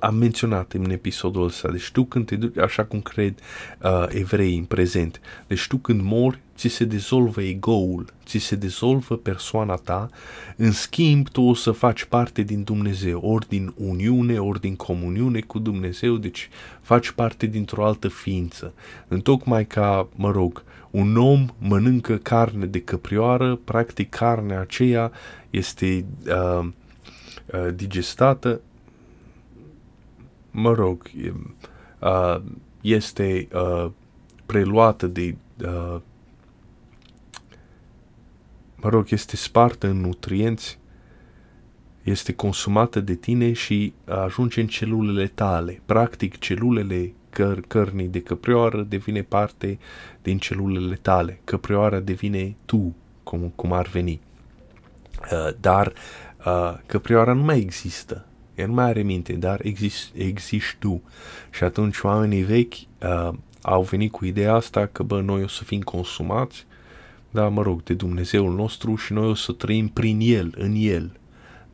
Am 0.00 0.14
menționat 0.14 0.72
în 0.72 0.90
episodul 0.90 1.44
ăsta. 1.44 1.70
Deci 1.70 1.90
tu 1.90 2.04
când 2.04 2.26
te 2.26 2.36
duci, 2.36 2.58
așa 2.58 2.84
cum 2.84 3.00
cred 3.00 3.38
uh, 3.82 4.04
evrei 4.08 4.56
în 4.56 4.64
prezent, 4.64 5.20
deci 5.46 5.66
tu 5.66 5.76
când 5.76 6.00
mori, 6.02 6.40
ți 6.62 6.68
se 6.68 6.84
dezolvă 6.84 7.42
ego-ul, 7.42 8.06
ți 8.26 8.38
se 8.38 8.56
dezolvă 8.56 9.16
persoana 9.16 9.74
ta, 9.74 10.10
în 10.56 10.72
schimb 10.72 11.28
tu 11.28 11.42
o 11.42 11.54
să 11.54 11.70
faci 11.70 12.04
parte 12.04 12.42
din 12.42 12.62
Dumnezeu, 12.62 13.20
ori 13.20 13.48
din 13.48 13.72
uniune, 13.76 14.38
ori 14.38 14.60
din 14.60 14.76
comuniune 14.76 15.40
cu 15.40 15.58
Dumnezeu, 15.58 16.16
deci 16.16 16.48
faci 16.80 17.10
parte 17.10 17.46
dintr-o 17.46 17.84
altă 17.84 18.08
ființă. 18.08 18.72
Întocmai 19.08 19.66
ca, 19.66 20.08
mă 20.14 20.30
rog, 20.30 20.64
un 20.90 21.16
om 21.16 21.48
mănâncă 21.58 22.16
carne 22.16 22.66
de 22.66 22.80
căprioară, 22.80 23.56
practic 23.64 24.08
carnea 24.10 24.60
aceea 24.60 25.12
este 25.50 26.04
uh, 26.26 26.68
uh, 27.52 27.74
digestată, 27.74 28.60
mă 30.50 30.72
rog, 30.72 31.10
uh, 31.98 32.40
este 32.80 33.48
uh, 33.54 33.90
preluată 34.46 35.06
de 35.06 35.36
uh, 35.64 36.00
mă 38.82 38.88
rog, 38.88 39.06
este 39.10 39.36
spartă 39.36 39.86
în 39.86 40.00
nutrienți, 40.00 40.78
este 42.02 42.32
consumată 42.32 43.00
de 43.00 43.14
tine 43.14 43.52
și 43.52 43.92
ajunge 44.04 44.60
în 44.60 44.66
celulele 44.66 45.26
tale. 45.26 45.80
Practic, 45.86 46.38
celulele 46.38 47.12
căr- 47.30 47.66
cărnii 47.66 48.08
de 48.08 48.20
căprioară 48.20 48.82
devine 48.82 49.22
parte 49.22 49.78
din 50.22 50.38
celulele 50.38 50.94
tale. 50.94 51.40
Căprioara 51.44 52.00
devine 52.00 52.56
tu, 52.64 52.94
cum, 53.22 53.52
cum 53.54 53.72
ar 53.72 53.86
veni. 53.86 54.20
Uh, 55.32 55.54
dar 55.60 55.92
uh, 56.46 56.74
căprioara 56.86 57.32
nu 57.32 57.42
mai 57.42 57.58
există. 57.58 58.26
Ea 58.54 58.66
nu 58.66 58.72
mai 58.72 58.84
are 58.84 59.02
minte, 59.02 59.32
dar 59.32 59.60
exist, 59.62 60.10
existi 60.14 60.76
tu. 60.78 61.02
Și 61.50 61.64
atunci 61.64 62.00
oamenii 62.00 62.42
vechi 62.42 62.74
uh, 62.74 63.32
au 63.62 63.82
venit 63.82 64.12
cu 64.12 64.24
ideea 64.24 64.54
asta 64.54 64.86
că, 64.86 65.02
bă, 65.02 65.20
noi 65.20 65.42
o 65.42 65.48
să 65.48 65.64
fim 65.64 65.80
consumați, 65.80 66.66
da, 67.32 67.48
mă 67.48 67.62
rog, 67.62 67.82
de 67.82 67.94
Dumnezeul 67.94 68.54
nostru 68.54 68.94
și 68.94 69.12
noi 69.12 69.26
o 69.26 69.34
să 69.34 69.52
trăim 69.52 69.88
prin 69.88 70.18
El, 70.20 70.54
în 70.56 70.74
El. 70.76 71.12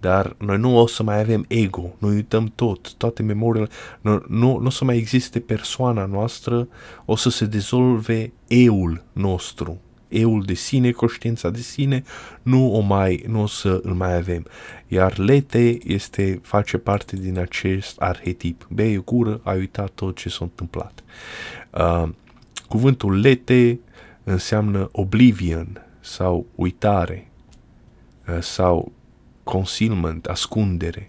Dar 0.01 0.35
noi 0.39 0.59
nu 0.59 0.79
o 0.79 0.87
să 0.87 1.03
mai 1.03 1.21
avem 1.21 1.45
ego, 1.49 1.95
noi 1.99 2.15
uităm 2.15 2.53
tot, 2.55 2.95
toate 2.95 3.23
memoriile, 3.23 3.69
nu, 4.01 4.25
nu, 4.29 4.59
nu 4.59 4.67
o 4.67 4.71
să 4.71 4.85
mai 4.85 4.97
existe 4.97 5.41
persoana 5.41 6.05
noastră, 6.05 6.69
o 7.05 7.17
să 7.17 7.31
se 7.31 7.45
dezolve 7.45 8.33
eul 8.47 9.05
nostru, 9.13 9.81
eul 10.09 10.43
de 10.43 10.55
sine, 10.55 10.91
conștiința 10.91 11.51
de 11.51 11.61
sine, 11.61 12.03
nu 12.43 12.75
o 12.75 12.81
mai, 12.81 13.25
nu 13.29 13.43
o 13.43 13.47
să 13.47 13.81
îl 13.83 13.93
mai 13.93 14.17
avem. 14.17 14.47
Iar 14.89 15.19
lete 15.19 15.79
este, 15.85 16.41
face 16.43 16.79
parte 16.79 17.17
din 17.17 17.39
acest 17.39 18.01
arhetip. 18.01 18.67
Bei 18.71 18.97
o 18.97 19.03
cură, 19.03 19.41
ai 19.43 19.59
uitat 19.59 19.91
tot 19.91 20.17
ce 20.17 20.29
s-a 20.29 20.39
întâmplat. 20.41 21.05
Uh, 21.71 22.09
cuvântul 22.69 23.21
lete 23.21 23.79
înseamnă 24.29 24.89
oblivion 24.93 25.87
sau 26.01 26.47
uitare 26.55 27.31
uh, 28.29 28.39
sau 28.41 28.93
concealment, 29.43 30.27
ascundere. 30.27 31.05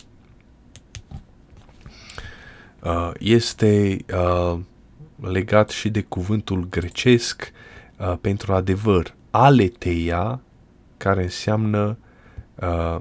Uh, 2.84 3.12
este 3.20 3.98
uh, 4.14 4.60
legat 5.22 5.70
și 5.70 5.90
de 5.90 6.02
cuvântul 6.02 6.68
grecesc 6.70 7.52
uh, 7.98 8.14
pentru 8.22 8.54
adevăr, 8.54 9.16
aleteia, 9.32 10.42
care 10.98 11.24
înseamnă 11.24 11.98
uh, 12.56 12.98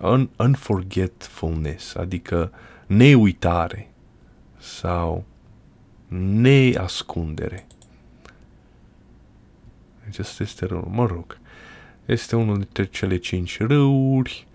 un, 0.00 0.28
unforgetfulness, 0.36 1.94
adică 1.94 2.52
neuitare 2.86 3.90
sau 4.58 5.24
neascundere. 6.08 7.66
Deci 10.04 10.18
asta 10.18 10.42
este 10.42 10.66
rău. 10.66 10.90
Mă 10.94 11.06
rog. 11.06 11.38
Este 12.04 12.36
unul 12.36 12.56
dintre 12.56 12.84
cele 12.84 13.16
cinci 13.16 13.60
râuri. 13.60 14.46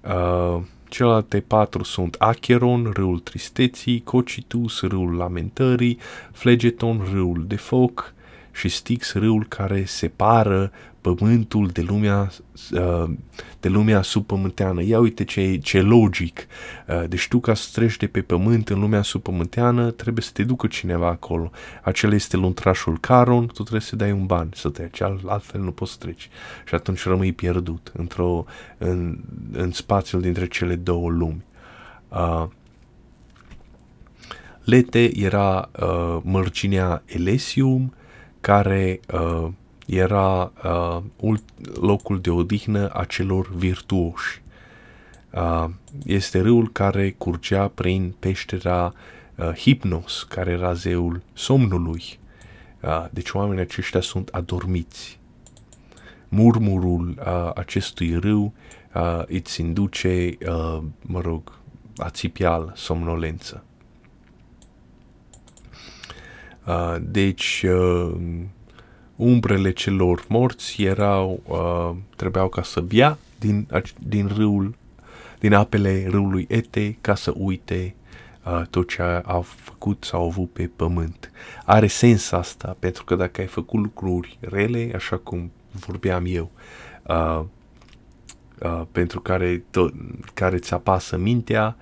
Uh, 0.00 0.62
celelalte 0.88 1.40
patru 1.40 1.82
sunt 1.82 2.14
Acheron, 2.18 2.90
râul 2.94 3.18
tristeții, 3.18 4.02
Cocitus, 4.02 4.80
râul 4.80 5.14
lamentării, 5.16 5.98
Flegeton, 6.32 7.08
râul 7.12 7.44
de 7.46 7.56
foc 7.56 8.14
și 8.52 8.68
Styx, 8.68 9.12
râul 9.12 9.46
care 9.48 9.84
separă 9.84 10.72
pământul 11.00 11.66
de 11.66 11.80
lumea, 11.80 12.30
uh, 12.72 13.10
de 13.60 13.68
lumea 13.68 14.02
subpământeană. 14.02 14.82
Ia 14.82 14.98
uite 14.98 15.24
ce, 15.24 15.56
ce 15.56 15.80
logic. 15.80 16.46
Uh, 16.88 17.08
deci 17.08 17.28
tu 17.28 17.40
ca 17.40 17.54
să 17.54 17.68
treci 17.72 17.96
de 17.96 18.06
pe 18.06 18.20
pământ 18.20 18.68
în 18.68 18.80
lumea 18.80 19.02
subpământeană, 19.02 19.90
trebuie 19.90 20.22
să 20.22 20.30
te 20.32 20.44
ducă 20.44 20.66
cineva 20.66 21.08
acolo. 21.08 21.50
Acela 21.82 22.14
este 22.14 22.36
luntrașul 22.36 22.98
Caron, 22.98 23.46
tu 23.46 23.52
trebuie 23.52 23.80
să 23.80 23.96
dai 23.96 24.12
un 24.12 24.26
ban 24.26 24.48
să 24.54 24.68
treci, 24.68 25.02
altfel 25.26 25.60
nu 25.60 25.72
poți 25.72 25.92
să 25.92 25.98
treci. 25.98 26.28
Și 26.66 26.74
atunci 26.74 27.04
rămâi 27.04 27.32
pierdut 27.32 27.92
într-o, 27.96 28.44
în, 28.78 29.18
în 29.52 29.72
spațiul 29.72 30.20
dintre 30.20 30.46
cele 30.46 30.74
două 30.74 31.08
lumi. 31.08 31.44
Uh, 32.08 32.46
Lete 34.64 35.10
era 35.18 35.70
uh, 35.80 36.18
mărginea 36.22 37.02
Elesium, 37.06 37.94
care 38.40 39.00
uh, 39.12 39.48
era 39.90 40.52
uh, 40.64 41.34
locul 41.80 42.20
de 42.20 42.30
odihnă 42.30 42.88
a 42.88 43.04
celor 43.04 43.50
virtuoși. 43.54 44.42
Uh, 45.30 45.64
este 46.04 46.40
râul 46.40 46.68
care 46.72 47.10
curgea 47.10 47.68
prin 47.68 48.14
peștera 48.18 48.92
uh, 49.36 49.52
Hipnos, 49.52 50.22
care 50.22 50.50
era 50.50 50.72
zeul 50.72 51.22
somnului. 51.32 52.18
Uh, 52.82 53.06
deci 53.10 53.30
oamenii 53.30 53.62
aceștia 53.62 54.00
sunt 54.00 54.28
adormiți. 54.28 55.18
Murmurul 56.28 57.08
uh, 57.18 57.50
acestui 57.54 58.18
râu 58.18 58.52
uh, 58.94 59.22
îți 59.26 59.60
induce, 59.60 60.36
uh, 60.46 60.82
mă 61.00 61.20
rog, 61.20 61.58
ațipial, 61.96 62.72
somnolență. 62.76 63.64
Uh, 66.66 66.96
deci, 67.00 67.64
uh, 67.68 68.12
umbrele 69.20 69.72
celor 69.72 70.24
morți 70.28 70.82
erau, 70.82 71.40
uh, 71.46 71.96
trebuiau 72.16 72.48
ca 72.48 72.62
să 72.62 72.80
bea 72.80 73.18
din, 73.38 73.68
din 73.98 74.30
râul, 74.36 74.74
din 75.38 75.54
apele 75.54 76.06
râului 76.08 76.46
Ete 76.48 76.96
ca 77.00 77.14
să 77.14 77.32
uite 77.36 77.94
uh, 78.44 78.62
tot 78.70 78.88
ce 78.88 79.02
au 79.24 79.42
făcut 79.42 80.04
sau 80.04 80.20
au 80.20 80.26
avut 80.26 80.50
pe 80.50 80.70
pământ. 80.76 81.30
Are 81.64 81.86
sens 81.86 82.32
asta, 82.32 82.76
pentru 82.78 83.04
că 83.04 83.14
dacă 83.14 83.40
ai 83.40 83.46
făcut 83.46 83.80
lucruri 83.80 84.38
rele, 84.40 84.90
așa 84.94 85.16
cum 85.16 85.50
vorbeam 85.72 86.24
eu, 86.26 86.50
uh, 87.06 87.42
uh, 88.62 88.82
pentru 88.92 89.20
care, 89.20 89.64
tot, 89.70 89.94
care 90.34 90.58
ți 90.58 90.74
apasă 90.74 91.16
mintea, 91.16 91.76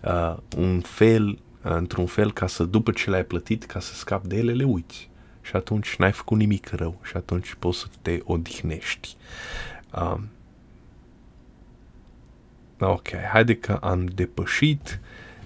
uh, 0.00 0.36
un 0.56 0.80
fel, 0.80 1.28
uh, 1.28 1.72
într-un 1.76 2.06
fel, 2.06 2.32
ca 2.32 2.46
să, 2.46 2.64
după 2.64 2.90
ce 2.90 3.10
le-ai 3.10 3.24
plătit, 3.24 3.64
ca 3.64 3.80
să 3.80 3.94
scapi 3.94 4.28
de 4.28 4.36
ele, 4.36 4.52
le 4.52 4.64
uiți 4.64 5.08
și 5.44 5.56
atunci 5.56 5.96
n-ai 5.96 6.12
făcut 6.12 6.38
nimic 6.38 6.68
rău 6.68 7.00
și 7.02 7.16
atunci 7.16 7.54
poți 7.58 7.78
să 7.78 7.86
te 8.02 8.20
odihnești. 8.24 9.16
Um, 10.00 10.28
ok, 12.78 13.08
haide 13.32 13.54
că 13.54 13.72
am 13.72 14.04
depășit 14.04 15.00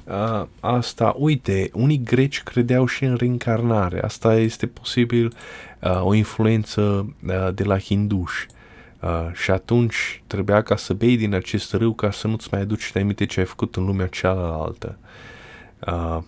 uh, 0.05 0.47
asta. 0.61 1.15
Uite, 1.17 1.71
unii 1.73 2.03
greci 2.05 2.43
credeau 2.43 2.87
și 2.87 3.05
în 3.05 3.15
reîncarnare. 3.15 4.03
Asta 4.03 4.35
este 4.35 4.67
posibil 4.67 5.33
uh, 5.83 6.01
o 6.03 6.15
influență 6.15 7.15
uh, 7.27 7.55
de 7.55 7.65
la 7.65 7.79
hinduși. 7.79 8.47
Uh, 9.01 9.33
și 9.33 9.51
atunci 9.51 10.23
trebuia 10.27 10.63
ca 10.63 10.77
să 10.77 10.95
bei 10.95 11.17
din 11.17 11.35
acest 11.35 11.73
râu 11.73 11.93
ca 11.93 12.11
să 12.11 12.27
nu-ți 12.27 12.49
mai 12.51 12.61
aduci 12.61 12.93
aminte 12.95 13.27
ce 13.27 13.41
ai 13.41 13.47
făcut 13.47 13.77
în 13.77 13.85
lumea 13.85 14.07
cealaltă. 14.07 14.99
Uh, 15.87 16.19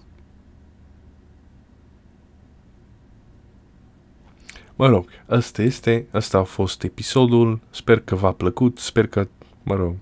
Mă 4.80 4.88
rog, 4.88 5.08
asta 5.26 5.62
este, 5.62 6.06
asta 6.10 6.38
a 6.38 6.42
fost 6.42 6.82
episodul, 6.82 7.60
sper 7.70 8.00
că 8.00 8.14
v-a 8.14 8.32
plăcut, 8.32 8.78
sper 8.78 9.06
că, 9.06 9.28
mă 9.62 9.74
rog, 9.74 9.94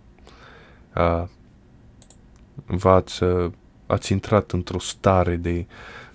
a, 0.90 1.28
v-ați, 2.66 3.20
ați 3.86 4.12
intrat 4.12 4.50
într-o 4.50 4.78
stare 4.78 5.36
de 5.36 5.66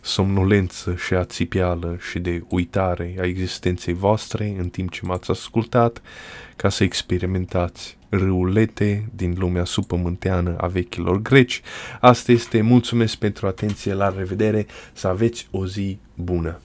somnolență 0.02 0.96
și 0.96 1.14
ațipială 1.14 1.98
și 2.10 2.20
de 2.20 2.44
uitare 2.50 3.16
a 3.20 3.24
existenței 3.24 3.94
voastre 3.94 4.56
în 4.58 4.70
timp 4.70 4.92
ce 4.92 5.06
m-ați 5.06 5.32
ascultat, 5.32 6.02
ca 6.56 6.70
să 6.70 6.84
experimentați 6.84 7.98
râulete 8.10 9.10
din 9.16 9.36
lumea 9.38 9.64
supământeană 9.64 10.58
a 10.58 10.68
vechilor 10.68 11.22
greci. 11.22 11.62
Asta 12.00 12.32
este, 12.32 12.62
mulțumesc 12.62 13.16
pentru 13.16 13.48
atenție, 13.48 13.94
la 13.94 14.10
revedere, 14.10 14.66
să 14.94 15.08
aveți 15.08 15.48
o 15.52 15.66
zi 15.66 15.98
bună! 16.16 16.60